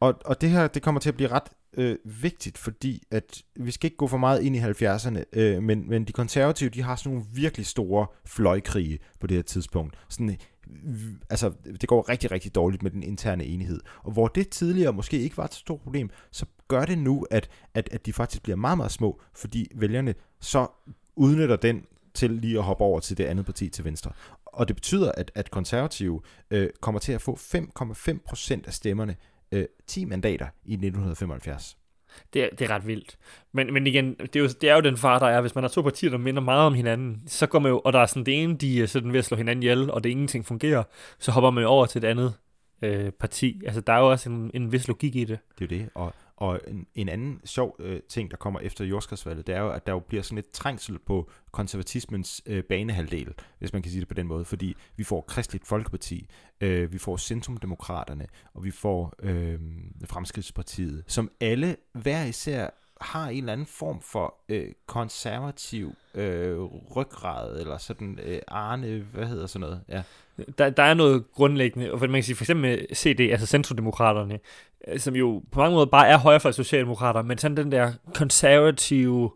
Og, 0.00 0.14
og 0.24 0.40
det 0.40 0.50
her, 0.50 0.68
det 0.68 0.82
kommer 0.82 1.00
til 1.00 1.08
at 1.08 1.14
blive 1.14 1.28
ret 1.28 1.48
øh, 1.76 1.96
vigtigt, 2.04 2.58
fordi 2.58 3.02
at 3.10 3.42
vi 3.56 3.70
skal 3.70 3.86
ikke 3.86 3.96
gå 3.96 4.06
for 4.06 4.16
meget 4.16 4.42
ind 4.42 4.56
i 4.56 4.60
70'erne, 4.60 5.22
øh, 5.32 5.62
men, 5.62 5.88
men 5.88 6.04
de 6.04 6.12
konservative, 6.12 6.70
de 6.70 6.82
har 6.82 6.96
sådan 6.96 7.12
nogle 7.12 7.26
virkelig 7.34 7.66
store 7.66 8.06
fløjkrige 8.26 8.98
på 9.20 9.26
det 9.26 9.36
her 9.36 9.42
tidspunkt. 9.42 9.98
Sådan 10.08 10.36
altså, 11.30 11.52
det 11.80 11.88
går 11.88 12.08
rigtig, 12.08 12.30
rigtig 12.30 12.54
dårligt 12.54 12.82
med 12.82 12.90
den 12.90 13.02
interne 13.02 13.44
enighed. 13.44 13.80
Og 14.02 14.12
hvor 14.12 14.28
det 14.28 14.48
tidligere 14.48 14.92
måske 14.92 15.18
ikke 15.18 15.36
var 15.36 15.44
et 15.44 15.54
stort 15.54 15.80
problem, 15.80 16.10
så 16.30 16.46
gør 16.68 16.84
det 16.84 16.98
nu, 16.98 17.26
at, 17.30 17.50
at, 17.74 17.88
at 17.92 18.06
de 18.06 18.12
faktisk 18.12 18.42
bliver 18.42 18.56
meget, 18.56 18.76
meget 18.76 18.92
små, 18.92 19.20
fordi 19.34 19.68
vælgerne 19.74 20.14
så 20.40 20.66
udnytter 21.16 21.56
den 21.56 21.84
til 22.14 22.30
lige 22.30 22.58
at 22.58 22.64
hoppe 22.64 22.84
over 22.84 23.00
til 23.00 23.18
det 23.18 23.24
andet 23.24 23.46
parti 23.46 23.68
til 23.68 23.84
venstre. 23.84 24.12
Og 24.44 24.68
det 24.68 24.76
betyder, 24.76 25.12
at, 25.12 25.30
at 25.34 25.50
konservative 25.50 26.20
øh, 26.50 26.70
kommer 26.80 26.98
til 26.98 27.12
at 27.12 27.22
få 27.22 27.36
5,5 27.36 28.18
procent 28.26 28.66
af 28.66 28.74
stemmerne, 28.74 29.16
øh, 29.52 29.64
10 29.86 30.04
mandater 30.04 30.46
i 30.64 30.72
1975. 30.72 31.76
Det 32.32 32.44
er, 32.44 32.48
det 32.58 32.70
er 32.70 32.74
ret 32.74 32.86
vildt. 32.86 33.18
Men, 33.52 33.72
men 33.72 33.86
igen, 33.86 34.14
det 34.14 34.36
er, 34.36 34.40
jo, 34.40 34.48
det 34.60 34.70
er 34.70 34.74
jo 34.74 34.80
den 34.80 34.96
far, 34.96 35.18
der 35.18 35.26
er, 35.26 35.40
hvis 35.40 35.54
man 35.54 35.64
har 35.64 35.68
to 35.68 35.82
partier, 35.82 36.10
der 36.10 36.18
minder 36.18 36.42
meget 36.42 36.66
om 36.66 36.74
hinanden, 36.74 37.22
så 37.26 37.46
går 37.46 37.58
man 37.58 37.70
jo, 37.70 37.78
og 37.84 37.92
der 37.92 37.98
er 37.98 38.06
sådan 38.06 38.26
det 38.26 38.42
ene, 38.42 38.56
de 38.56 38.82
er 38.82 38.86
sådan 38.86 39.12
ved 39.12 39.18
at 39.18 39.24
slå 39.24 39.36
hinanden 39.36 39.62
ihjel, 39.62 39.90
og 39.90 40.04
det 40.04 40.10
ingenting 40.10 40.46
fungerer, 40.46 40.82
så 41.18 41.32
hopper 41.32 41.50
man 41.50 41.62
jo 41.62 41.68
over 41.68 41.86
til 41.86 42.04
et 42.04 42.08
andet 42.08 42.34
øh, 42.82 43.10
parti. 43.10 43.62
Altså, 43.66 43.80
der 43.80 43.92
er 43.92 43.98
jo 43.98 44.10
også 44.10 44.30
en, 44.30 44.50
en 44.54 44.72
vis 44.72 44.88
logik 44.88 45.16
i 45.16 45.24
det. 45.24 45.38
Det 45.58 45.72
er 45.72 45.76
jo 45.76 45.82
det, 45.82 45.90
og, 45.94 46.14
og 46.40 46.60
en, 46.66 46.86
en 46.94 47.08
anden 47.08 47.40
sjov 47.44 47.76
øh, 47.78 48.00
ting, 48.08 48.30
der 48.30 48.36
kommer 48.36 48.60
efter 48.60 48.84
jordskredsvalget, 48.84 49.46
det 49.46 49.54
er 49.54 49.60
jo, 49.60 49.70
at 49.70 49.86
der 49.86 49.92
jo 49.92 49.98
bliver 49.98 50.22
sådan 50.22 50.36
lidt 50.36 50.52
trængsel 50.52 50.98
på 50.98 51.30
konservatismens 51.50 52.42
øh, 52.46 52.64
banehalvdel, 52.64 53.34
hvis 53.58 53.72
man 53.72 53.82
kan 53.82 53.90
sige 53.90 54.00
det 54.00 54.08
på 54.08 54.14
den 54.14 54.26
måde, 54.26 54.44
fordi 54.44 54.74
vi 54.96 55.04
får 55.04 55.20
Kristeligt 55.20 55.66
Folkeparti, 55.66 56.26
øh, 56.60 56.92
vi 56.92 56.98
får 56.98 57.16
Centrumdemokraterne, 57.16 58.26
og 58.54 58.64
vi 58.64 58.70
får 58.70 59.14
øh, 59.18 59.60
Fremskridtspartiet, 60.04 61.04
som 61.06 61.30
alle 61.40 61.76
hver 61.92 62.24
især 62.24 62.70
har 63.00 63.28
en 63.28 63.38
eller 63.38 63.52
anden 63.52 63.66
form 63.66 64.00
for 64.00 64.34
øh, 64.48 64.66
konservativ 64.86 65.94
øh, 66.14 66.58
ryggrad, 66.96 67.60
eller 67.60 67.78
sådan 67.78 68.18
øh, 68.22 68.38
Arne, 68.48 69.06
hvad 69.12 69.26
hedder 69.26 69.46
sådan 69.46 69.60
noget? 69.60 69.80
Ja. 69.88 70.02
Der, 70.58 70.70
der 70.70 70.82
er 70.82 70.94
noget 70.94 71.24
grundlæggende, 71.32 71.92
og 71.92 72.00
man 72.00 72.10
kan 72.10 72.22
sige 72.22 72.36
for 72.36 72.44
eksempel 72.44 72.70
med 72.70 72.94
CD, 72.94 73.20
altså 73.20 73.46
Centrodemokraterne, 73.46 74.38
øh, 74.88 75.00
som 75.00 75.16
jo 75.16 75.42
på 75.52 75.60
mange 75.60 75.74
måder 75.74 75.86
bare 75.86 76.08
er 76.08 76.18
højre 76.18 76.40
for 76.40 76.50
socialdemokrater, 76.50 77.22
men 77.22 77.38
sådan 77.38 77.56
den 77.56 77.72
der 77.72 77.92
konservative 78.14 79.30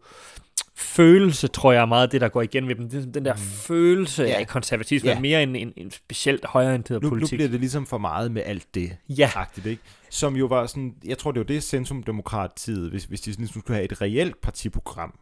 følelse, 0.82 1.48
tror 1.48 1.72
jeg 1.72 1.82
er 1.82 1.86
meget 1.86 2.12
det, 2.12 2.20
der 2.20 2.28
går 2.28 2.42
igen 2.42 2.68
ved 2.68 2.74
dem. 2.74 2.88
Det 2.90 3.06
er 3.08 3.12
den 3.12 3.24
der 3.24 3.34
Mm. 3.34 3.38
følelse 3.40 4.22
Ja. 4.22 4.38
af 4.40 4.46
konservatisme, 4.46 5.10
Ja. 5.10 5.20
mere 5.20 5.42
end 5.42 5.56
en, 5.56 5.72
en 5.76 5.90
specielt 5.90 6.44
højreorienteret 6.44 7.02
Nu, 7.02 7.06
nu 7.08 7.14
politik. 7.14 7.36
bliver 7.36 7.48
det 7.50 7.60
ligesom 7.60 7.86
for 7.86 7.98
meget 7.98 8.32
med 8.32 8.42
alt 8.46 8.66
det. 8.74 8.96
Ja, 9.08 9.30
agtigt, 9.34 9.66
ikke? 9.66 9.82
Som 10.10 10.36
jo 10.36 10.46
var 10.46 10.66
sådan, 10.66 10.94
jeg 11.04 11.18
tror 11.18 11.32
det 11.32 11.38
var 11.40 11.44
det 11.44 11.62
centrumdemokratiet, 11.62 12.90
hvis, 12.90 13.04
hvis 13.04 13.20
de 13.20 13.30
ligesom 13.30 13.46
skulle 13.60 13.74
have 13.76 13.84
et 13.84 14.00
reelt 14.02 14.40
partiprogram, 14.40 15.18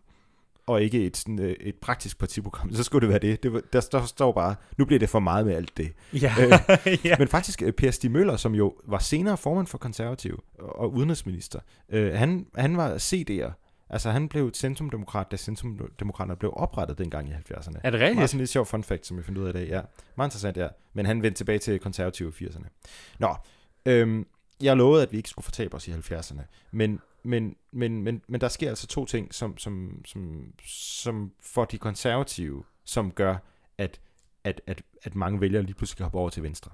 og 0.66 0.82
ikke 0.82 1.04
et, 1.06 1.16
sådan, 1.16 1.38
øh, 1.38 1.56
et 1.60 1.74
praktisk 1.74 2.18
partiprogram, 2.18 2.74
så 2.74 2.82
skulle 2.82 3.00
det 3.00 3.08
være 3.08 3.18
det. 3.18 3.42
det 3.42 3.52
var, 3.52 3.60
der, 3.72 3.80
der 3.92 4.06
står 4.06 4.32
bare, 4.32 4.54
nu 4.78 4.84
bliver 4.84 4.98
det 4.98 5.08
for 5.08 5.18
meget 5.20 5.46
med 5.46 5.54
alt 5.54 5.76
det. 5.76 5.92
ja, 6.12 6.34
Øh, 6.40 6.52
ja. 7.04 7.16
Men 7.18 7.28
faktisk, 7.28 7.62
øh, 7.62 7.72
Per 7.72 7.90
Stig 7.90 8.10
Møller, 8.10 8.36
som 8.36 8.54
jo 8.54 8.74
var 8.86 8.98
senere 8.98 9.36
formand 9.36 9.66
for 9.66 9.78
konservativ 9.78 10.42
og, 10.58 10.78
og 10.78 10.92
udenrigsminister, 10.94 11.58
øh, 11.92 12.12
han, 12.14 12.46
han 12.56 12.76
var 12.76 12.94
CD'er. 12.94 13.59
Altså 13.90 14.10
han 14.10 14.28
blev 14.28 14.50
centrumdemokrat, 14.54 15.30
da 15.30 15.36
centrumdemokraterne 15.36 16.36
blev 16.36 16.52
oprettet 16.56 16.98
dengang 16.98 17.28
i 17.28 17.32
70'erne. 17.32 17.80
Er 17.84 17.90
det 17.90 18.00
rigtigt? 18.00 18.30
sådan 18.30 18.38
lidt 18.38 18.50
sjov 18.50 18.66
fun 18.66 18.84
fact, 18.84 19.06
som 19.06 19.16
jeg 19.16 19.24
fandt 19.24 19.38
ud 19.38 19.44
af 19.44 19.50
i 19.50 19.52
dag. 19.52 19.68
Ja, 19.68 19.80
meget 20.16 20.28
interessant, 20.28 20.56
ja. 20.56 20.68
Men 20.92 21.06
han 21.06 21.22
vendte 21.22 21.38
tilbage 21.38 21.58
til 21.58 21.78
konservative 21.78 22.32
i 22.40 22.44
80'erne. 22.44 22.66
Nå, 23.18 23.36
øhm, 23.86 24.26
jeg 24.62 24.76
lovede, 24.76 25.02
at 25.02 25.12
vi 25.12 25.16
ikke 25.16 25.28
skulle 25.28 25.44
fortabe 25.44 25.74
os 25.74 25.88
i 25.88 25.92
70'erne. 25.92 26.40
Men, 26.70 27.00
men, 27.22 27.56
men, 27.72 28.02
men, 28.02 28.22
men 28.28 28.40
der 28.40 28.48
sker 28.48 28.68
altså 28.68 28.86
to 28.86 29.04
ting, 29.04 29.34
som, 29.34 29.58
som, 29.58 30.02
som, 30.04 30.44
som 30.66 31.32
for 31.40 31.64
de 31.64 31.78
konservative, 31.78 32.64
som 32.84 33.10
gør, 33.10 33.36
at, 33.78 34.00
at, 34.44 34.60
at, 34.66 34.82
at 35.02 35.14
mange 35.14 35.40
vælgere 35.40 35.62
lige 35.62 35.74
pludselig 35.74 35.96
kan 35.96 36.04
hoppe 36.04 36.18
over 36.18 36.30
til 36.30 36.42
venstre. 36.42 36.70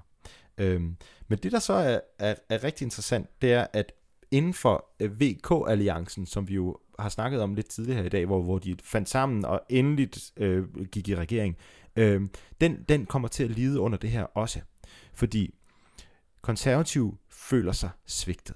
Øhm, 0.57 0.95
men 1.27 1.39
det, 1.39 1.51
der 1.51 1.59
så 1.59 1.73
er, 1.73 1.99
er, 2.19 2.35
er 2.49 2.63
rigtig 2.63 2.85
interessant, 2.85 3.41
det 3.41 3.53
er, 3.53 3.67
at 3.73 3.93
inden 4.31 4.53
for 4.53 4.85
øh, 4.99 5.21
VK-alliancen, 5.21 6.25
som 6.25 6.47
vi 6.47 6.53
jo 6.53 6.77
har 6.99 7.09
snakket 7.09 7.41
om 7.41 7.55
lidt 7.55 7.69
tidligere 7.69 7.97
her 7.99 8.05
i 8.05 8.09
dag, 8.09 8.25
hvor, 8.25 8.41
hvor 8.41 8.59
de 8.59 8.75
fandt 8.83 9.09
sammen 9.09 9.45
og 9.45 9.61
endeligt 9.69 10.31
øh, 10.37 10.85
gik 10.85 11.09
i 11.09 11.15
regering, 11.15 11.57
øh, 11.95 12.21
den, 12.61 12.85
den 12.89 13.05
kommer 13.05 13.27
til 13.27 13.43
at 13.43 13.49
lide 13.49 13.79
under 13.79 13.97
det 13.97 14.09
her 14.09 14.23
også. 14.23 14.61
Fordi 15.13 15.53
konservative 16.41 17.17
føler 17.29 17.71
sig 17.71 17.89
svigtet. 18.05 18.55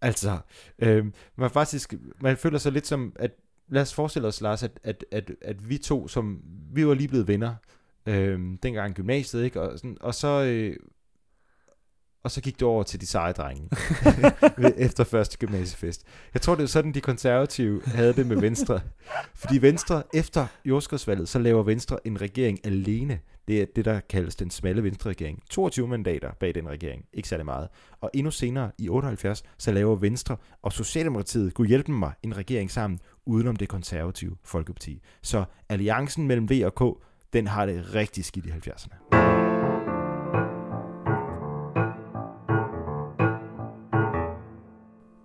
Altså, 0.00 0.38
øh, 0.78 1.06
man 1.36 1.50
faktisk, 1.50 1.94
man 2.20 2.36
føler 2.36 2.58
sig 2.58 2.72
lidt 2.72 2.86
som, 2.86 3.12
at 3.16 3.30
lad 3.68 3.82
os 3.82 3.94
forestille 3.94 4.28
os, 4.28 4.40
Lars, 4.40 4.62
at, 4.62 4.80
at, 4.82 5.04
at, 5.10 5.30
at 5.42 5.68
vi 5.68 5.78
to, 5.78 6.08
som, 6.08 6.42
vi 6.72 6.86
var 6.86 6.94
lige 6.94 7.08
blevet 7.08 7.28
venner, 7.28 7.54
øh, 8.06 8.40
dengang 8.62 8.90
i 8.90 8.94
gymnasiet, 8.94 9.44
ikke? 9.44 9.60
Og, 9.60 9.78
sådan, 9.78 9.96
og 10.00 10.14
så, 10.14 10.42
øh, 10.42 10.76
og 12.24 12.30
så 12.30 12.40
gik 12.40 12.60
du 12.60 12.66
over 12.66 12.82
til 12.82 13.00
de 13.00 13.06
seje 13.06 13.32
drenge 13.32 13.68
efter 14.86 15.04
første 15.04 15.38
gymnasiefest. 15.38 16.04
Jeg 16.34 16.42
tror, 16.42 16.54
det 16.54 16.62
er 16.62 16.66
sådan, 16.66 16.94
de 16.94 17.00
konservative 17.00 17.82
havde 17.86 18.12
det 18.12 18.26
med 18.26 18.36
Venstre. 18.36 18.80
Fordi 19.34 19.62
Venstre, 19.62 20.02
efter 20.14 20.46
jordskredsvalget, 20.64 21.28
så 21.28 21.38
laver 21.38 21.62
Venstre 21.62 22.06
en 22.06 22.20
regering 22.20 22.66
alene. 22.66 23.18
Det 23.48 23.62
er 23.62 23.66
det, 23.76 23.84
der 23.84 24.00
kaldes 24.00 24.36
den 24.36 24.50
smalle 24.50 24.82
Venstre-regering. 24.82 25.42
22 25.50 25.88
mandater 25.88 26.32
bag 26.40 26.54
den 26.54 26.68
regering. 26.68 27.04
Ikke 27.12 27.28
særlig 27.28 27.44
meget. 27.44 27.68
Og 28.00 28.10
endnu 28.14 28.30
senere, 28.30 28.70
i 28.78 28.88
78, 28.88 29.42
så 29.58 29.72
laver 29.72 29.96
Venstre 29.96 30.36
og 30.62 30.72
Socialdemokratiet, 30.72 31.54
kunne 31.54 31.68
hjælpe 31.68 31.92
mig, 31.92 32.12
en 32.22 32.36
regering 32.36 32.70
sammen, 32.70 33.00
udenom 33.26 33.56
det 33.56 33.68
konservative 33.68 34.36
Folkeparti. 34.44 35.02
Så 35.22 35.44
alliancen 35.68 36.26
mellem 36.26 36.50
V 36.50 36.62
og 36.64 36.74
K, 36.74 37.00
den 37.32 37.46
har 37.46 37.66
det 37.66 37.94
rigtig 37.94 38.24
skidt 38.24 38.46
i 38.46 38.50
70'erne. 38.50 39.23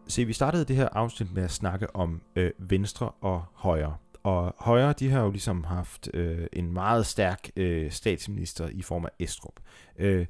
Se, 0.10 0.26
vi 0.26 0.34
startede 0.34 0.66
det 0.66 0.76
her 0.76 0.90
afsnit 0.92 1.34
med 1.34 1.44
at 1.44 1.52
snakke 1.52 1.96
om 1.96 2.22
øh, 2.36 2.52
venstre 2.58 3.12
og 3.22 3.46
højre. 3.54 3.98
Og 4.24 4.56
højre, 4.60 4.94
de 4.94 5.10
har 5.10 5.22
jo 5.22 5.32
ligesom 5.32 5.64
haft 5.64 6.10
øh, 6.14 6.48
en 6.54 6.74
meget 6.74 7.06
stærk 7.06 7.50
øh, 7.56 7.92
statsminister 7.92 8.68
i 8.68 8.82
form 8.82 9.06
af 9.06 9.10
Estrup. 9.20 9.60
Øh, 9.98 10.26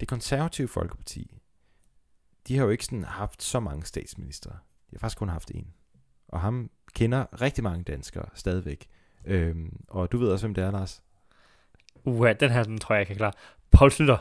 det 0.00 0.08
konservative 0.08 0.68
Folkeparti, 0.68 1.36
de 2.48 2.56
har 2.56 2.64
jo 2.64 2.70
ikke 2.70 2.84
sådan 2.84 3.04
haft 3.04 3.42
så 3.42 3.60
mange 3.60 3.86
statsminister. 3.86 4.50
De 4.50 4.92
har 4.92 4.98
faktisk 4.98 5.18
kun 5.18 5.28
haft 5.28 5.50
en. 5.50 5.66
Og 6.28 6.40
ham 6.40 6.70
kender 6.94 7.40
rigtig 7.40 7.64
mange 7.64 7.84
danskere 7.84 8.28
stadigvæk. 8.34 8.88
Øh, 9.24 9.56
og 9.88 10.12
du 10.12 10.18
ved 10.18 10.28
også, 10.28 10.46
hvem 10.46 10.54
det 10.54 10.64
er, 10.64 10.70
Lars. 10.70 11.02
Uha, 12.04 12.32
den 12.32 12.50
her, 12.50 12.62
den 12.62 12.78
tror 12.78 12.94
jeg, 12.94 12.98
jeg 12.98 13.06
kan 13.06 13.16
klare. 13.16 13.32
Paul 13.70 13.90
Slytter. 13.90 14.18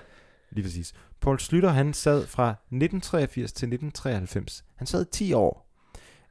Lige 0.52 0.64
præcis. 0.64 0.94
Paul 1.22 1.40
Slytter, 1.40 1.70
han 1.70 1.94
sad 1.94 2.28
fra 2.28 2.50
1983 2.50 3.54
til 3.54 3.66
1993. 3.68 4.66
Han 4.76 4.88
sad 4.88 5.06
10 5.06 5.34
år. 5.34 5.68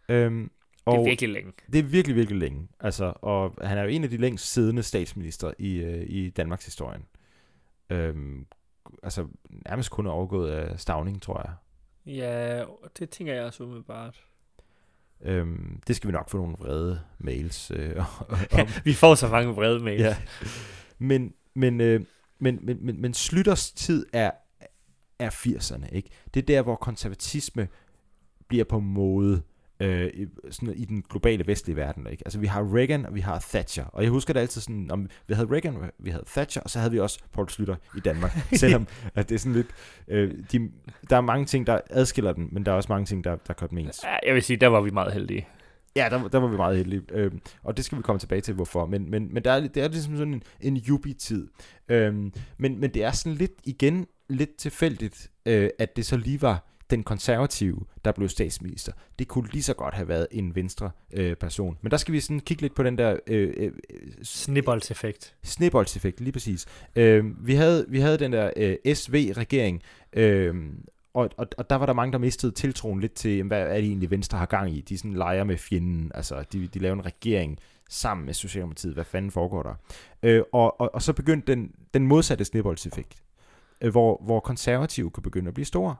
Øhm, 0.08 0.42
Det 0.86 0.92
er 0.94 0.98
og 0.98 1.04
virkelig 1.06 1.30
længe. 1.30 1.52
det 1.72 1.78
er 1.78 1.82
virkelig, 1.82 2.16
virkelig 2.16 2.38
længe. 2.38 2.68
Altså, 2.80 3.12
og 3.22 3.54
han 3.62 3.78
er 3.78 3.82
jo 3.82 3.88
en 3.88 4.04
af 4.04 4.10
de 4.10 4.16
længst 4.16 4.52
siddende 4.52 4.82
statsminister 4.82 5.52
i, 5.58 5.76
øh, 5.76 6.04
i 6.06 6.30
Danmarks 6.30 6.64
historie. 6.64 6.98
Øhm, 7.90 8.46
altså, 9.02 9.26
nærmest 9.68 9.90
kun 9.90 10.06
overgået 10.06 10.50
af 10.50 10.80
Stavning, 10.80 11.22
tror 11.22 11.42
jeg. 11.46 11.54
Ja, 12.14 12.64
det 12.98 13.10
tænker 13.10 13.34
jeg 13.34 13.44
også 13.44 13.62
umiddelbart. 13.64 14.24
Øhm, 15.22 15.80
det 15.86 15.96
skal 15.96 16.08
vi 16.08 16.12
nok 16.12 16.30
få 16.30 16.36
nogle 16.36 16.56
vrede 16.58 17.00
mails 17.18 17.70
øh, 17.74 17.96
om. 18.60 18.68
Vi 18.84 18.92
får 18.92 19.14
så 19.14 19.28
mange 19.28 19.54
vrede 19.54 19.84
mails. 19.84 20.02
Ja. 20.02 20.16
Men, 20.98 21.34
men, 21.54 21.80
øh, 21.80 22.00
men, 22.38 22.58
men, 22.62 22.78
men, 22.86 23.00
men 23.00 23.14
Slytters 23.14 23.70
tid 23.72 24.06
er, 24.12 24.30
er 25.18 25.30
80'erne, 25.30 25.94
ikke? 25.94 26.10
Det 26.34 26.42
er 26.42 26.46
der, 26.46 26.62
hvor 26.62 26.76
konservatisme 26.76 27.68
bliver 28.48 28.64
på 28.64 28.80
mode 28.80 29.42
øh, 29.80 30.10
i, 30.14 30.26
sådan 30.50 30.74
i 30.76 30.84
den 30.84 31.04
globale 31.10 31.46
vestlige 31.46 31.76
verden. 31.76 32.06
Ikke? 32.10 32.22
Altså 32.26 32.38
vi 32.38 32.46
har 32.46 32.74
Reagan, 32.74 33.06
og 33.06 33.14
vi 33.14 33.20
har 33.20 33.38
Thatcher. 33.48 33.84
Og 33.84 34.02
jeg 34.02 34.10
husker 34.10 34.32
det 34.32 34.40
altid 34.40 34.60
sådan, 34.60 34.90
om 34.90 35.08
vi 35.26 35.34
havde 35.34 35.48
Reagan, 35.52 35.76
vi 35.98 36.10
havde 36.10 36.24
Thatcher, 36.26 36.62
og 36.62 36.70
så 36.70 36.78
havde 36.78 36.92
vi 36.92 37.00
også 37.00 37.18
Paul 37.32 37.48
Slytter 37.48 37.76
i 37.96 38.00
Danmark. 38.00 38.38
Selvom 38.52 38.86
at 39.14 39.28
det 39.28 39.34
er 39.34 39.38
sådan 39.38 39.52
lidt... 39.52 39.66
Øh, 40.08 40.34
de, 40.52 40.70
der 41.10 41.16
er 41.16 41.20
mange 41.20 41.46
ting, 41.46 41.66
der 41.66 41.80
adskiller 41.90 42.32
dem, 42.32 42.48
men 42.52 42.66
der 42.66 42.72
er 42.72 42.76
også 42.76 42.92
mange 42.92 43.06
ting, 43.06 43.24
der, 43.24 43.36
der 43.36 43.52
gør 43.52 43.66
dem 43.66 43.78
ens. 43.78 44.04
Ja, 44.04 44.16
Jeg 44.26 44.34
vil 44.34 44.42
sige, 44.42 44.56
der 44.56 44.66
var 44.66 44.80
vi 44.80 44.90
meget 44.90 45.12
heldige. 45.12 45.48
Ja, 45.96 46.08
der, 46.10 46.28
der 46.28 46.38
var 46.38 46.48
vi 46.48 46.56
meget 46.56 46.76
heldige. 46.76 47.02
Øhm, 47.12 47.40
og 47.62 47.76
det 47.76 47.84
skal 47.84 47.98
vi 47.98 48.02
komme 48.02 48.20
tilbage 48.20 48.40
til, 48.40 48.54
hvorfor. 48.54 48.86
Men, 48.86 49.10
men, 49.10 49.34
men 49.34 49.44
der 49.44 49.52
er, 49.52 49.60
det 49.60 49.76
er 49.76 49.88
ligesom 49.88 50.16
sådan 50.16 50.34
en, 50.34 50.42
en 50.60 50.76
jubi-tid. 50.76 51.48
Øhm, 51.88 52.32
men, 52.58 52.80
men 52.80 52.94
det 52.94 53.04
er 53.04 53.12
sådan 53.12 53.36
lidt, 53.36 53.52
igen, 53.64 54.06
lidt 54.28 54.56
tilfældigt, 54.56 55.30
øh, 55.46 55.70
at 55.78 55.96
det 55.96 56.06
så 56.06 56.16
lige 56.16 56.42
var 56.42 56.66
den 56.90 57.02
konservative, 57.02 57.80
der 58.04 58.12
blev 58.12 58.28
statsminister. 58.28 58.92
Det 59.18 59.28
kunne 59.28 59.48
lige 59.52 59.62
så 59.62 59.74
godt 59.74 59.94
have 59.94 60.08
været 60.08 60.26
en 60.30 60.54
venstre 60.54 60.90
øh, 61.12 61.36
person. 61.36 61.78
Men 61.82 61.90
der 61.90 61.96
skal 61.96 62.12
vi 62.12 62.20
sådan 62.20 62.40
kigge 62.40 62.62
lidt 62.62 62.74
på 62.74 62.82
den 62.82 62.98
der 62.98 63.16
øh, 63.26 63.54
øh, 63.56 63.72
Snibboldseffekt. 64.22 65.34
Snibboldseffekt, 65.42 66.20
lige 66.20 66.32
præcis. 66.32 66.66
Øh, 66.96 67.46
vi, 67.46 67.54
havde, 67.54 67.86
vi 67.88 68.00
havde 68.00 68.18
den 68.18 68.32
der 68.32 68.50
øh, 68.56 68.94
SV-regering, 68.94 69.82
øh, 70.12 70.54
og, 71.16 71.30
og, 71.36 71.46
og 71.58 71.70
der 71.70 71.76
var 71.76 71.86
der 71.86 71.92
mange, 71.92 72.12
der 72.12 72.18
mistede 72.18 72.52
tiltroen 72.52 73.00
lidt 73.00 73.12
til, 73.14 73.42
hvad 73.42 73.62
er 73.62 73.74
det 73.74 73.84
egentlig 73.84 74.10
Venstre 74.10 74.38
har 74.38 74.46
gang 74.46 74.72
i? 74.72 74.80
De 74.80 74.98
sådan 74.98 75.12
leger 75.12 75.44
med 75.44 75.58
fjenden, 75.58 76.10
altså 76.14 76.44
de, 76.52 76.66
de 76.66 76.78
laver 76.78 76.94
en 76.94 77.06
regering 77.06 77.58
sammen 77.88 78.26
med 78.26 78.34
Socialdemokratiet. 78.34 78.94
Hvad 78.94 79.04
fanden 79.04 79.30
foregår 79.30 79.62
der? 79.62 79.74
Øh, 80.22 80.42
og, 80.52 80.80
og, 80.80 80.94
og 80.94 81.02
så 81.02 81.12
begyndte 81.12 81.52
den, 81.52 81.74
den 81.94 82.06
modsatte 82.06 82.44
snibboldseffekt, 82.44 83.22
øh, 83.80 83.90
hvor, 83.90 84.22
hvor 84.24 84.40
konservative 84.40 85.10
kunne 85.10 85.22
begynde 85.22 85.48
at 85.48 85.54
blive 85.54 85.64
store. 85.64 85.96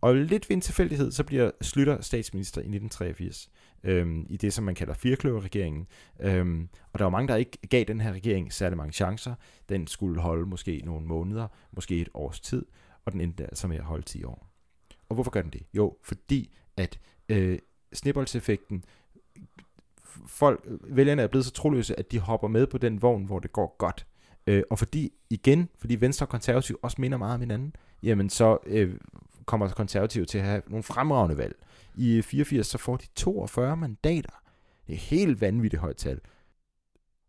Og 0.00 0.14
lidt 0.14 0.48
ved 0.48 0.56
en 0.56 0.60
tilfældighed, 0.60 1.12
så 1.12 1.24
bliver 1.24 1.50
Slytter 1.60 2.00
statsminister 2.00 2.60
i 2.60 2.68
1983, 2.68 3.50
øhm, 3.84 4.26
i 4.28 4.36
det, 4.36 4.52
som 4.52 4.64
man 4.64 4.74
kalder 4.74 4.94
firkløverregeringen. 4.94 5.86
Øhm, 6.20 6.68
og 6.92 6.98
der 6.98 7.04
var 7.04 7.10
mange, 7.10 7.28
der 7.28 7.36
ikke 7.36 7.58
gav 7.70 7.84
den 7.84 8.00
her 8.00 8.12
regering 8.12 8.52
særlig 8.52 8.76
mange 8.76 8.92
chancer. 8.92 9.34
Den 9.68 9.86
skulle 9.86 10.20
holde 10.20 10.46
måske 10.46 10.82
nogle 10.84 11.06
måneder, 11.06 11.48
måske 11.72 12.00
et 12.00 12.08
års 12.14 12.40
tid, 12.40 12.64
og 13.04 13.12
den 13.12 13.20
endte 13.20 13.44
altså 13.44 13.68
med 13.68 13.76
at 13.76 13.84
holde 13.84 14.02
10 14.02 14.24
år. 14.24 14.45
Og 15.08 15.14
hvorfor 15.14 15.30
gør 15.30 15.42
den 15.42 15.50
det? 15.50 15.62
Jo, 15.74 15.96
fordi 16.02 16.56
at 16.76 16.98
øh, 17.28 17.58
snibboldseffekten, 17.92 18.84
folk, 20.26 20.66
vælgerne 20.80 21.22
er 21.22 21.26
blevet 21.26 21.44
så 21.44 21.52
troløse, 21.52 21.98
at 21.98 22.12
de 22.12 22.18
hopper 22.18 22.48
med 22.48 22.66
på 22.66 22.78
den 22.78 23.02
vogn, 23.02 23.24
hvor 23.24 23.38
det 23.38 23.52
går 23.52 23.76
godt. 23.78 24.06
Øh, 24.46 24.62
og 24.70 24.78
fordi, 24.78 25.12
igen, 25.30 25.68
fordi 25.78 26.00
Venstre 26.00 26.26
og 26.26 26.30
Konservativ 26.30 26.78
også 26.82 27.00
minder 27.00 27.18
meget 27.18 27.34
om 27.34 27.40
hinanden, 27.40 27.74
jamen 28.02 28.30
så 28.30 28.58
øh, 28.66 28.94
kommer 29.46 29.68
konservative 29.68 30.24
til 30.24 30.38
at 30.38 30.44
have 30.44 30.62
nogle 30.66 30.82
fremragende 30.82 31.36
valg. 31.36 31.56
I 31.94 32.22
84 32.22 32.66
så 32.66 32.78
får 32.78 32.96
de 32.96 33.06
42 33.16 33.76
mandater. 33.76 34.42
Det 34.86 34.92
er 34.92 34.98
helt 34.98 35.40
vanvittigt 35.40 35.80
højt 35.80 35.96
tal. 35.96 36.20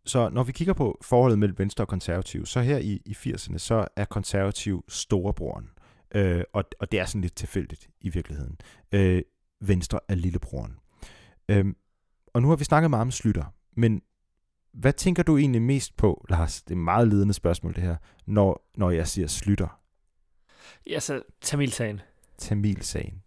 Så 0.04 0.28
når 0.28 0.42
vi 0.42 0.52
kigger 0.52 0.74
på 0.74 0.98
forholdet 1.02 1.38
mellem 1.38 1.58
Venstre 1.58 1.84
og 1.84 1.88
Konservativ, 1.88 2.46
så 2.46 2.60
her 2.60 2.78
i, 2.78 3.02
i 3.04 3.12
80'erne, 3.12 3.58
så 3.58 3.88
er 3.96 4.04
Konservativ 4.04 4.84
storebroren. 4.88 5.70
Øh, 6.14 6.44
og, 6.52 6.64
og 6.80 6.92
det 6.92 7.00
er 7.00 7.04
sådan 7.04 7.20
lidt 7.20 7.36
tilfældigt 7.36 7.88
i 8.00 8.08
virkeligheden. 8.08 8.58
Øh, 8.92 9.22
Venstre 9.60 10.00
er 10.08 10.14
lillebroren. 10.14 10.76
Øh, 11.48 11.64
og 12.32 12.42
nu 12.42 12.48
har 12.48 12.56
vi 12.56 12.64
snakket 12.64 12.90
meget 12.90 13.00
om 13.00 13.10
Slytter, 13.10 13.54
men 13.76 14.02
hvad 14.72 14.92
tænker 14.92 15.22
du 15.22 15.36
egentlig 15.36 15.62
mest 15.62 15.96
på, 15.96 16.26
Lars? 16.28 16.62
Det 16.62 16.70
er 16.70 16.74
et 16.74 16.84
meget 16.84 17.08
ledende 17.08 17.34
spørgsmål 17.34 17.74
det 17.74 17.82
her, 17.82 17.96
når, 18.26 18.70
når 18.76 18.90
jeg 18.90 19.08
siger 19.08 19.26
Slytter. 19.26 19.80
Ja, 20.86 21.00
så 21.00 21.22
Tamilsagen. 21.40 22.00
Tamilsagen. 22.38 23.22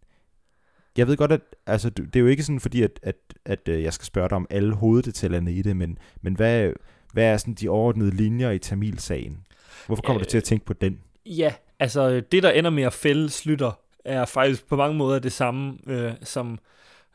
jeg 0.97 1.07
ved 1.07 1.17
godt, 1.17 1.31
at 1.31 1.41
altså, 1.65 1.89
det 1.89 2.15
er 2.15 2.19
jo 2.19 2.27
ikke 2.27 2.43
sådan, 2.43 2.59
fordi 2.59 2.81
at, 2.81 2.99
at, 3.03 3.15
at 3.45 3.67
øh, 3.67 3.83
jeg 3.83 3.93
skal 3.93 4.05
spørge 4.05 4.29
dig 4.29 4.35
om 4.35 4.47
alle 4.49 4.73
hoveddetaljerne 4.73 5.53
i 5.53 5.61
det, 5.61 5.77
men, 5.77 5.97
men 6.21 6.35
hvad, 6.35 6.73
hvad 7.13 7.23
er 7.25 7.37
sådan 7.37 7.53
de 7.53 7.69
overordnede 7.69 8.11
linjer 8.11 8.51
i 8.51 8.59
Tamil-sagen? 8.59 9.45
Hvorfor 9.87 10.03
kommer 10.03 10.19
Øh, 10.19 10.25
du 10.25 10.29
til 10.29 10.37
at 10.37 10.43
tænke 10.43 10.65
på 10.65 10.73
den? 10.73 10.99
Ja, 11.25 11.53
altså 11.81 12.21
det, 12.31 12.43
der 12.43 12.51
ender 12.51 12.69
med 12.69 12.83
at 12.83 12.93
fælde 12.93 13.29
Slytter, 13.29 13.71
er 14.05 14.25
faktisk 14.25 14.67
på 14.67 14.75
mange 14.75 14.97
måder 14.97 15.19
det 15.19 15.31
samme, 15.31 15.77
øh, 15.87 16.11
som 16.23 16.59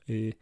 øh, 0.08 0.32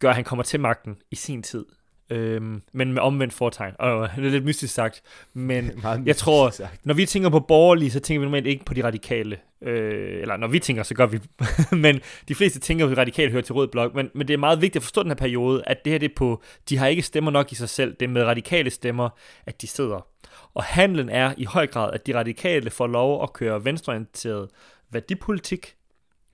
gør, 0.00 0.08
at 0.08 0.14
han 0.14 0.24
kommer 0.24 0.42
til 0.42 0.60
magten 0.60 0.96
i 1.10 1.16
sin 1.16 1.42
tid. 1.42 1.64
Øhm, 2.10 2.62
men 2.72 2.92
med 2.92 3.02
omvendt 3.02 3.34
fortegn. 3.34 3.74
Og 3.78 4.08
det 4.16 4.26
er 4.26 4.30
lidt 4.30 4.44
mystisk 4.44 4.74
sagt, 4.74 5.02
men 5.34 5.82
jeg 6.06 6.16
tror- 6.16 6.50
sagt. 6.50 6.86
når 6.86 6.94
vi 6.94 7.06
tænker 7.06 7.28
på 7.28 7.40
borgerlige, 7.40 7.90
så 7.90 8.00
tænker 8.00 8.20
vi 8.20 8.26
normalt 8.26 8.46
ikke 8.46 8.64
på 8.64 8.74
de 8.74 8.84
radikale. 8.84 9.38
Øh, 9.62 10.20
eller 10.20 10.36
når 10.36 10.46
vi 10.48 10.58
tænker, 10.58 10.82
så 10.82 10.94
gør 10.94 11.06
vi. 11.06 11.18
men 11.76 12.00
de 12.28 12.34
fleste 12.34 12.60
tænker, 12.60 12.86
at 12.86 12.96
de 12.96 13.00
radikale 13.00 13.30
hører 13.30 13.42
til 13.42 13.52
rød 13.52 13.68
blok. 13.68 13.94
Men, 13.94 14.10
men 14.14 14.28
det 14.28 14.34
er 14.34 14.38
meget 14.38 14.60
vigtigt 14.60 14.76
at 14.76 14.82
forstå 14.82 15.02
den 15.02 15.10
her 15.10 15.16
periode, 15.16 15.62
at 15.66 15.84
det 15.84 15.90
her 15.90 15.98
det 15.98 16.10
er 16.10 16.14
på, 16.16 16.42
de 16.68 16.76
har 16.76 16.86
ikke 16.86 17.02
stemmer 17.02 17.30
nok 17.30 17.52
i 17.52 17.54
sig 17.54 17.68
selv. 17.68 17.96
Det 18.00 18.02
er 18.06 18.10
med 18.10 18.24
radikale 18.24 18.70
stemmer, 18.70 19.08
at 19.46 19.62
de 19.62 19.66
sidder. 19.66 20.06
Og 20.54 20.64
handlen 20.64 21.08
er 21.08 21.34
i 21.36 21.44
høj 21.44 21.66
grad, 21.66 21.92
at 21.92 22.06
de 22.06 22.18
radikale 22.18 22.70
får 22.70 22.86
lov 22.86 23.22
at 23.22 23.32
køre 23.32 23.64
venstreorienteret 23.64 24.48
værdipolitik, 24.90 25.76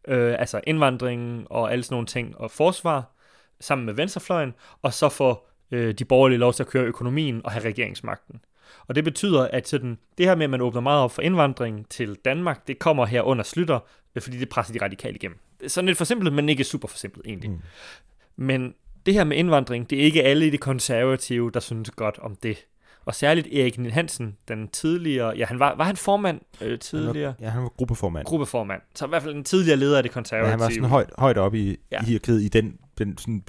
øh, 0.09 0.35
altså 0.39 0.61
indvandring 0.67 1.47
og 1.51 1.73
alle 1.73 1.85
sådan 1.85 1.95
nogle 1.95 2.07
ting, 2.07 2.37
og 2.37 2.51
forsvar, 2.51 3.15
sammen 3.61 3.87
med 3.87 3.95
venstrefløjen, 3.95 4.55
og 4.83 4.93
så 4.93 5.09
får 5.09 5.51
øh, 5.71 5.95
de 5.95 6.05
borgerlige 6.05 6.39
lov 6.39 6.53
til 6.53 6.63
at 6.63 6.69
køre 6.69 6.85
økonomien 6.85 7.41
og 7.45 7.53
have 7.53 7.65
regeringsmagten. 7.65 8.41
Og 8.87 8.95
det 8.95 9.05
betyder, 9.05 9.49
at 9.49 9.69
sådan, 9.69 9.99
det 10.19 10.27
her 10.27 10.35
med, 10.35 10.45
at 10.45 10.51
man 10.51 10.61
åbner 10.61 10.81
meget 10.81 11.03
op 11.03 11.13
for 11.13 11.23
indvandring 11.23 11.89
til 11.89 12.15
Danmark, 12.25 12.69
det 12.69 12.79
kommer 12.79 13.07
her 13.07 13.23
under 13.23 13.45
Slytter, 13.45 13.79
øh, 14.15 14.23
fordi 14.23 14.39
det 14.39 14.49
presser 14.49 14.73
de 14.73 14.85
radikale 14.85 15.15
igennem. 15.15 15.39
Sådan 15.67 15.87
lidt 15.87 15.99
forsimplet, 15.99 16.33
men 16.33 16.49
ikke 16.49 16.65
super 16.65 16.89
forsimplet 16.89 17.27
egentlig. 17.27 17.51
Mm. 17.51 17.57
Mm. 17.57 18.45
Men 18.45 18.75
det 19.07 19.15
her 19.15 19.25
med 19.25 19.37
indvandring, 19.37 19.91
det 19.91 20.01
er 20.01 20.03
ikke 20.03 20.23
alle 20.23 20.47
i 20.47 20.51
det 20.51 20.61
konservative, 20.61 21.51
der 21.51 21.61
synes 21.61 21.91
godt 21.91 22.19
om 22.19 22.37
det. 22.37 22.67
Og 23.05 23.15
særligt 23.15 23.47
Erik 23.47 23.79
Nien 23.79 23.93
Hansen, 23.93 24.37
den 24.49 24.69
tidligere, 24.69 25.37
ja, 25.37 25.45
han 25.47 25.59
var, 25.59 25.75
var 25.77 25.85
han 25.85 25.97
formand 25.97 26.41
øh, 26.61 26.79
tidligere? 26.79 27.35
Ja, 27.41 27.49
han 27.49 27.63
var 27.63 27.69
gruppeformand. 27.69 28.25
Gruppeformand. 28.27 28.83
Så 28.95 29.05
i 29.05 29.09
hvert 29.09 29.23
fald 29.23 29.35
en 29.35 29.45
tidligere 29.45 29.77
leder 29.77 29.97
af 29.97 30.03
det 30.03 30.13
konservative. 30.13 30.47
Ja, 30.47 30.51
han 30.51 30.61
var 30.61 30.69
sådan 30.69 30.85
højt, 30.85 31.11
højt 31.19 31.39
oppe 31.39 31.59
i, 31.59 31.77
Ja. 31.93 32.01
i 32.03 32.05
hierarkiet 32.05 32.43
i 32.43 32.49
den, 32.49 32.79
den 32.99 33.19
sådan, 33.19 33.45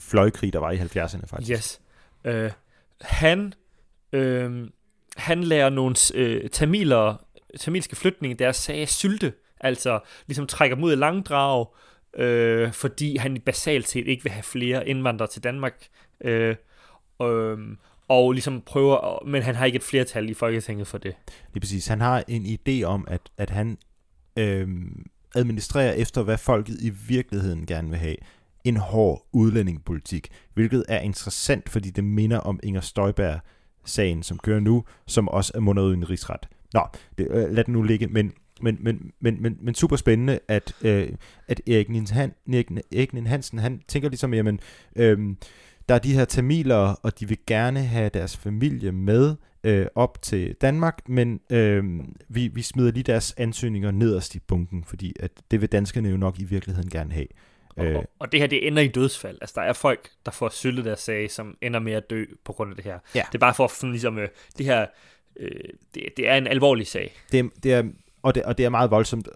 fløjkrig, 0.00 0.52
der 0.52 0.58
var 0.58 0.70
i 0.70 0.76
70'erne 0.78 1.26
faktisk. 1.26 1.50
Yes. 1.50 1.80
Øh, 2.24 2.50
han, 3.00 3.54
øh, 4.12 4.68
han 5.16 5.44
lærer 5.44 5.70
nogle 5.70 5.94
øh, 6.14 6.50
tamiler, 6.50 7.24
tamilske 7.60 7.96
flygtninge 7.96 8.34
deres 8.34 8.56
sag 8.56 8.88
sylte, 8.88 9.32
altså 9.60 10.00
ligesom 10.26 10.46
trækker 10.46 10.74
dem 10.76 10.84
ud 10.84 10.92
i 10.92 10.96
langdrag, 10.96 11.66
øh, 12.16 12.72
fordi 12.72 13.16
han 13.16 13.40
basalt 13.46 13.88
set 13.88 14.06
ikke 14.08 14.22
vil 14.22 14.32
have 14.32 14.42
flere 14.42 14.88
indvandrere 14.88 15.28
til 15.28 15.44
Danmark, 15.44 15.86
øh, 16.20 16.56
øh, 17.22 17.58
og 18.08 18.32
ligesom 18.32 18.60
prøver, 18.66 19.26
men 19.26 19.42
han 19.42 19.54
har 19.54 19.66
ikke 19.66 19.76
et 19.76 19.82
flertal 19.82 20.30
i 20.30 20.34
Folketinget 20.34 20.86
for 20.86 20.98
det. 20.98 21.14
Lige 21.52 21.60
præcis. 21.60 21.86
Han 21.86 22.00
har 22.00 22.24
en 22.28 22.46
idé 22.46 22.82
om, 22.84 23.04
at, 23.08 23.20
at 23.38 23.50
han 23.50 23.78
øhm, 24.36 25.06
administrerer 25.34 25.92
efter, 25.92 26.22
hvad 26.22 26.38
folket 26.38 26.76
i 26.80 26.90
virkeligheden 27.08 27.66
gerne 27.66 27.90
vil 27.90 27.98
have. 27.98 28.16
En 28.64 28.76
hård 28.76 29.26
udlændingepolitik, 29.32 30.28
hvilket 30.54 30.84
er 30.88 31.00
interessant, 31.00 31.68
fordi 31.68 31.90
det 31.90 32.04
minder 32.04 32.38
om 32.38 32.60
Inger 32.62 32.80
Støjberg-sagen, 32.80 34.22
som 34.22 34.38
kører 34.38 34.60
nu, 34.60 34.84
som 35.06 35.28
også 35.28 35.52
er 35.54 35.60
mundet 35.60 35.82
ud 35.82 35.94
i 35.94 35.96
en 35.96 36.10
rigsret. 36.10 36.48
Nå, 36.74 36.80
det, 37.18 37.26
øh, 37.30 37.50
lad 37.50 37.64
den 37.64 37.72
nu 37.72 37.82
ligge, 37.82 38.06
men, 38.06 38.32
men, 38.60 38.78
men, 38.80 39.12
men, 39.20 39.42
men, 39.42 39.58
men 39.60 39.74
super 39.74 39.96
spændende, 39.96 40.38
at, 40.48 40.74
øh, 40.82 41.08
at 41.48 41.60
Erik 41.66 41.88
Nien, 41.88 42.06
Han, 42.06 42.34
Erik, 42.92 43.12
Nien 43.12 43.26
Hansen, 43.26 43.58
han 43.58 43.82
tænker 43.88 44.08
ligesom, 44.08 44.34
jamen, 44.34 44.60
øh, 44.96 45.18
der 45.92 45.96
er 45.96 46.02
de 46.02 46.14
her 46.14 46.24
tamiler, 46.24 46.94
og 47.02 47.20
de 47.20 47.28
vil 47.28 47.38
gerne 47.46 47.84
have 47.84 48.08
deres 48.08 48.36
familie 48.36 48.92
med, 48.92 49.36
øh, 49.64 49.86
op 49.94 50.22
til 50.22 50.54
Danmark, 50.60 51.08
men 51.08 51.40
øh, 51.50 51.84
vi, 52.28 52.48
vi 52.48 52.62
smider 52.62 52.92
lige 52.92 53.02
deres 53.02 53.34
ansøgninger 53.36 53.90
nederst 53.90 54.34
i 54.34 54.38
bunken, 54.38 54.84
fordi 54.84 55.16
at 55.20 55.30
det 55.50 55.60
vil 55.60 55.68
danskerne 55.68 56.08
jo 56.08 56.16
nok 56.16 56.38
i 56.38 56.44
virkeligheden 56.44 56.90
gerne 56.90 57.12
have. 57.12 57.26
Øh, 57.78 57.96
Og, 57.96 58.04
og 58.18 58.32
det 58.32 58.40
her, 58.40 58.46
det 58.46 58.66
ender 58.66 58.82
i 58.82 58.88
dødsfald. 58.88 59.38
Altså, 59.40 59.54
der 59.60 59.62
er 59.62 59.72
folk, 59.72 60.10
der 60.26 60.32
får 60.32 60.48
syltet 60.48 60.84
deres 60.84 61.00
sag, 61.00 61.30
som 61.30 61.56
ender 61.62 61.80
med 61.80 61.92
at 61.92 62.10
dø 62.10 62.24
på 62.44 62.52
grund 62.52 62.70
af 62.70 62.76
det 62.76 62.84
her. 62.84 62.98
Ja. 63.14 63.22
Det 63.26 63.34
er 63.34 63.38
bare 63.38 63.54
for 63.54 63.66
sådan 63.66 63.90
ligesom, 63.90 64.18
øh, 64.18 64.28
det 64.58 64.66
her, 64.66 64.86
øh, 65.36 65.50
det, 65.94 66.02
det 66.16 66.28
er 66.28 66.34
en 66.34 66.46
alvorlig 66.46 66.86
sag. 66.86 67.14
det, 67.32 67.50
det 67.62 67.72
er, 67.72 67.82
og, 68.22 68.34
det, 68.34 68.42
og 68.42 68.58
det 68.58 68.64
er 68.64 68.68
meget 68.68 68.90
voldsomt 68.90 69.28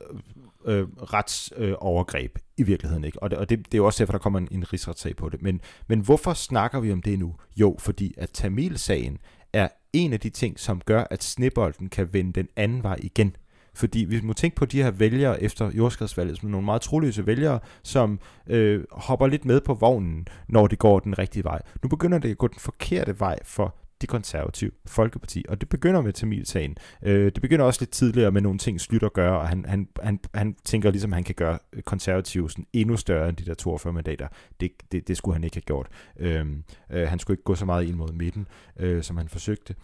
øh, 0.67 0.87
retsovergreb 0.89 1.71
øh, 1.71 1.75
overgreb 1.79 2.39
i 2.57 2.63
virkeligheden. 2.63 3.05
ikke. 3.05 3.23
Og, 3.23 3.31
det, 3.31 3.39
og 3.39 3.51
det, 3.51 3.59
det 3.59 3.75
er 3.75 3.79
jo 3.79 3.87
også 3.87 3.99
derfor, 4.05 4.13
der 4.13 4.19
kommer 4.19 4.39
en, 4.39 4.49
en 4.51 4.73
rigsretssag 4.73 5.17
på 5.17 5.29
det. 5.29 5.43
Men, 5.43 5.61
men 5.87 6.01
hvorfor 6.01 6.33
snakker 6.33 6.81
vi 6.81 6.93
om 6.93 7.03
det 7.03 7.19
nu? 7.19 7.35
Jo, 7.57 7.77
fordi 7.79 8.15
at 8.17 8.31
Tamil-sagen 8.31 9.19
er 9.53 9.69
en 9.93 10.13
af 10.13 10.21
de 10.21 10.31
ting, 10.31 10.61
som 10.61 10.81
gør, 10.81 11.05
at 11.11 11.25
snebolden 11.25 11.89
kan 11.89 12.13
vende 12.13 12.33
den 12.33 12.49
anden 12.57 12.83
vej 12.83 12.97
igen. 13.03 13.37
Fordi 13.75 13.99
vi 13.99 14.21
må 14.21 14.33
tænke 14.33 14.57
på 14.57 14.65
de 14.65 14.83
her 14.83 14.91
vælgere 14.91 15.43
efter 15.43 15.71
jordskredsvalget, 15.71 16.39
som 16.39 16.49
er 16.49 16.51
nogle 16.51 16.65
meget 16.65 16.83
troløse 16.83 17.27
vælgere, 17.27 17.61
som 17.83 18.21
øh, 18.47 18.85
hopper 18.93 19.27
lidt 19.27 19.45
med 19.45 19.61
på 19.61 19.75
vognen, 19.75 20.29
når 20.49 20.67
det 20.67 20.79
går 20.79 20.99
den 20.99 21.19
rigtige 21.19 21.45
vej. 21.45 21.63
Nu 21.83 21.89
begynder 21.89 22.19
det 22.19 22.31
at 22.31 22.39
gå 22.39 22.49
den 22.49 22.59
forkerte 22.59 23.21
vej 23.21 23.39
for 23.45 23.75
de 24.03 24.07
konservative 24.07 24.71
Folkeparti, 24.87 25.45
og 25.49 25.61
det 25.61 25.69
begynder 25.69 26.01
med 26.01 26.13
Tamil-sagen. 26.13 26.77
Øh, 27.03 27.25
det 27.25 27.43
begynder 27.43 27.65
også 27.65 27.81
lidt 27.81 27.91
tidligere 27.91 28.33
med 28.33 28.41
nogle 28.41 28.59
ting, 28.59 28.81
Slytter 28.81 29.09
gør, 29.09 29.31
og 29.31 29.49
han, 29.49 29.65
han, 29.69 29.89
han, 30.03 30.21
han 30.35 30.57
tænker 30.65 30.91
ligesom, 30.91 31.13
han 31.13 31.25
kan 31.25 31.35
gøre 31.35 31.59
konservative 31.85 32.51
sådan 32.51 32.67
endnu 32.73 32.97
større 32.97 33.29
end 33.29 33.37
de 33.37 33.45
der 33.45 33.55
42 33.55 33.93
mandater. 33.93 34.29
Det, 34.61 34.71
det, 34.93 35.09
det 35.09 35.17
skulle 35.17 35.35
han 35.35 35.45
ikke 35.45 35.57
have 35.57 35.63
gjort. 35.63 35.89
Øh, 36.19 36.47
øh, 36.91 37.09
han 37.09 37.19
skulle 37.19 37.35
ikke 37.35 37.45
gå 37.45 37.55
så 37.55 37.65
meget 37.65 37.87
ind 37.87 37.97
mod 37.97 38.13
midten, 38.13 38.47
øh, 38.79 39.03
som 39.03 39.17
han 39.17 39.29
forsøgte. 39.29 39.75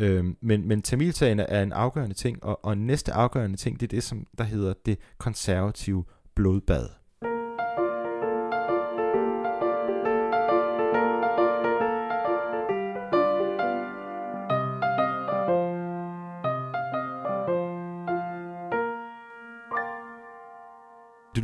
Øh, 0.00 0.24
men, 0.40 0.68
men 0.68 0.82
Tamil-sagen 0.82 1.40
er 1.40 1.62
en 1.62 1.72
afgørende 1.72 2.14
ting, 2.14 2.44
og, 2.44 2.64
og 2.64 2.78
næste 2.78 3.12
afgørende 3.12 3.56
ting, 3.56 3.80
det 3.80 3.86
er 3.86 3.96
det, 3.96 4.02
som 4.02 4.26
der 4.38 4.44
hedder 4.44 4.74
det 4.86 4.98
konservative 5.18 6.04
blodbad. 6.34 6.97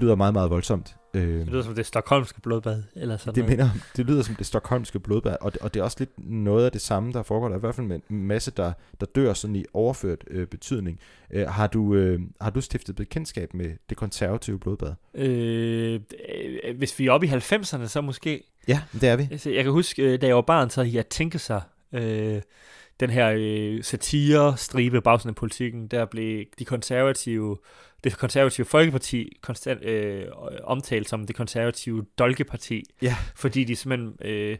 Lyder 0.04 0.14
meget, 0.14 0.32
meget 0.34 0.50
voldsomt. 0.50 0.96
Øh, 1.14 1.22
Det 1.40 1.48
lyder 1.48 1.62
som 1.62 1.74
det 1.74 1.86
stokholmske 1.86 2.40
blodbad, 2.40 2.82
eller 2.96 3.16
sådan 3.16 3.34
det, 3.34 3.42
noget. 3.44 3.58
minder, 3.58 3.70
det 3.96 4.06
lyder 4.06 4.22
som 4.22 4.34
det 4.34 4.46
stokholmske 4.46 5.00
blodbad, 5.00 5.36
og 5.40 5.52
det, 5.52 5.62
og 5.62 5.74
det 5.74 5.80
er 5.80 5.84
også 5.84 5.96
lidt 6.00 6.10
noget 6.18 6.64
af 6.64 6.72
det 6.72 6.80
samme, 6.80 7.12
der 7.12 7.22
foregår 7.22 7.48
der, 7.48 7.56
i 7.56 7.60
hvert 7.60 7.74
fald 7.74 7.92
en 7.92 8.02
masse, 8.26 8.50
der, 8.50 8.72
der 9.00 9.06
dør 9.06 9.32
sådan 9.32 9.56
i 9.56 9.64
overført 9.72 10.24
øh, 10.30 10.46
betydning. 10.46 11.00
Øh, 11.30 11.48
har, 11.48 11.66
du, 11.66 11.94
øh, 11.94 12.20
har 12.40 12.50
du 12.50 12.60
stiftet 12.60 12.96
bekendtskab 12.96 13.54
med 13.54 13.70
det 13.88 13.96
konservative 13.96 14.58
blodbad? 14.58 14.94
Øh, 15.14 16.00
øh, 16.64 16.76
hvis 16.76 16.98
vi 16.98 17.06
er 17.06 17.12
oppe 17.12 17.26
i 17.26 17.30
90'erne, 17.30 17.86
så 17.86 18.00
måske. 18.00 18.42
Ja, 18.68 18.82
det 18.92 19.08
er 19.08 19.16
vi. 19.16 19.28
Altså, 19.30 19.50
jeg 19.50 19.64
kan 19.64 19.72
huske, 19.72 20.02
øh, 20.02 20.20
da 20.20 20.26
jeg 20.26 20.36
var 20.36 20.42
barn, 20.42 20.70
så 20.70 20.82
jeg 20.82 21.08
tænkt 21.08 21.40
sig, 21.40 21.62
øh, 21.92 22.40
den 23.00 23.10
her 23.10 23.34
øh, 23.38 23.84
satire-stribe 23.84 25.00
bagsiden 25.00 25.28
af 25.30 25.34
politikken, 25.34 25.86
der 25.86 26.04
blev 26.04 26.44
de 26.58 26.64
konservative, 26.64 27.56
det 28.04 28.18
konservative 28.18 28.64
Folkeparti 28.66 29.38
konstant 29.42 29.82
øh, 29.84 30.26
omtalt 30.64 31.08
som 31.08 31.26
det 31.26 31.36
konservative 31.36 32.06
Dolkeparti, 32.18 32.82
Ja. 33.02 33.16
fordi 33.34 33.64
de 33.64 33.76
simpelthen 33.76 34.16
øh, 34.20 34.58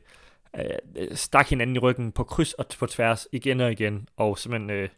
øh, 0.56 1.16
stak 1.16 1.48
hinanden 1.48 1.76
i 1.76 1.78
ryggen 1.78 2.12
på 2.12 2.24
kryds 2.24 2.52
og 2.52 2.66
på 2.78 2.86
tværs 2.86 3.26
igen 3.32 3.60
og 3.60 3.72
igen, 3.72 4.08
og 4.16 4.38
simpelthen 4.38 4.70
øh, 4.70 4.88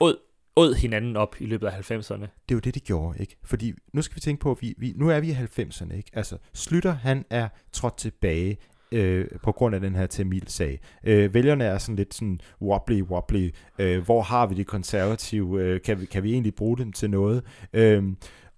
åd, 0.00 0.16
åd 0.56 0.74
hinanden 0.74 1.16
op 1.16 1.36
i 1.40 1.46
løbet 1.46 1.66
af 1.66 1.90
90'erne. 1.90 2.20
Det 2.20 2.26
er 2.48 2.54
jo 2.54 2.58
det, 2.58 2.74
de 2.74 2.80
gjorde, 2.80 3.18
ikke? 3.18 3.36
Fordi 3.44 3.72
nu 3.92 4.02
skal 4.02 4.16
vi 4.16 4.20
tænke 4.20 4.40
på, 4.40 4.50
at 4.50 4.58
vi, 4.60 4.74
vi, 4.78 4.92
nu 4.96 5.08
er 5.10 5.20
vi 5.20 5.30
i 5.30 5.32
90'erne, 5.32 5.94
ikke? 5.96 6.10
Altså, 6.12 6.38
Slytter, 6.52 6.92
han 6.92 7.24
er 7.30 7.48
trådt 7.72 7.96
tilbage 7.96 8.56
øh, 8.92 9.26
på 9.42 9.52
grund 9.52 9.74
af 9.74 9.80
den 9.80 9.94
her 9.94 10.06
Tamil-sag. 10.06 10.80
Øh, 11.04 11.34
vælgerne 11.34 11.64
er 11.64 11.78
sådan 11.78 11.96
lidt 11.96 12.14
sådan 12.14 12.40
wobbly, 12.62 13.02
wobbly. 13.02 13.54
Øh, 13.78 14.04
hvor 14.04 14.22
har 14.22 14.46
vi 14.46 14.54
de 14.54 14.64
konservative? 14.64 15.62
Øh, 15.62 15.80
kan, 15.80 16.00
vi, 16.00 16.06
kan 16.06 16.22
vi 16.22 16.32
egentlig 16.32 16.54
bruge 16.54 16.78
dem 16.78 16.92
til 16.92 17.10
noget? 17.10 17.44
Øh, 17.72 18.04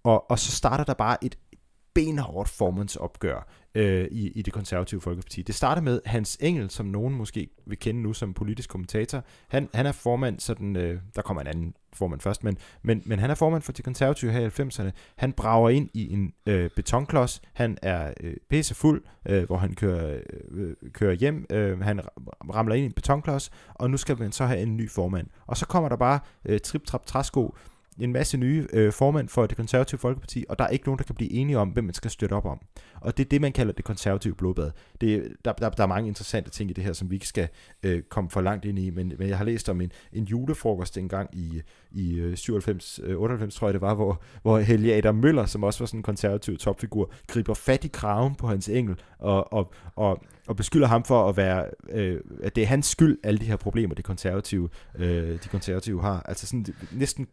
og, 0.04 0.30
og 0.30 0.38
så 0.38 0.52
starter 0.52 0.84
der 0.84 0.94
bare 0.94 1.24
et 1.24 1.38
benhårdt 1.94 2.48
formandsopgør 2.48 3.48
øh, 3.74 4.08
i, 4.10 4.28
i 4.28 4.42
det 4.42 4.52
konservative 4.52 5.00
Folkeparti. 5.00 5.42
Det 5.42 5.54
starter 5.54 5.82
med 5.82 6.00
Hans 6.04 6.38
Engel, 6.40 6.70
som 6.70 6.86
nogen 6.86 7.14
måske 7.14 7.48
vil 7.66 7.78
kende 7.78 8.02
nu 8.02 8.12
som 8.12 8.34
politisk 8.34 8.70
kommentator. 8.70 9.24
Han, 9.48 9.68
han 9.74 9.86
er 9.86 9.92
formand, 9.92 10.40
sådan, 10.40 10.76
øh, 10.76 11.00
der 11.16 11.22
kommer 11.22 11.40
en 11.40 11.46
anden 11.46 11.74
formand 11.92 12.20
først, 12.20 12.44
men, 12.44 12.58
men, 12.82 13.02
men 13.06 13.18
han 13.18 13.30
er 13.30 13.34
formand 13.34 13.62
for 13.62 13.72
de 13.72 13.82
konservative 13.82 14.32
her 14.32 14.40
i 14.40 14.62
90'erne. 14.62 14.90
Han 15.16 15.32
brager 15.32 15.70
ind 15.70 15.88
i 15.94 16.12
en 16.12 16.32
øh, 16.46 16.70
betonklods. 16.76 17.42
Han 17.52 17.78
er 17.82 18.12
øh, 18.20 18.36
pissefuld, 18.50 19.02
øh, 19.28 19.44
hvor 19.44 19.56
han 19.56 19.74
kører, 19.74 20.20
øh, 20.50 20.74
kører 20.92 21.12
hjem. 21.12 21.46
Øh, 21.50 21.80
han 21.80 22.00
ramler 22.54 22.74
ind 22.74 22.82
i 22.82 22.86
en 22.86 22.92
betonklods, 22.92 23.50
og 23.74 23.90
nu 23.90 23.96
skal 23.96 24.18
man 24.18 24.32
så 24.32 24.44
have 24.44 24.60
en 24.60 24.76
ny 24.76 24.90
formand. 24.90 25.26
Og 25.46 25.56
så 25.56 25.66
kommer 25.66 25.88
der 25.88 25.96
bare 25.96 26.20
øh, 26.44 26.60
trip-trap-træsko 26.60 27.56
en 28.00 28.12
masse 28.12 28.36
nye 28.36 28.66
øh, 28.72 28.92
formænd 28.92 29.28
for 29.28 29.46
det 29.46 29.56
konservative 29.56 29.98
Folkeparti, 29.98 30.44
og 30.48 30.58
der 30.58 30.64
er 30.64 30.68
ikke 30.68 30.84
nogen, 30.86 30.98
der 30.98 31.04
kan 31.04 31.14
blive 31.14 31.32
enige 31.32 31.58
om, 31.58 31.68
hvem 31.68 31.84
man 31.84 31.94
skal 31.94 32.10
støtte 32.10 32.34
op 32.34 32.46
om. 32.46 32.60
Og 33.00 33.16
det 33.16 33.24
er 33.24 33.28
det, 33.28 33.40
man 33.40 33.52
kalder 33.52 33.72
det 33.72 33.84
konservative 33.84 34.34
blodbad. 34.34 34.70
Det, 35.00 35.32
der, 35.44 35.52
der, 35.52 35.70
der 35.70 35.82
er 35.82 35.86
mange 35.86 36.08
interessante 36.08 36.50
ting 36.50 36.70
i 36.70 36.72
det 36.72 36.84
her, 36.84 36.92
som 36.92 37.10
vi 37.10 37.16
ikke 37.16 37.28
skal 37.28 37.48
øh, 37.82 38.02
komme 38.02 38.30
for 38.30 38.40
langt 38.40 38.64
ind 38.64 38.78
i, 38.78 38.90
men, 38.90 39.12
men 39.18 39.28
jeg 39.28 39.38
har 39.38 39.44
læst 39.44 39.68
om 39.68 39.80
en, 39.80 39.92
en 40.12 40.24
julefrokost 40.24 40.98
engang 40.98 41.30
i, 41.32 41.62
i 41.90 42.32
97, 42.34 43.00
øh, 43.04 43.16
98, 43.16 43.54
øh, 43.54 43.58
tror 43.58 43.66
jeg 43.68 43.74
det 43.74 43.80
var, 43.80 43.94
hvor, 43.94 44.22
hvor 44.42 44.58
Helge 44.58 44.94
Adam 44.94 45.14
Møller, 45.14 45.46
som 45.46 45.64
også 45.64 45.80
var 45.80 45.86
sådan 45.86 45.98
en 45.98 46.02
konservativ 46.02 46.58
topfigur, 46.58 47.12
griber 47.26 47.54
fat 47.54 47.84
i 47.84 47.88
kraven 47.88 48.34
på 48.34 48.46
hans 48.46 48.68
engel 48.68 48.96
og, 49.18 49.52
og, 49.52 49.72
og, 49.96 50.22
og 50.46 50.56
beskylder 50.56 50.86
ham 50.86 51.04
for 51.04 51.28
at 51.28 51.36
være, 51.36 51.64
øh, 51.90 52.20
at 52.42 52.56
det 52.56 52.62
er 52.62 52.66
hans 52.66 52.86
skyld, 52.86 53.18
alle 53.24 53.38
de 53.38 53.44
her 53.44 53.56
problemer, 53.56 53.94
de 53.94 54.02
konservative, 54.02 54.68
øh, 54.98 55.28
de 55.44 55.48
konservative 55.50 56.02
har. 56.02 56.22
Altså 56.28 56.46
sådan 56.46 56.66
næsten 56.92 57.28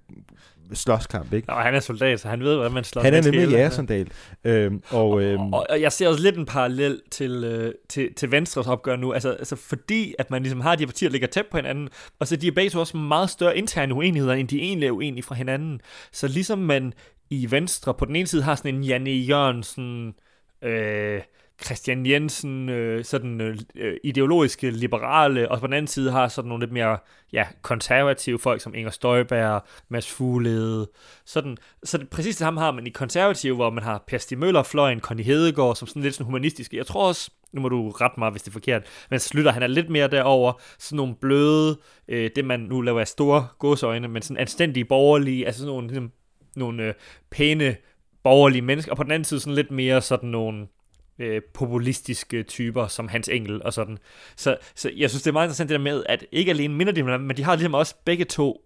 slåskamp, 0.73 1.33
ikke? 1.33 1.49
Og 1.49 1.61
han 1.61 1.75
er 1.75 1.79
soldat, 1.79 2.19
så 2.19 2.27
han 2.27 2.43
ved, 2.43 2.55
hvordan 2.55 2.71
man 2.71 2.83
slår 2.83 3.01
Han 3.01 3.13
er 3.13 3.21
nemlig 3.21 3.49
jægersoldat. 3.49 4.07
Øhm, 4.43 4.83
og, 4.89 5.21
øhm, 5.21 5.53
og, 5.53 5.65
og, 5.69 5.81
jeg 5.81 5.91
ser 5.91 6.07
også 6.07 6.23
lidt 6.23 6.37
en 6.37 6.45
parallel 6.45 7.01
til, 7.11 7.43
øh, 7.43 7.73
til, 7.89 8.13
til 8.13 8.31
Venstres 8.31 8.67
opgør 8.67 8.95
nu, 8.95 9.13
altså, 9.13 9.31
altså 9.31 9.55
fordi, 9.55 10.15
at 10.19 10.31
man 10.31 10.41
ligesom 10.41 10.61
har 10.61 10.75
de 10.75 10.81
her 10.81 10.87
partier, 10.87 11.09
der 11.09 11.11
ligger 11.11 11.27
tæt 11.27 11.45
på 11.51 11.57
hinanden, 11.57 11.89
og 12.19 12.27
så 12.27 12.35
de 12.35 12.47
er 12.47 12.51
begge 12.51 12.79
også 12.79 12.97
meget 12.97 13.29
større 13.29 13.57
interne 13.57 13.93
uenigheder, 13.93 14.33
end 14.33 14.47
de 14.47 14.61
egentlig 14.61 14.87
er 14.87 14.91
uenige 14.91 15.23
fra 15.23 15.35
hinanden. 15.35 15.81
Så 16.11 16.27
ligesom 16.27 16.59
man 16.59 16.93
i 17.29 17.51
Venstre 17.51 17.93
på 17.93 18.05
den 18.05 18.15
ene 18.15 18.27
side 18.27 18.43
har 18.43 18.55
sådan 18.55 18.75
en 18.75 18.83
Janne 18.83 19.09
Jørgensen, 19.09 20.13
øh, 20.61 21.21
Christian 21.69 22.05
Jensen, 22.05 22.69
øh, 22.69 23.05
sådan 23.05 23.41
øh, 23.41 23.57
øh, 23.75 23.97
ideologiske 24.03 24.71
liberale, 24.71 25.51
og 25.51 25.59
på 25.59 25.67
den 25.67 25.73
anden 25.73 25.87
side 25.87 26.11
har 26.11 26.27
sådan 26.27 26.49
nogle 26.49 26.61
lidt 26.61 26.71
mere 26.71 26.97
ja, 27.33 27.47
konservative 27.61 28.39
folk, 28.39 28.61
som 28.61 28.75
Inger 28.75 28.91
Støjberg, 28.91 29.61
Mads 29.89 30.11
Fuglede, 30.11 30.89
sådan, 31.25 31.57
så 31.83 31.97
det, 31.97 32.09
præcis 32.09 32.35
det 32.35 32.39
samme 32.39 32.59
har 32.59 32.71
man 32.71 32.87
i 32.87 32.89
konservative, 32.89 33.55
hvor 33.55 33.69
man 33.69 33.83
har 33.83 34.03
Per 34.07 34.17
Stig 34.17 34.37
Møller, 34.37 34.63
Fløjen, 34.63 34.99
Conny 34.99 35.23
Hedegaard, 35.23 35.75
som 35.75 35.87
sådan 35.87 36.01
lidt 36.01 36.15
sådan 36.15 36.25
humanistiske. 36.25 36.77
Jeg 36.77 36.85
tror 36.85 37.07
også, 37.07 37.31
nu 37.53 37.61
må 37.61 37.69
du 37.69 37.89
rette 37.89 38.19
mig, 38.19 38.31
hvis 38.31 38.41
det 38.41 38.49
er 38.49 38.53
forkert, 38.53 38.83
men 39.09 39.19
Slytter, 39.19 39.51
han 39.51 39.63
er 39.63 39.67
lidt 39.67 39.89
mere 39.89 40.07
derover. 40.07 40.61
Sådan 40.79 40.97
nogle 40.97 41.15
bløde, 41.15 41.77
øh, 42.07 42.31
det 42.35 42.45
man 42.45 42.59
nu 42.59 42.81
laver 42.81 42.99
af 42.99 43.07
store 43.07 43.47
gåsøjne, 43.59 44.07
men 44.07 44.21
sådan 44.21 44.41
anstændige 44.41 44.85
borgerlige, 44.85 45.45
altså 45.45 45.59
sådan 45.59 45.73
nogle, 45.73 45.89
sådan, 45.89 46.11
nogle 46.55 46.83
øh, 46.83 46.93
pæne 47.29 47.75
borgerlige 48.23 48.61
mennesker, 48.61 48.91
og 48.91 48.97
på 48.97 49.03
den 49.03 49.11
anden 49.11 49.25
side 49.25 49.39
sådan 49.39 49.55
lidt 49.55 49.71
mere 49.71 50.01
sådan 50.01 50.29
nogle 50.29 50.67
øh, 51.19 51.41
populistiske 51.53 52.43
typer, 52.43 52.87
som 52.87 53.07
Hans 53.07 53.29
Engel 53.29 53.63
og 53.63 53.73
sådan. 53.73 53.97
Så, 54.35 54.57
så 54.75 54.91
jeg 54.97 55.09
synes, 55.09 55.23
det 55.23 55.29
er 55.29 55.33
meget 55.33 55.45
interessant 55.45 55.69
det 55.69 55.79
der 55.79 55.83
med, 55.83 56.03
at 56.09 56.25
ikke 56.31 56.51
alene 56.51 56.73
minder 56.73 56.93
de, 56.93 57.03
men 57.03 57.37
de 57.37 57.43
har 57.43 57.55
ligesom 57.55 57.73
også 57.73 57.95
begge 58.05 58.25
to 58.25 58.65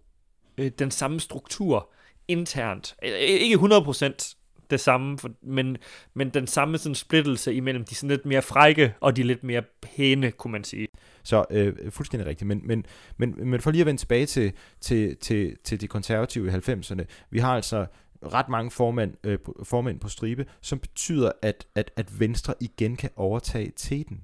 øh, 0.58 0.70
den 0.78 0.90
samme 0.90 1.20
struktur 1.20 1.90
internt. 2.28 2.96
Øh, 3.02 3.10
øh, 3.10 3.18
ikke 3.18 3.56
100% 3.56 4.34
det 4.70 4.80
samme, 4.80 5.18
for, 5.18 5.30
men, 5.42 5.76
men 6.14 6.30
den 6.30 6.46
samme 6.46 6.78
sådan 6.78 6.94
splittelse 6.94 7.54
imellem 7.54 7.84
de 7.84 7.94
sådan 7.94 8.10
lidt 8.10 8.26
mere 8.26 8.42
frække 8.42 8.94
og 9.00 9.16
de 9.16 9.22
lidt 9.22 9.44
mere 9.44 9.62
pæne, 9.82 10.30
kunne 10.30 10.52
man 10.52 10.64
sige. 10.64 10.88
Så 11.22 11.44
øh, 11.50 11.90
fuldstændig 11.90 12.26
rigtigt. 12.26 12.48
Men, 12.48 12.60
men, 12.64 12.86
men, 13.16 13.50
men 13.50 13.60
for 13.60 13.70
lige 13.70 13.80
at 13.80 13.86
vende 13.86 14.00
tilbage 14.00 14.26
til, 14.26 14.52
til, 14.80 15.16
til, 15.16 15.56
til 15.64 15.80
de 15.80 15.86
konservative 15.86 16.48
i 16.48 16.50
90'erne. 16.50 17.04
Vi 17.30 17.38
har 17.38 17.54
altså 17.56 17.86
ret 18.32 18.48
mange 18.48 18.70
formænd, 18.70 19.14
øh, 19.24 19.38
formænd 19.62 20.00
på 20.00 20.08
stribe, 20.08 20.46
som 20.60 20.78
betyder, 20.78 21.32
at, 21.42 21.66
at, 21.74 21.90
at 21.96 22.20
Venstre 22.20 22.54
igen 22.60 22.96
kan 22.96 23.10
overtage 23.16 23.72
teten. 23.76 24.20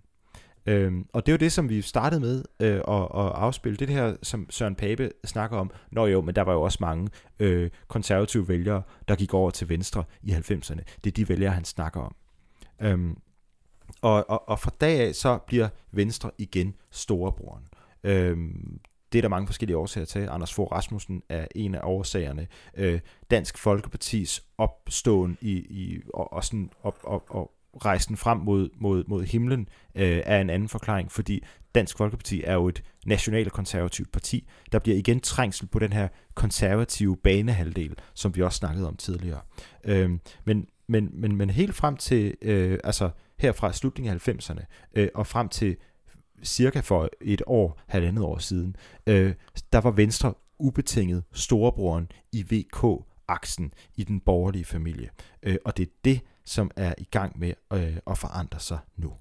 Øhm, 0.66 1.06
og 1.12 1.26
det 1.26 1.32
er 1.32 1.34
jo 1.34 1.38
det, 1.38 1.52
som 1.52 1.68
vi 1.68 1.82
startede 1.82 2.20
med 2.20 2.44
øh, 2.60 2.74
at, 2.74 3.02
at 3.02 3.32
afspille. 3.34 3.76
Det 3.76 3.88
her, 3.88 4.16
som 4.22 4.46
Søren 4.50 4.74
Pape 4.74 5.10
snakker 5.24 5.56
om. 5.56 5.70
Nå 5.92 6.06
jo, 6.06 6.20
men 6.20 6.34
der 6.34 6.42
var 6.42 6.52
jo 6.52 6.62
også 6.62 6.78
mange 6.80 7.08
øh, 7.38 7.70
konservative 7.88 8.48
vælgere, 8.48 8.82
der 9.08 9.14
gik 9.14 9.34
over 9.34 9.50
til 9.50 9.68
Venstre 9.68 10.04
i 10.22 10.32
90'erne. 10.32 10.80
Det 11.04 11.10
er 11.10 11.14
de 11.16 11.28
vælgere, 11.28 11.52
han 11.52 11.64
snakker 11.64 12.00
om. 12.00 12.14
Øhm, 12.82 13.16
og, 14.02 14.30
og, 14.30 14.48
og 14.48 14.58
fra 14.58 14.70
dag 14.80 15.00
af, 15.00 15.14
så 15.14 15.38
bliver 15.46 15.68
Venstre 15.92 16.30
igen 16.38 16.74
storebroren. 16.90 17.64
Øhm, 18.04 18.80
det 19.12 19.18
er 19.18 19.22
der 19.22 19.28
mange 19.28 19.46
forskellige 19.46 19.76
årsager 19.76 20.04
til. 20.04 20.28
Anders 20.30 20.54
Fogh 20.54 20.72
Rasmussen 20.72 21.22
er 21.28 21.46
en 21.54 21.74
af 21.74 21.80
årsagerne. 21.82 22.46
Øh, 22.74 23.00
Dansk 23.30 23.58
Folkepartis 23.58 24.44
opståen 24.58 25.38
i, 25.40 25.52
i, 25.52 26.00
og, 26.14 26.32
og, 26.32 26.44
sådan 26.44 26.70
op, 26.82 26.98
op, 27.04 27.22
og 27.28 27.52
rejsen 27.84 28.16
frem 28.16 28.38
mod, 28.38 28.68
mod, 28.76 29.04
mod 29.08 29.24
himlen 29.24 29.68
øh, 29.94 30.22
er 30.26 30.40
en 30.40 30.50
anden 30.50 30.68
forklaring, 30.68 31.12
fordi 31.12 31.44
Dansk 31.74 31.96
Folkeparti 31.96 32.42
er 32.44 32.54
jo 32.54 32.68
et 32.68 32.82
nationalt 33.06 33.52
konservativt 33.52 34.12
parti. 34.12 34.48
Der 34.72 34.78
bliver 34.78 34.98
igen 34.98 35.20
trængsel 35.20 35.66
på 35.66 35.78
den 35.78 35.92
her 35.92 36.08
konservative 36.34 37.16
banehalvdel, 37.16 37.94
som 38.14 38.36
vi 38.36 38.42
også 38.42 38.56
snakkede 38.56 38.88
om 38.88 38.96
tidligere. 38.96 39.40
Øh, 39.84 40.10
men, 40.44 40.66
men, 40.86 41.08
men, 41.12 41.36
men 41.36 41.50
helt 41.50 41.74
frem 41.74 41.96
til, 41.96 42.34
øh, 42.42 42.78
altså 42.84 43.10
herfra 43.38 43.72
slutningen 43.72 44.14
af 44.14 44.28
90'erne 44.28 44.64
øh, 44.94 45.08
og 45.14 45.26
frem 45.26 45.48
til 45.48 45.76
cirka 46.42 46.80
for 46.80 47.08
et 47.20 47.42
år, 47.46 47.80
halvandet 47.86 48.24
år 48.24 48.38
siden, 48.38 48.76
øh, 49.06 49.34
der 49.72 49.80
var 49.80 49.90
Venstre 49.90 50.34
ubetinget 50.58 51.24
storebroren 51.32 52.08
i 52.32 52.42
VK-aksen 52.42 53.72
i 53.96 54.04
den 54.04 54.20
borgerlige 54.20 54.64
familie. 54.64 55.10
Øh, 55.42 55.56
og 55.64 55.76
det 55.76 55.82
er 55.82 55.92
det, 56.04 56.20
som 56.44 56.70
er 56.76 56.94
i 56.98 57.04
gang 57.04 57.38
med 57.38 57.52
øh, 57.72 57.96
at 58.06 58.18
forandre 58.18 58.60
sig 58.60 58.78
nu. 58.96 59.12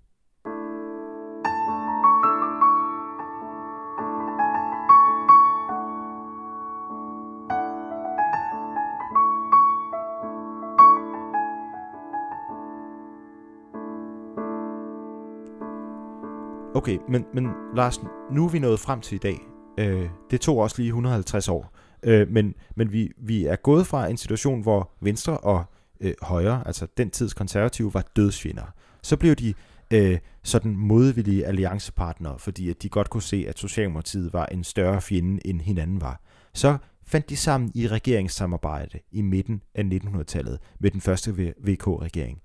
Okay, 16.80 16.98
men, 17.10 17.26
men 17.34 17.48
Lars, 17.76 18.00
nu 18.32 18.46
er 18.46 18.50
vi 18.50 18.60
nået 18.60 18.80
frem 18.80 19.02
til 19.02 19.16
i 19.16 19.20
dag. 19.20 19.40
Øh, 19.80 20.10
det 20.32 20.42
tog 20.42 20.58
også 20.58 20.76
lige 20.78 20.88
150 20.88 21.50
år. 21.50 21.76
Øh, 22.04 22.30
men 22.30 22.56
men 22.76 22.92
vi, 22.92 23.12
vi 23.18 23.46
er 23.46 23.56
gået 23.56 23.88
fra 23.88 24.08
en 24.08 24.18
situation, 24.18 24.62
hvor 24.62 24.92
Venstre 25.02 25.38
og 25.38 25.64
øh, 26.02 26.14
Højre, 26.22 26.64
altså 26.66 26.88
den 26.98 27.10
tids 27.10 27.34
konservative, 27.34 27.94
var 27.94 28.04
dødsfjender. 28.16 28.64
Så 29.02 29.18
blev 29.18 29.36
de 29.36 29.54
øh, 29.94 30.20
sådan 30.44 30.76
modvillige 30.76 31.46
alliancepartnere, 31.46 32.40
fordi 32.40 32.70
at 32.70 32.82
de 32.82 32.90
godt 32.90 33.10
kunne 33.10 33.24
se, 33.24 33.46
at 33.48 33.60
Socialdemokratiet 33.60 34.34
var 34.34 34.46
en 34.46 34.64
større 34.64 35.02
fjende, 35.02 35.48
end 35.48 35.62
hinanden 35.62 36.02
var. 36.02 36.22
Så 36.54 36.78
fandt 37.04 37.30
de 37.30 37.38
sammen 37.38 37.72
i 37.76 37.88
regeringssamarbejde 37.88 39.00
i 39.12 39.22
midten 39.22 39.62
af 39.76 39.84
1900-tallet 39.84 40.60
med 40.80 40.92
den 40.92 41.02
første 41.02 41.54
VK-regering. 41.64 42.42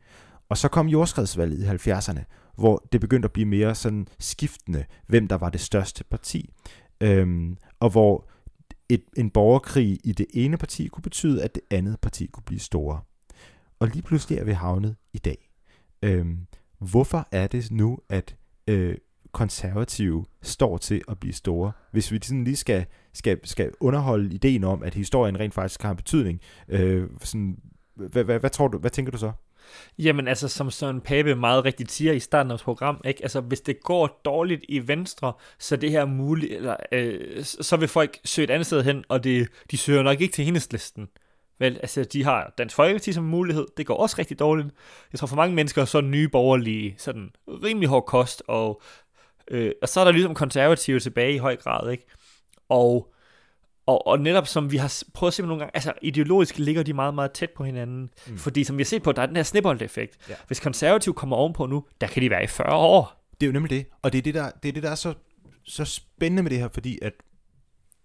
Og 0.48 0.56
så 0.56 0.68
kom 0.68 0.88
jordskredsvalget 0.88 1.58
i 1.58 1.90
70'erne, 1.90 2.24
hvor 2.56 2.86
det 2.92 3.00
begyndte 3.00 3.26
at 3.26 3.32
blive 3.32 3.46
mere 3.46 3.74
sådan 3.74 4.08
skiftende, 4.18 4.84
hvem 5.06 5.28
der 5.28 5.36
var 5.36 5.50
det 5.50 5.60
største 5.60 6.04
parti. 6.04 6.50
Øhm, 7.00 7.56
og 7.80 7.90
hvor 7.90 8.28
et, 8.88 9.04
en 9.16 9.30
borgerkrig 9.30 9.98
i 10.04 10.12
det 10.12 10.26
ene 10.34 10.56
parti 10.56 10.88
kunne 10.88 11.02
betyde, 11.02 11.42
at 11.42 11.54
det 11.54 11.62
andet 11.70 12.00
parti 12.00 12.26
kunne 12.26 12.44
blive 12.44 12.60
store. 12.60 13.00
Og 13.78 13.88
lige 13.88 14.02
pludselig 14.02 14.38
er 14.38 14.44
vi 14.44 14.52
havnet 14.52 14.96
i 15.12 15.18
dag. 15.18 15.50
Øhm, 16.02 16.46
hvorfor 16.78 17.28
er 17.32 17.46
det 17.46 17.70
nu, 17.70 17.98
at 18.08 18.36
øh, 18.68 18.96
konservative 19.32 20.24
står 20.42 20.78
til 20.78 21.02
at 21.08 21.18
blive 21.18 21.32
store? 21.32 21.72
Hvis 21.92 22.12
vi 22.12 22.18
sådan 22.22 22.44
lige 22.44 22.56
skal, 22.56 22.86
skal, 23.12 23.40
skal 23.44 23.70
underholde 23.80 24.34
ideen 24.34 24.64
om, 24.64 24.82
at 24.82 24.94
historien 24.94 25.40
rent 25.40 25.54
faktisk 25.54 25.82
har 25.82 25.90
en 25.90 25.96
betydning, 25.96 26.40
øh, 26.68 27.08
sådan, 27.20 27.58
hvad, 27.94 28.24
hvad, 28.24 28.40
hvad, 28.40 28.50
tror 28.50 28.68
du, 28.68 28.78
hvad 28.78 28.90
tænker 28.90 29.12
du 29.12 29.18
så? 29.18 29.32
Jamen 29.98 30.28
altså, 30.28 30.48
som 30.48 30.70
Søren 30.70 31.00
Pape 31.00 31.34
meget 31.34 31.64
rigtigt 31.64 31.92
siger 31.92 32.12
i 32.12 32.20
starten 32.20 32.50
af 32.50 32.52
vores 32.52 32.62
program, 32.62 33.00
ikke? 33.04 33.22
Altså, 33.22 33.40
hvis 33.40 33.60
det 33.60 33.82
går 33.82 34.20
dårligt 34.24 34.64
i 34.68 34.88
Venstre, 34.88 35.32
så 35.58 35.76
det 35.76 35.90
her 35.90 36.04
muligt, 36.04 36.52
eller, 36.52 36.76
øh, 36.92 37.44
så 37.44 37.76
vil 37.76 37.88
folk 37.88 38.18
søge 38.24 38.44
et 38.44 38.50
andet 38.50 38.66
sted 38.66 38.82
hen, 38.82 39.04
og 39.08 39.24
det, 39.24 39.48
de 39.70 39.76
søger 39.76 40.02
nok 40.02 40.20
ikke 40.20 40.34
til 40.34 40.52
listen. 40.70 41.08
Vel, 41.58 41.78
altså, 41.82 42.04
de 42.04 42.24
har 42.24 42.54
Dansk 42.58 42.76
Folkeparti 42.76 43.12
som 43.12 43.24
mulighed. 43.24 43.66
Det 43.76 43.86
går 43.86 43.96
også 43.96 44.16
rigtig 44.18 44.38
dårligt. 44.38 44.68
Jeg 45.12 45.18
tror, 45.18 45.26
for 45.26 45.36
mange 45.36 45.54
mennesker 45.54 45.84
så 45.84 45.98
er 45.98 46.02
nye 46.02 46.28
borgerlige 46.28 46.94
sådan 46.98 47.30
rimelig 47.48 47.88
hård 47.88 48.06
kost, 48.06 48.42
og, 48.48 48.82
øh, 49.50 49.72
og 49.82 49.88
så 49.88 50.00
er 50.00 50.04
der 50.04 50.12
ligesom 50.12 50.34
konservative 50.34 51.00
tilbage 51.00 51.34
i 51.34 51.38
høj 51.38 51.56
grad, 51.56 51.90
ikke? 51.90 52.06
Og 52.68 53.13
og, 53.86 54.06
og 54.06 54.20
netop 54.20 54.46
som 54.46 54.72
vi 54.72 54.76
har 54.76 55.02
prøvet 55.14 55.30
at 55.30 55.34
se 55.34 55.42
nogle 55.42 55.58
gange, 55.58 55.70
altså 55.74 55.92
ideologisk 56.02 56.58
ligger 56.58 56.82
de 56.82 56.92
meget, 56.92 57.14
meget 57.14 57.32
tæt 57.32 57.50
på 57.50 57.64
hinanden. 57.64 58.10
Mm. 58.26 58.38
Fordi 58.38 58.64
som 58.64 58.78
vi 58.78 58.82
har 58.82 58.86
set 58.86 59.02
på, 59.02 59.12
der 59.12 59.22
er 59.22 59.26
den 59.26 59.36
her 59.36 59.42
snibbold-effekt. 59.42 60.18
Ja. 60.28 60.34
Hvis 60.46 60.60
konservativ 60.60 61.14
kommer 61.14 61.36
ovenpå 61.36 61.66
nu, 61.66 61.84
der 62.00 62.06
kan 62.06 62.22
de 62.22 62.30
være 62.30 62.44
i 62.44 62.46
40 62.46 62.76
år. 62.76 63.30
Det 63.40 63.42
er 63.42 63.46
jo 63.46 63.52
nemlig 63.52 63.70
det. 63.70 63.86
Og 64.02 64.12
det 64.12 64.18
er 64.18 64.22
det, 64.22 64.34
der, 64.34 64.50
det, 64.62 64.68
er 64.68 64.72
det, 64.72 64.82
der 64.82 64.90
er 64.90 64.94
så, 64.94 65.14
så 65.64 65.84
spændende 65.84 66.42
med 66.42 66.50
det 66.50 66.58
her, 66.58 66.68
fordi 66.68 66.98
at 67.02 67.12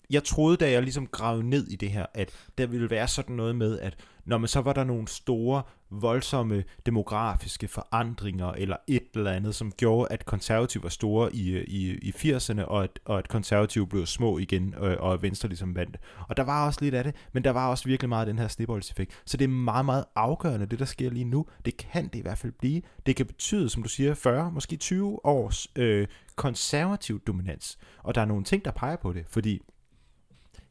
jeg 0.10 0.24
troede, 0.24 0.58
da 0.58 0.72
jeg 0.72 0.82
ligesom 0.82 1.08
gravede 1.08 1.50
ned 1.50 1.68
i 1.68 1.76
det 1.76 1.92
her, 1.92 2.06
at 2.14 2.30
der 2.58 2.66
ville 2.66 2.90
være 2.90 3.08
sådan 3.08 3.36
noget 3.36 3.56
med, 3.56 3.80
at 3.80 3.96
når 4.26 4.38
man 4.38 4.48
så 4.48 4.62
var 4.62 4.74
der 4.74 4.84
nogle 4.84 5.08
store, 5.08 5.64
voldsomme 5.92 6.64
demografiske 6.86 7.68
forandringer, 7.68 8.52
eller 8.52 8.76
et 8.88 9.04
eller 9.16 9.32
andet, 9.32 9.56
som 9.56 9.72
gjorde, 9.72 10.12
at 10.12 10.26
konservative 10.26 10.84
var 10.84 10.90
store 10.90 11.36
i, 11.36 11.58
i, 11.58 11.98
i 12.02 12.10
80'erne, 12.10 12.64
og 12.64 12.84
at, 12.84 13.00
og 13.06 13.18
at 13.18 13.28
konservative 13.28 13.88
blev 13.88 14.06
små 14.06 14.38
igen, 14.38 14.76
og, 14.78 14.98
og 14.98 15.14
at 15.14 15.22
Venstre 15.22 15.50
ligesom 15.50 15.76
vandt. 15.76 15.98
Og 16.30 16.38
der 16.38 16.44
var 16.44 16.66
også 16.66 16.80
lidt 16.82 16.96
af 16.96 17.04
det, 17.04 17.16
men 17.34 17.44
der 17.44 17.52
var 17.52 17.70
også 17.70 17.86
virkelig 17.86 18.10
meget 18.10 18.26
af 18.26 18.34
den 18.34 18.40
her 18.40 18.48
snibboldseffekt. 18.48 19.22
Så 19.26 19.38
det 19.38 19.44
er 19.44 19.50
meget, 19.50 19.86
meget 19.86 20.06
afgørende, 20.16 20.66
det 20.66 20.80
der 20.80 20.86
sker 20.86 21.10
lige 21.10 21.26
nu. 21.26 21.46
Det 21.66 21.78
kan 21.78 22.08
det 22.08 22.16
i 22.16 22.22
hvert 22.22 22.38
fald 22.38 22.52
blive. 22.52 22.82
Det 23.06 23.16
kan 23.16 23.26
betyde, 23.26 23.70
som 23.70 23.84
du 23.84 23.90
siger, 23.90 24.14
40, 24.14 24.52
måske 24.52 24.76
20 24.76 25.26
års 25.26 25.68
øh, 25.76 26.08
konservativ 26.36 27.22
dominans. 27.28 27.78
Og 28.04 28.16
der 28.16 28.22
er 28.22 28.26
nogle 28.26 28.44
ting, 28.44 28.66
der 28.66 28.72
peger 28.72 28.96
på 28.96 29.14
det, 29.14 29.26
fordi 29.30 29.62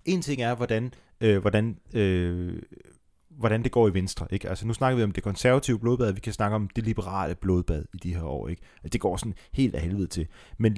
en 0.05 0.23
ting 0.23 0.43
er, 0.43 0.55
hvordan, 0.55 0.95
øh, 1.21 1.39
hvordan, 1.39 1.79
øh, 1.95 2.63
hvordan 3.39 3.63
det 3.63 3.73
går 3.73 3.89
i 3.89 3.95
Venstre. 3.95 4.27
Ikke? 4.31 4.49
Altså, 4.49 4.67
nu 4.67 4.73
snakker 4.73 4.97
vi 4.97 5.03
om 5.03 5.13
det 5.13 5.23
konservative 5.23 5.79
blodbad, 5.79 6.13
vi 6.13 6.21
kan 6.21 6.33
snakke 6.33 6.55
om 6.55 6.69
det 6.77 6.85
liberale 6.85 7.35
blodbad 7.35 7.85
i 7.95 7.97
de 7.97 8.15
her 8.15 8.23
år. 8.23 8.49
Ikke? 8.49 8.63
Altså, 8.77 8.93
det 8.93 9.01
går 9.01 9.17
sådan 9.17 9.35
helt 9.53 9.75
af 9.75 9.81
helvede 9.81 10.07
til. 10.07 10.27
Men, 10.59 10.77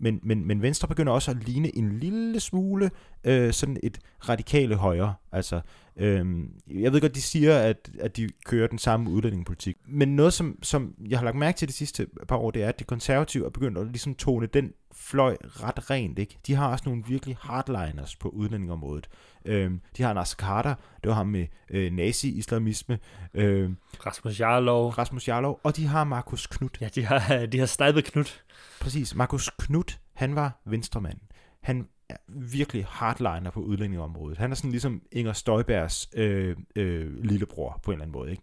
men, 0.00 0.20
men, 0.22 0.46
men 0.46 0.62
Venstre 0.62 0.88
begynder 0.88 1.12
også 1.12 1.30
at 1.30 1.44
ligne 1.44 1.76
en 1.76 1.98
lille 1.98 2.40
smule 2.40 2.90
øh, 3.24 3.52
sådan 3.52 3.76
et 3.82 3.98
radikale 4.28 4.74
højre. 4.74 5.14
Altså, 5.32 5.60
øh, 5.96 6.26
jeg 6.70 6.92
ved 6.92 7.00
godt, 7.00 7.14
de 7.14 7.22
siger, 7.22 7.58
at, 7.58 7.90
at 8.00 8.16
de 8.16 8.28
kører 8.44 8.66
den 8.66 8.78
samme 8.78 9.10
udlændingepolitik. 9.10 9.76
Men 9.86 10.16
noget, 10.16 10.32
som, 10.32 10.58
som 10.62 10.94
jeg 11.08 11.18
har 11.18 11.24
lagt 11.24 11.36
mærke 11.36 11.56
til 11.56 11.68
de 11.68 11.72
sidste 11.72 12.06
par 12.28 12.36
år, 12.36 12.50
det 12.50 12.62
er, 12.62 12.68
at 12.68 12.78
de 12.78 12.84
konservative 12.84 13.46
er 13.46 13.50
begyndt 13.50 13.78
at 13.78 13.86
ligesom 13.86 14.14
tone 14.14 14.46
den 14.46 14.72
fløj 14.92 15.36
ret 15.42 15.90
rent. 15.90 16.18
Ikke? 16.18 16.38
De 16.46 16.54
har 16.54 16.68
også 16.68 16.84
nogle 16.86 17.04
virkelig 17.06 17.36
hardliners 17.40 18.16
på 18.16 18.28
udlændingområdet. 18.28 19.08
Øhm, 19.44 19.80
de 19.96 20.02
har 20.02 20.12
Nasser 20.12 20.36
Carter, 20.36 20.74
det 21.02 21.08
var 21.08 21.14
ham 21.14 21.26
med 21.26 21.46
øh, 21.70 21.92
nazi-islamisme. 21.92 22.98
Øhm, 23.34 23.76
Rasmus 24.06 24.40
Jarlov. 24.40 24.88
Rasmus 24.88 25.28
Jarlov. 25.28 25.60
Og 25.62 25.76
de 25.76 25.86
har 25.86 26.04
Markus 26.04 26.46
Knudt. 26.46 26.78
Ja, 26.80 26.88
de 26.94 27.04
har, 27.04 27.46
de 27.46 27.58
har 27.58 27.66
snipet 27.66 28.04
Knudt. 28.04 28.44
Præcis. 28.80 29.14
Markus 29.14 29.50
Knudt, 29.58 30.00
han 30.14 30.34
var 30.34 30.60
venstremand. 30.64 31.18
Han 31.60 31.88
er 32.08 32.16
virkelig 32.28 32.86
hardliner 32.88 33.50
på 33.50 33.60
udlændingeområdet. 33.60 34.38
Han 34.38 34.50
er 34.50 34.54
sådan 34.54 34.70
ligesom 34.70 35.02
Inger 35.12 35.32
Støjbergs 35.32 36.08
øh, 36.14 36.56
øh, 36.76 37.24
lillebror 37.24 37.80
på 37.82 37.90
en 37.90 37.94
eller 37.94 38.04
anden 38.04 38.18
måde. 38.18 38.30
Ikke? 38.30 38.42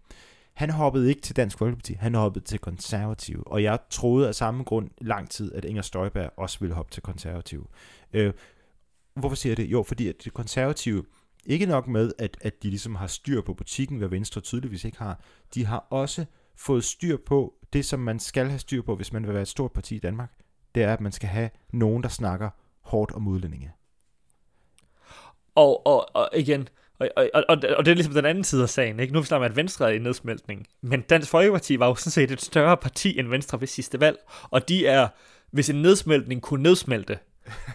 Han 0.55 0.69
hoppede 0.69 1.09
ikke 1.09 1.21
til 1.21 1.35
Dansk 1.35 1.57
Folkeparti, 1.57 1.93
han 1.93 2.15
hoppede 2.15 2.45
til 2.45 2.59
konservativ. 2.59 3.43
Og 3.45 3.63
jeg 3.63 3.79
troede 3.89 4.27
af 4.27 4.35
samme 4.35 4.63
grund 4.63 4.89
lang 5.01 5.29
tid, 5.29 5.53
at 5.53 5.65
Inger 5.65 5.81
Støjberg 5.81 6.31
også 6.37 6.59
ville 6.59 6.75
hoppe 6.75 6.91
til 6.91 7.03
konservativ. 7.03 7.69
Øh, 8.13 8.33
hvorfor 9.13 9.35
siger 9.35 9.51
jeg 9.51 9.57
det? 9.57 9.65
Jo, 9.65 9.83
fordi 9.83 10.07
at 10.07 10.15
det 10.23 10.33
konservative, 10.33 11.05
ikke 11.45 11.65
nok 11.65 11.87
med, 11.87 12.11
at, 12.17 12.37
at 12.41 12.63
de 12.63 12.69
ligesom 12.69 12.95
har 12.95 13.07
styr 13.07 13.41
på 13.41 13.53
butikken, 13.53 13.97
hvad 13.97 14.07
Venstre 14.07 14.41
tydeligvis 14.41 14.83
ikke 14.83 14.97
har, 14.97 15.19
de 15.53 15.65
har 15.65 15.87
også 15.89 16.25
fået 16.55 16.83
styr 16.83 17.17
på 17.25 17.53
det, 17.73 17.85
som 17.85 17.99
man 17.99 18.19
skal 18.19 18.47
have 18.47 18.59
styr 18.59 18.81
på, 18.81 18.95
hvis 18.95 19.13
man 19.13 19.25
vil 19.25 19.33
være 19.33 19.41
et 19.41 19.47
stort 19.47 19.71
parti 19.71 19.95
i 19.95 19.99
Danmark. 19.99 20.33
Det 20.75 20.83
er, 20.83 20.93
at 20.93 21.01
man 21.01 21.11
skal 21.11 21.29
have 21.29 21.49
nogen, 21.73 22.03
der 22.03 22.09
snakker 22.09 22.49
hårdt 22.81 23.11
om 23.11 23.27
udlændinge. 23.27 23.71
Og, 25.55 25.87
og, 25.87 26.15
og 26.15 26.29
igen, 26.35 26.67
og, 26.99 27.09
og, 27.17 27.31
og, 27.33 27.57
og 27.77 27.85
det 27.85 27.91
er 27.91 27.95
ligesom 27.95 28.13
den 28.13 28.25
anden 28.25 28.43
side 28.43 28.63
af 28.63 28.69
sagen. 28.69 28.99
Ikke? 28.99 29.13
Nu 29.13 29.23
snakker 29.23 29.41
man, 29.41 29.51
at 29.51 29.55
Venstre 29.55 29.89
er 29.89 29.95
i 29.95 29.99
nedsmeltning. 29.99 30.67
Men 30.81 31.01
Dansk 31.01 31.29
Folkeparti 31.29 31.79
var 31.79 31.87
jo 31.87 31.95
sådan 31.95 32.11
set 32.11 32.31
et 32.31 32.41
større 32.41 32.77
parti 32.77 33.19
end 33.19 33.27
Venstre 33.27 33.61
ved 33.61 33.67
sidste 33.67 33.99
valg. 33.99 34.17
Og 34.43 34.69
de 34.69 34.87
er, 34.87 35.07
hvis 35.51 35.69
en 35.69 35.81
nedsmeltning 35.81 36.41
kunne 36.41 36.63
nedsmelte, 36.63 37.17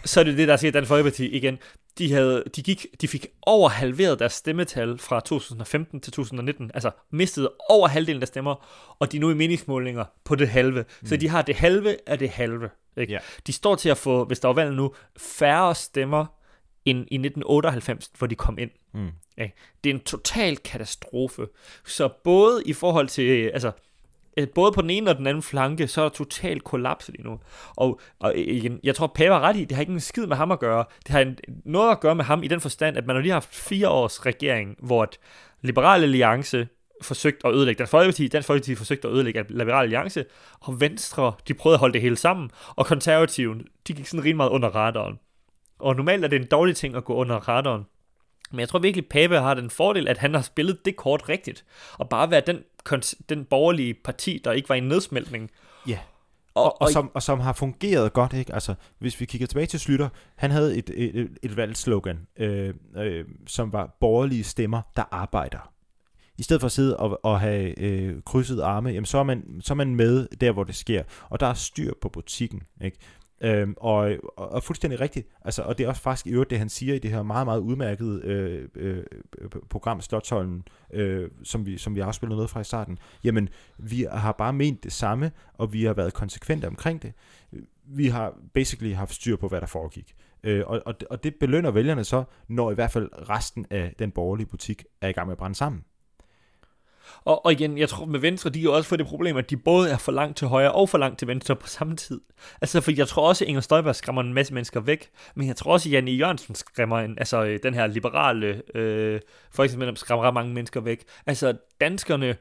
så 0.05 0.19
er 0.19 0.23
det 0.23 0.37
det, 0.37 0.47
der 0.47 0.57
siger 0.57 0.71
Dansk 0.71 0.87
Folkeparti 0.87 1.29
igen. 1.29 1.57
De, 1.97 2.13
havde, 2.13 2.43
de, 2.55 2.61
gik, 2.61 2.85
de 3.01 3.07
fik 3.07 3.27
over 3.41 3.69
halveret 3.69 4.19
deres 4.19 4.33
stemmetal 4.33 4.97
fra 4.97 5.19
2015 5.19 5.99
til 5.99 6.13
2019. 6.13 6.71
Altså 6.73 6.91
mistede 7.11 7.51
over 7.69 7.87
halvdelen 7.87 8.21
af 8.21 8.27
stemmer, 8.27 8.67
og 8.99 9.11
de 9.11 9.17
er 9.17 9.21
nu 9.21 9.29
i 9.29 9.33
meningsmålinger 9.33 10.05
på 10.23 10.35
det 10.35 10.49
halve. 10.49 10.85
Mm. 11.01 11.07
Så 11.07 11.17
de 11.17 11.29
har 11.29 11.41
det 11.41 11.55
halve 11.55 11.97
af 12.07 12.19
det 12.19 12.29
halve. 12.29 12.69
Ikke? 12.97 13.13
Yeah. 13.13 13.23
De 13.47 13.53
står 13.53 13.75
til 13.75 13.89
at 13.89 13.97
få, 13.97 14.25
hvis 14.25 14.39
der 14.39 14.47
var 14.47 14.55
valg 14.55 14.73
nu, 14.75 14.93
færre 15.17 15.75
stemmer 15.75 16.25
end 16.85 16.97
i 16.97 17.15
1998, 17.15 18.11
hvor 18.17 18.27
de 18.27 18.35
kom 18.35 18.57
ind. 18.57 18.71
Mm. 18.93 19.09
Ja, 19.37 19.47
det 19.83 19.89
er 19.89 19.93
en 19.93 19.99
total 19.99 20.57
katastrofe. 20.57 21.47
Så 21.85 22.09
både 22.23 22.63
i 22.65 22.73
forhold 22.73 23.07
til, 23.07 23.49
altså, 23.53 23.71
øh, 24.37 24.47
både 24.55 24.71
på 24.71 24.81
den 24.81 24.89
ene 24.89 25.09
og 25.09 25.17
den 25.17 25.27
anden 25.27 25.43
flanke, 25.43 25.87
så 25.87 26.01
er 26.01 26.05
der 26.05 26.15
totalt 26.15 26.63
kollaps 26.63 27.07
lige 27.07 27.23
nu. 27.23 27.39
Og, 27.75 27.99
og 28.19 28.37
igen, 28.37 28.79
jeg 28.83 28.95
tror, 28.95 29.07
Pave 29.07 29.33
har 29.33 29.41
ret 29.41 29.57
i, 29.57 29.65
det 29.65 29.71
har 29.71 29.81
ikke 29.81 29.93
en 29.93 29.99
skid 29.99 30.25
med 30.25 30.37
ham 30.37 30.51
at 30.51 30.59
gøre. 30.59 30.85
Det 31.07 31.09
har 31.09 31.33
noget 31.65 31.91
at 31.91 31.99
gøre 31.99 32.15
med 32.15 32.25
ham 32.25 32.43
i 32.43 32.47
den 32.47 32.61
forstand, 32.61 32.97
at 32.97 33.07
man 33.07 33.15
har 33.15 33.23
lige 33.23 33.33
haft 33.33 33.55
fire 33.55 33.89
års 33.89 34.25
regering, 34.25 34.75
hvor 34.79 35.03
et 35.03 35.19
Liberal 35.61 36.03
Alliance 36.03 36.67
forsøgt 37.01 37.41
at 37.45 37.53
ødelægge 37.53 37.77
Dansk 37.77 37.91
Folkeparti, 37.91 38.27
Dansk 38.27 38.47
Folkeparti 38.47 38.75
forsøgte 38.75 39.07
at 39.07 39.13
ødelægge 39.13 39.45
Liberal 39.49 39.83
Alliance, 39.83 40.25
og 40.59 40.81
Venstre, 40.81 41.33
de 41.47 41.53
prøvede 41.53 41.75
at 41.75 41.79
holde 41.79 41.93
det 41.93 42.01
hele 42.01 42.15
sammen, 42.15 42.51
og 42.75 42.85
Konservative, 42.85 43.55
de 43.87 43.93
gik 43.93 44.07
sådan 44.07 44.19
rimelig 44.19 44.37
meget 44.37 44.49
under 44.49 44.69
radaren. 44.69 45.19
Og 45.81 45.95
normalt 45.95 46.23
er 46.23 46.27
det 46.27 46.41
en 46.41 46.47
dårlig 46.47 46.75
ting 46.75 46.95
at 46.95 47.05
gå 47.05 47.13
under 47.13 47.35
radaren. 47.35 47.83
Men 48.51 48.59
jeg 48.59 48.69
tror 48.69 48.79
virkelig, 48.79 49.05
Pape 49.07 49.39
har 49.39 49.53
den 49.53 49.69
fordel, 49.69 50.07
at 50.07 50.17
han 50.17 50.33
har 50.33 50.41
spillet 50.41 50.85
det 50.85 50.95
kort 50.95 51.29
rigtigt. 51.29 51.65
Og 51.93 52.09
bare 52.09 52.31
være 52.31 52.41
den, 52.47 52.63
den 53.29 53.45
borgerlige 53.45 53.93
parti, 53.93 54.41
der 54.43 54.51
ikke 54.51 54.69
var 54.69 54.75
i 54.75 54.79
nedsmeltning. 54.79 55.51
Ja. 55.87 55.99
Og, 56.53 56.63
og, 56.63 56.81
og, 56.81 56.89
som, 56.89 57.11
og 57.13 57.23
som 57.23 57.39
har 57.39 57.53
fungeret 57.53 58.13
godt, 58.13 58.33
ikke? 58.33 58.53
Altså, 58.53 58.75
hvis 58.99 59.19
vi 59.19 59.25
kigger 59.25 59.47
tilbage 59.47 59.65
til 59.65 59.79
Slytter, 59.79 60.09
han 60.35 60.51
havde 60.51 60.77
et, 60.77 60.89
et, 60.95 61.29
et 61.43 61.57
valgslogan, 61.57 62.27
øh, 62.37 62.73
øh, 62.97 63.25
som 63.47 63.73
var 63.73 63.97
borgerlige 63.99 64.43
stemmer, 64.43 64.81
der 64.95 65.03
arbejder. 65.11 65.71
I 66.37 66.43
stedet 66.43 66.61
for 66.61 66.65
at 66.65 66.71
sidde 66.71 66.97
og, 66.97 67.19
og 67.25 67.39
have 67.39 67.79
øh, 67.79 68.21
krydset 68.25 68.61
arme, 68.61 68.89
jamen, 68.89 69.05
så, 69.05 69.17
er 69.17 69.23
man, 69.23 69.61
så 69.61 69.73
er 69.73 69.75
man 69.75 69.95
med 69.95 70.27
der, 70.41 70.51
hvor 70.51 70.63
det 70.63 70.75
sker. 70.75 71.03
Og 71.29 71.39
der 71.39 71.47
er 71.47 71.53
styr 71.53 71.93
på 72.01 72.09
butikken. 72.09 72.61
Ikke? 72.81 72.97
Øhm, 73.43 73.73
og, 73.77 74.11
og, 74.37 74.51
og 74.51 74.63
fuldstændig 74.63 74.99
rigtigt. 74.99 75.27
Altså, 75.45 75.61
og 75.61 75.77
det 75.77 75.83
er 75.83 75.87
også 75.87 76.01
faktisk 76.01 76.27
i 76.27 76.29
øvrigt 76.29 76.49
det, 76.49 76.57
han 76.59 76.69
siger 76.69 76.95
i 76.95 76.99
det 76.99 77.11
her 77.11 77.23
meget, 77.23 77.47
meget 77.47 77.59
udmærkede 77.59 78.21
øh, 78.23 78.67
øh, 78.75 79.03
program 79.69 80.01
Slottholmen, 80.01 80.63
øh, 80.93 81.29
som, 81.43 81.65
vi, 81.65 81.77
som 81.77 81.95
vi 81.95 81.99
afspillede 81.99 82.35
noget 82.35 82.49
fra 82.49 82.61
i 82.61 82.63
starten. 82.63 82.99
Jamen, 83.23 83.49
vi 83.77 84.07
har 84.11 84.31
bare 84.31 84.53
ment 84.53 84.83
det 84.83 84.93
samme, 84.93 85.31
og 85.53 85.73
vi 85.73 85.83
har 85.83 85.93
været 85.93 86.13
konsekvente 86.13 86.67
omkring 86.67 87.01
det. 87.01 87.13
Vi 87.85 88.07
har 88.07 88.33
basically 88.53 88.95
haft 88.95 89.13
styr 89.13 89.35
på, 89.35 89.47
hvad 89.47 89.61
der 89.61 89.67
foregik. 89.67 90.15
Øh, 90.43 90.63
og, 90.67 90.81
og, 90.85 90.95
og 91.09 91.23
det 91.23 91.35
belønner 91.35 91.71
vælgerne 91.71 92.03
så, 92.03 92.23
når 92.47 92.71
i 92.71 92.73
hvert 92.73 92.91
fald 92.91 93.09
resten 93.29 93.65
af 93.69 93.93
den 93.99 94.11
borgerlige 94.11 94.47
butik 94.47 94.85
er 95.01 95.07
i 95.07 95.11
gang 95.11 95.27
med 95.27 95.31
at 95.31 95.37
brænde 95.37 95.55
sammen. 95.55 95.83
Og, 97.23 97.45
og 97.45 97.51
igen, 97.51 97.77
jeg 97.77 97.89
tror 97.89 98.05
med 98.05 98.19
Venstre, 98.19 98.49
de 98.49 98.63
har 98.63 98.69
også 98.69 98.89
fået 98.89 98.99
det 98.99 99.07
problem, 99.07 99.37
at 99.37 99.49
de 99.49 99.57
både 99.57 99.89
er 99.89 99.97
for 99.97 100.11
langt 100.11 100.37
til 100.37 100.47
højre 100.47 100.71
og 100.71 100.89
for 100.89 100.97
langt 100.97 101.19
til 101.19 101.27
venstre 101.27 101.55
på 101.55 101.67
samme 101.67 101.95
tid. 101.95 102.21
Altså, 102.61 102.81
for 102.81 102.91
jeg 102.91 103.07
tror 103.07 103.27
også, 103.27 103.43
at 103.45 103.47
Inger 103.47 103.61
Støjberg 103.61 103.95
skræmmer 103.95 104.21
en 104.21 104.33
masse 104.33 104.53
mennesker 104.53 104.79
væk, 104.79 105.09
men 105.35 105.47
jeg 105.47 105.55
tror 105.55 105.73
også, 105.73 105.89
at 105.89 105.93
Janne 105.93 106.11
Jørgensen 106.11 106.55
skræmmer 106.55 106.99
en, 106.99 107.17
altså 107.17 107.43
øh, 107.43 107.59
den 107.63 107.73
her 107.73 107.87
liberale 107.87 108.61
øh, 108.75 109.19
folketingsmedlem 109.51 109.95
skræmmer 109.95 110.25
ret 110.25 110.33
mange 110.33 110.53
mennesker 110.53 110.81
væk. 110.81 111.03
Altså, 111.25 111.53
danskerne, 111.81 112.35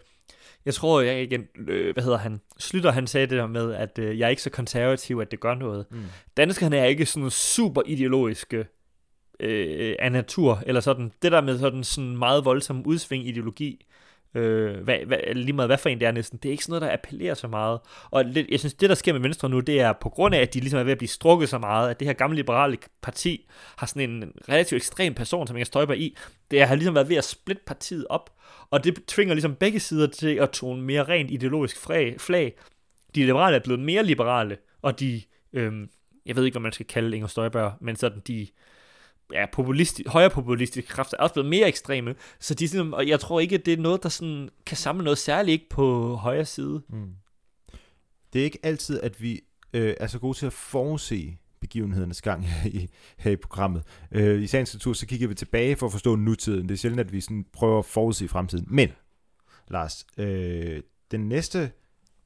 jeg 0.65 0.75
tror, 0.75 1.01
jeg 1.01 1.23
igen, 1.23 1.45
øh, 1.69 1.93
hvad 1.93 2.03
hedder 2.03 2.19
han, 2.19 2.41
Slytter, 2.59 2.91
han 2.91 3.07
sagde 3.07 3.27
det 3.27 3.39
der 3.39 3.47
med, 3.47 3.75
at 3.75 3.99
øh, 3.99 4.19
jeg 4.19 4.27
er 4.27 4.31
ikke 4.31 4.43
så 4.43 4.51
konservativ, 4.51 5.19
at 5.21 5.31
det 5.31 5.41
gør 5.41 5.55
noget. 5.55 5.87
Mm. 5.91 5.99
Danskerne 6.37 6.77
er 6.77 6.85
ikke 6.85 7.07
sådan 7.07 7.31
super 7.31 7.83
ideologiske 7.87 8.67
øh, 9.41 9.97
af 9.99 10.13
natur, 10.13 10.63
eller 10.67 10.81
sådan, 10.81 11.13
det 11.23 11.33
der 11.33 11.41
med 11.41 11.59
sådan, 11.59 11.85
sådan 11.85 12.17
meget 12.17 12.45
voldsom 12.45 12.87
udsving 12.87 13.27
ideologi, 13.27 13.87
Øh, 14.35 14.81
hvad, 14.81 14.97
hvad, 15.07 15.19
lige 15.35 15.53
meget 15.53 15.69
hvad 15.69 15.79
for 15.79 15.89
en 15.89 16.01
det 16.01 16.09
er 16.09 16.13
næsten. 16.13 16.39
Det 16.43 16.49
er 16.49 16.51
ikke 16.51 16.65
sådan 16.65 16.73
noget, 16.73 16.83
der 16.83 16.93
appellerer 16.93 17.35
så 17.35 17.49
meget. 17.49 17.81
Og 18.11 18.25
lidt, 18.25 18.47
jeg 18.51 18.59
synes, 18.59 18.75
det 18.75 18.89
der 18.89 18.95
sker 18.95 19.13
med 19.13 19.21
Venstre 19.21 19.49
nu, 19.49 19.61
det 19.61 19.81
er 19.81 19.93
på 19.93 20.09
grund 20.09 20.35
af, 20.35 20.41
at 20.41 20.55
de 20.55 20.61
ligesom 20.61 20.81
er 20.81 20.85
ved 20.85 20.93
at 20.93 20.99
blive 20.99 21.09
strukket 21.09 21.49
så 21.49 21.59
meget, 21.59 21.91
at 21.91 22.01
det 22.01 22.09
her 22.09 22.13
gamle 22.13 22.37
liberale 22.37 22.77
parti 23.03 23.49
har 23.77 23.87
sådan 23.87 24.11
en 24.11 24.33
relativt 24.49 24.77
ekstrem 24.77 25.15
person, 25.15 25.47
som 25.47 25.57
Inger 25.57 25.65
Støjberg 25.65 25.99
i. 25.99 26.17
Det 26.51 26.67
har 26.67 26.75
ligesom 26.75 26.95
været 26.95 27.09
ved 27.09 27.17
at 27.17 27.25
splitte 27.25 27.63
partiet 27.67 28.07
op. 28.11 28.31
Og 28.71 28.85
det 28.85 29.05
tvinger 29.07 29.35
ligesom 29.35 29.55
begge 29.55 29.81
sider 29.81 30.07
til 30.07 30.35
at 30.35 30.51
tone 30.51 30.83
mere 30.83 31.05
rent 31.05 31.31
ideologisk 31.31 31.77
flag. 32.19 32.55
De 33.15 33.21
liberale 33.27 33.57
er 33.57 33.61
blevet 33.61 33.81
mere 33.81 34.05
liberale, 34.05 34.57
og 34.83 35.01
de, 35.01 35.23
øhm, 35.53 35.89
jeg 36.27 36.37
ved 36.37 36.45
ikke, 36.45 36.55
hvad 36.55 36.63
man 36.63 36.73
skal 36.73 36.87
kalde 36.87 37.17
Inger 37.17 37.29
Støjberg, 37.29 37.73
men 37.81 37.97
sådan 37.97 38.23
de, 38.27 38.47
ja, 39.33 39.47
populisti- 39.47 40.09
højere 40.09 40.31
populistiske 40.31 40.89
kræfter 40.91 41.17
er 41.19 41.23
også 41.23 41.33
blevet 41.33 41.51
mere 41.51 41.69
ekstreme, 41.69 42.15
så 42.41 42.55
de 42.55 42.69
sådan, 42.69 42.95
og 42.95 43.09
jeg 43.09 43.21
tror 43.21 43.41
ikke, 43.41 43.55
at 43.55 43.67
det 43.67 43.73
er 43.73 43.83
noget, 43.83 44.03
der 44.03 44.09
sådan 44.09 44.49
kan 44.67 44.77
samle 44.77 45.05
noget 45.05 45.19
særligt 45.19 45.53
ikke 45.53 45.69
på 45.69 46.15
højre 46.15 46.45
side. 46.45 46.83
Mm. 46.89 47.11
Det 48.33 48.41
er 48.41 48.45
ikke 48.45 48.59
altid, 48.63 49.01
at 49.01 49.23
vi 49.23 49.41
øh, 49.73 49.95
er 50.01 50.07
så 50.07 50.19
gode 50.19 50.39
til 50.39 50.47
at 50.47 50.53
forudse 50.53 51.37
begivenhedernes 51.61 52.23
gang 52.23 52.47
her 52.49 52.71
i, 52.71 52.89
her 53.19 53.31
i 53.31 53.37
programmet. 53.37 53.83
Øh, 54.13 54.43
I 54.43 54.47
sagens 54.47 54.75
natur, 54.75 54.93
så 54.93 55.07
kigger 55.07 55.29
vi 55.29 55.35
tilbage 55.35 55.77
for 55.77 55.87
at 55.87 55.93
forstå 55.93 56.17
nutiden. 56.17 56.69
Det 56.69 56.75
er 56.75 56.79
sjældent, 56.79 57.01
at 57.01 57.13
vi 57.13 57.21
sådan 57.21 57.47
prøver 57.53 57.79
at 57.79 57.85
forudse 57.85 58.29
fremtiden. 58.29 58.67
Men, 58.69 58.89
Lars, 59.69 60.07
øh, 60.17 60.83
den 61.11 61.29
næste 61.29 61.71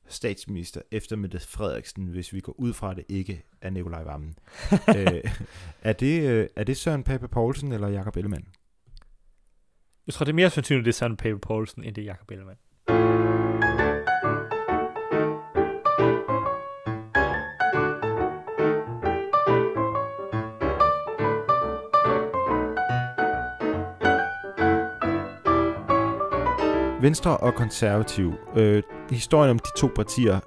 statsminister 0.09 0.81
efter 0.91 1.17
Mette 1.17 1.41
Frederiksen, 1.41 2.07
hvis 2.07 2.33
vi 2.33 2.41
går 2.41 2.53
ud 2.53 2.73
fra, 2.73 2.95
det 2.95 3.05
ikke 3.09 3.45
er 3.61 3.71
Nikolaj 3.71 4.03
Vammen. 4.03 4.39
øh, 4.97 5.25
er, 5.83 5.93
det, 5.93 6.23
øh, 6.29 6.49
er 6.57 6.65
det 6.65 6.77
Søren 6.77 7.05
Pape 7.05 7.29
Poulsen 7.29 7.73
eller 7.73 7.89
Jakob 7.89 8.17
Ellemann? 8.17 8.47
Jeg 10.07 10.15
tror, 10.15 10.25
det 10.25 10.33
er 10.33 10.37
mere 10.37 10.51
sandsynligt, 10.51 10.85
det 10.85 10.91
er 10.93 10.97
Søren 10.97 11.17
Pape 11.17 11.39
Poulsen, 11.39 11.85
end 11.85 11.95
det 11.95 12.03
er 12.03 12.07
Jakob 12.07 12.31
Ellemann. 12.31 12.59
Venstre 27.05 27.37
og 27.37 27.55
konservativ. 27.55 28.35
Øh, 28.57 28.83
historien 29.11 29.51
om 29.51 29.59
de 29.59 29.71
to 29.77 29.91
partier 29.95 30.41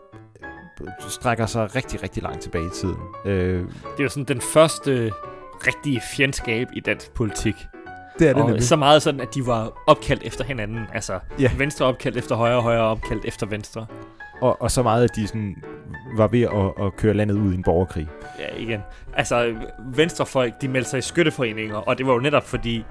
øh, 0.81 0.87
strækker 1.09 1.45
sig 1.45 1.75
rigtig, 1.75 2.03
rigtig 2.03 2.23
langt 2.23 2.41
tilbage 2.41 2.65
i 2.65 2.69
tiden. 2.73 2.97
Øh, 3.25 3.59
Det 3.59 3.99
er 3.99 4.03
jo 4.03 4.09
sådan 4.09 4.23
den 4.23 4.41
første 4.41 5.11
rigtige 5.67 6.01
fjendskab 6.15 6.67
i 6.73 6.79
dansk 6.79 7.13
politik. 7.13 7.55
det 8.19 8.29
er 8.29 8.43
Og 8.43 8.61
så 8.63 8.75
meget 8.75 9.01
sådan, 9.01 9.21
at 9.21 9.35
de 9.35 9.47
var 9.47 9.83
opkaldt 9.87 10.23
efter 10.23 10.43
hinanden. 10.43 10.79
Altså, 10.93 11.19
Ja. 11.39 11.51
venstre 11.57 11.85
opkaldt 11.85 12.17
efter 12.17 12.35
højre, 12.35 12.61
højre 12.61 12.81
opkaldt 12.83 13.25
efter 13.25 13.45
venstre. 13.45 13.85
Og, 14.41 14.61
og 14.61 14.71
så 14.71 14.83
meget, 14.83 15.03
at 15.03 15.15
de 15.15 15.27
sådan 15.27 15.55
var 16.17 16.27
ved 16.27 16.41
at, 16.41 16.85
at 16.85 16.95
køre 16.95 17.13
landet 17.13 17.35
ud 17.35 17.51
i 17.51 17.55
en 17.55 17.63
borgerkrig. 17.63 18.07
Ja, 18.39 18.55
igen. 18.57 18.79
Altså, 19.13 19.55
venstrefolk, 19.95 20.61
de 20.61 20.67
meldte 20.67 20.89
sig 20.89 20.97
i 20.97 21.01
skytteforeninger, 21.01 21.75
og 21.75 21.97
det 21.97 22.07
var 22.07 22.13
jo 22.13 22.19
netop 22.19 22.43
fordi, 22.43 22.85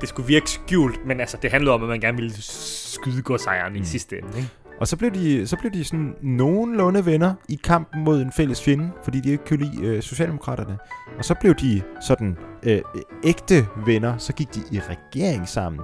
det 0.00 0.08
skulle 0.08 0.26
virke 0.26 0.50
skjult, 0.50 1.06
men 1.06 1.20
altså, 1.20 1.36
det 1.42 1.50
handlede 1.50 1.74
om, 1.74 1.82
at 1.82 1.88
man 1.88 2.00
gerne 2.00 2.16
ville 2.16 2.32
skyde 2.42 3.22
godsejeren 3.22 3.72
mm. 3.72 3.80
i 3.80 3.84
sidste 3.84 4.18
ende. 4.18 4.28
Ikke? 4.36 4.50
Og 4.80 4.88
så 4.88 4.96
blev 4.96 5.10
de, 5.10 5.46
så 5.46 5.56
blev 5.56 5.72
de 5.72 5.84
sådan 5.84 6.14
nogenlunde 6.22 7.06
venner 7.06 7.34
i 7.48 7.60
kampen 7.64 8.04
mod 8.04 8.22
en 8.22 8.32
fælles 8.32 8.62
fjende, 8.62 8.90
fordi 9.04 9.20
de 9.20 9.30
ikke 9.30 9.44
kunne 9.44 9.64
lide 9.64 9.86
øh, 9.86 10.02
Socialdemokraterne. 10.02 10.78
Og 11.18 11.24
så 11.24 11.34
blev 11.40 11.54
de 11.54 11.82
sådan 12.00 12.36
øh, 12.62 12.80
ægte 13.24 13.66
venner, 13.86 14.16
så 14.18 14.32
gik 14.32 14.54
de 14.54 14.60
i 14.72 14.80
regering 14.80 15.48
sammen 15.48 15.80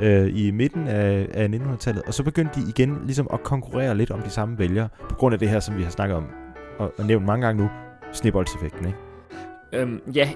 øh, 0.00 0.30
i 0.34 0.50
midten 0.50 0.88
af, 0.88 1.28
af 1.34 1.48
1900-tallet, 1.48 2.02
og 2.02 2.14
så 2.14 2.22
begyndte 2.22 2.60
de 2.60 2.68
igen 2.68 2.98
ligesom 3.04 3.28
at 3.32 3.42
konkurrere 3.42 3.96
lidt 3.96 4.10
om 4.10 4.22
de 4.22 4.30
samme 4.30 4.58
vælgere, 4.58 4.88
på 5.08 5.14
grund 5.14 5.32
af 5.32 5.38
det 5.38 5.48
her, 5.48 5.60
som 5.60 5.76
vi 5.76 5.82
har 5.82 5.90
snakket 5.90 6.16
om 6.16 6.26
og, 6.78 6.92
og 6.98 7.06
nævnt 7.06 7.26
mange 7.26 7.46
gange 7.46 7.62
nu, 7.62 7.70
sneboldseffekten, 8.12 8.86
ikke? 8.86 8.98
Øhm, 9.74 10.00
ja, 10.14 10.30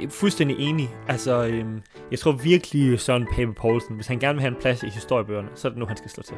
øh, 0.00 0.10
fuldstændig 0.10 0.56
enig. 0.58 0.94
Altså, 1.08 1.46
øhm, 1.46 1.82
jeg 2.10 2.18
tror 2.18 2.32
virkelig, 2.32 3.00
Søren 3.00 3.26
Pape 3.36 3.52
Poulsen, 3.52 3.94
hvis 3.94 4.06
han 4.06 4.18
gerne 4.18 4.34
vil 4.34 4.40
have 4.40 4.54
en 4.54 4.60
plads 4.60 4.82
i 4.82 4.88
historiebøgerne, 4.88 5.48
så 5.54 5.68
er 5.68 5.70
det 5.70 5.78
nu, 5.78 5.86
han 5.86 5.96
skal 5.96 6.10
slå 6.10 6.22
til. 6.22 6.36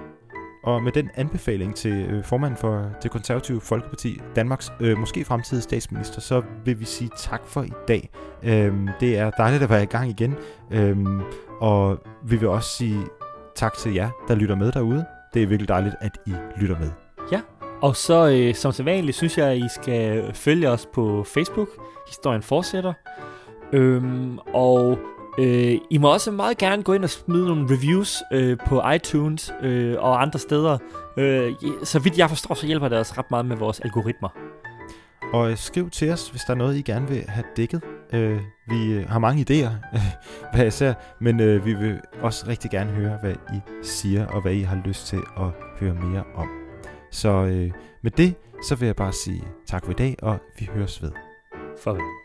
Og 0.62 0.82
med 0.82 0.92
den 0.92 1.10
anbefaling 1.14 1.74
til 1.74 1.92
øh, 1.92 2.24
formanden 2.24 2.56
for 2.56 2.90
det 3.02 3.10
konservative 3.10 3.60
Folkeparti, 3.60 4.20
Danmarks 4.36 4.72
øh, 4.80 4.98
måske 4.98 5.24
fremtidige 5.24 5.62
statsminister, 5.62 6.20
så 6.20 6.42
vil 6.64 6.80
vi 6.80 6.84
sige 6.84 7.10
tak 7.18 7.42
for 7.46 7.62
i 7.62 7.72
dag. 7.88 8.10
Øhm, 8.42 8.88
det 9.00 9.18
er 9.18 9.30
dejligt 9.30 9.62
at 9.62 9.70
være 9.70 9.82
i 9.82 9.86
gang 9.86 10.10
igen, 10.10 10.34
øhm, 10.70 11.20
og 11.60 11.98
vi 12.24 12.36
vil 12.36 12.48
også 12.48 12.76
sige 12.76 13.00
tak 13.54 13.74
til 13.76 13.94
jer, 13.94 14.10
der 14.28 14.34
lytter 14.34 14.56
med 14.56 14.72
derude. 14.72 15.04
Det 15.34 15.42
er 15.42 15.46
virkelig 15.46 15.68
dejligt, 15.68 15.94
at 16.00 16.18
I 16.26 16.32
lytter 16.60 16.78
med. 16.78 16.90
Og 17.84 17.96
så 17.96 18.28
øh, 18.28 18.54
som 18.54 18.72
sædvanligt 18.72 19.16
synes 19.16 19.38
jeg, 19.38 19.46
at 19.46 19.58
I 19.58 19.68
skal 19.74 20.30
følge 20.34 20.68
os 20.68 20.88
på 20.94 21.24
Facebook. 21.24 21.68
Historien 22.06 22.42
fortsætter. 22.42 22.92
Øhm, 23.72 24.38
og 24.38 24.98
øh, 25.38 25.78
I 25.90 25.98
må 25.98 26.12
også 26.12 26.30
meget 26.30 26.58
gerne 26.58 26.82
gå 26.82 26.92
ind 26.92 27.04
og 27.04 27.10
smide 27.10 27.46
nogle 27.46 27.66
reviews 27.70 28.22
øh, 28.32 28.58
på 28.66 28.90
iTunes 28.90 29.54
øh, 29.62 29.96
og 29.98 30.22
andre 30.22 30.38
steder. 30.38 30.78
Øh, 31.18 31.52
så 31.84 31.98
vidt 31.98 32.18
jeg 32.18 32.28
forstår, 32.28 32.54
så 32.54 32.66
hjælper 32.66 32.88
det 32.88 32.98
os 32.98 33.18
ret 33.18 33.30
meget 33.30 33.46
med 33.46 33.56
vores 33.56 33.80
algoritmer. 33.80 34.28
Og 35.32 35.50
øh, 35.50 35.56
skriv 35.56 35.90
til 35.90 36.12
os, 36.12 36.28
hvis 36.28 36.42
der 36.42 36.52
er 36.54 36.58
noget, 36.58 36.76
I 36.76 36.82
gerne 36.82 37.08
vil 37.08 37.24
have 37.28 37.44
dækket. 37.56 37.82
Øh, 38.12 38.40
vi 38.68 38.92
øh, 38.92 39.08
har 39.08 39.18
mange 39.18 39.46
idéer, 39.50 39.98
hvad 40.54 40.66
især, 40.66 40.94
men 41.20 41.40
øh, 41.40 41.64
vi 41.64 41.74
vil 41.74 42.00
også 42.22 42.44
rigtig 42.48 42.70
gerne 42.70 42.90
høre, 42.90 43.18
hvad 43.22 43.34
I 43.54 43.60
siger, 43.82 44.26
og 44.26 44.42
hvad 44.42 44.52
I 44.52 44.60
har 44.60 44.82
lyst 44.84 45.06
til 45.06 45.20
at 45.36 45.46
høre 45.80 45.94
mere 45.94 46.24
om. 46.34 46.48
Så 47.10 47.28
øh, 47.28 47.70
med 48.02 48.10
det, 48.10 48.34
så 48.68 48.74
vil 48.74 48.86
jeg 48.86 48.96
bare 48.96 49.12
sige 49.12 49.44
tak 49.66 49.84
for 49.84 49.92
i 49.92 49.94
dag, 49.94 50.16
og 50.22 50.38
vi 50.58 50.68
høres 50.74 51.02
ved. 51.02 51.10
Father 51.84 52.23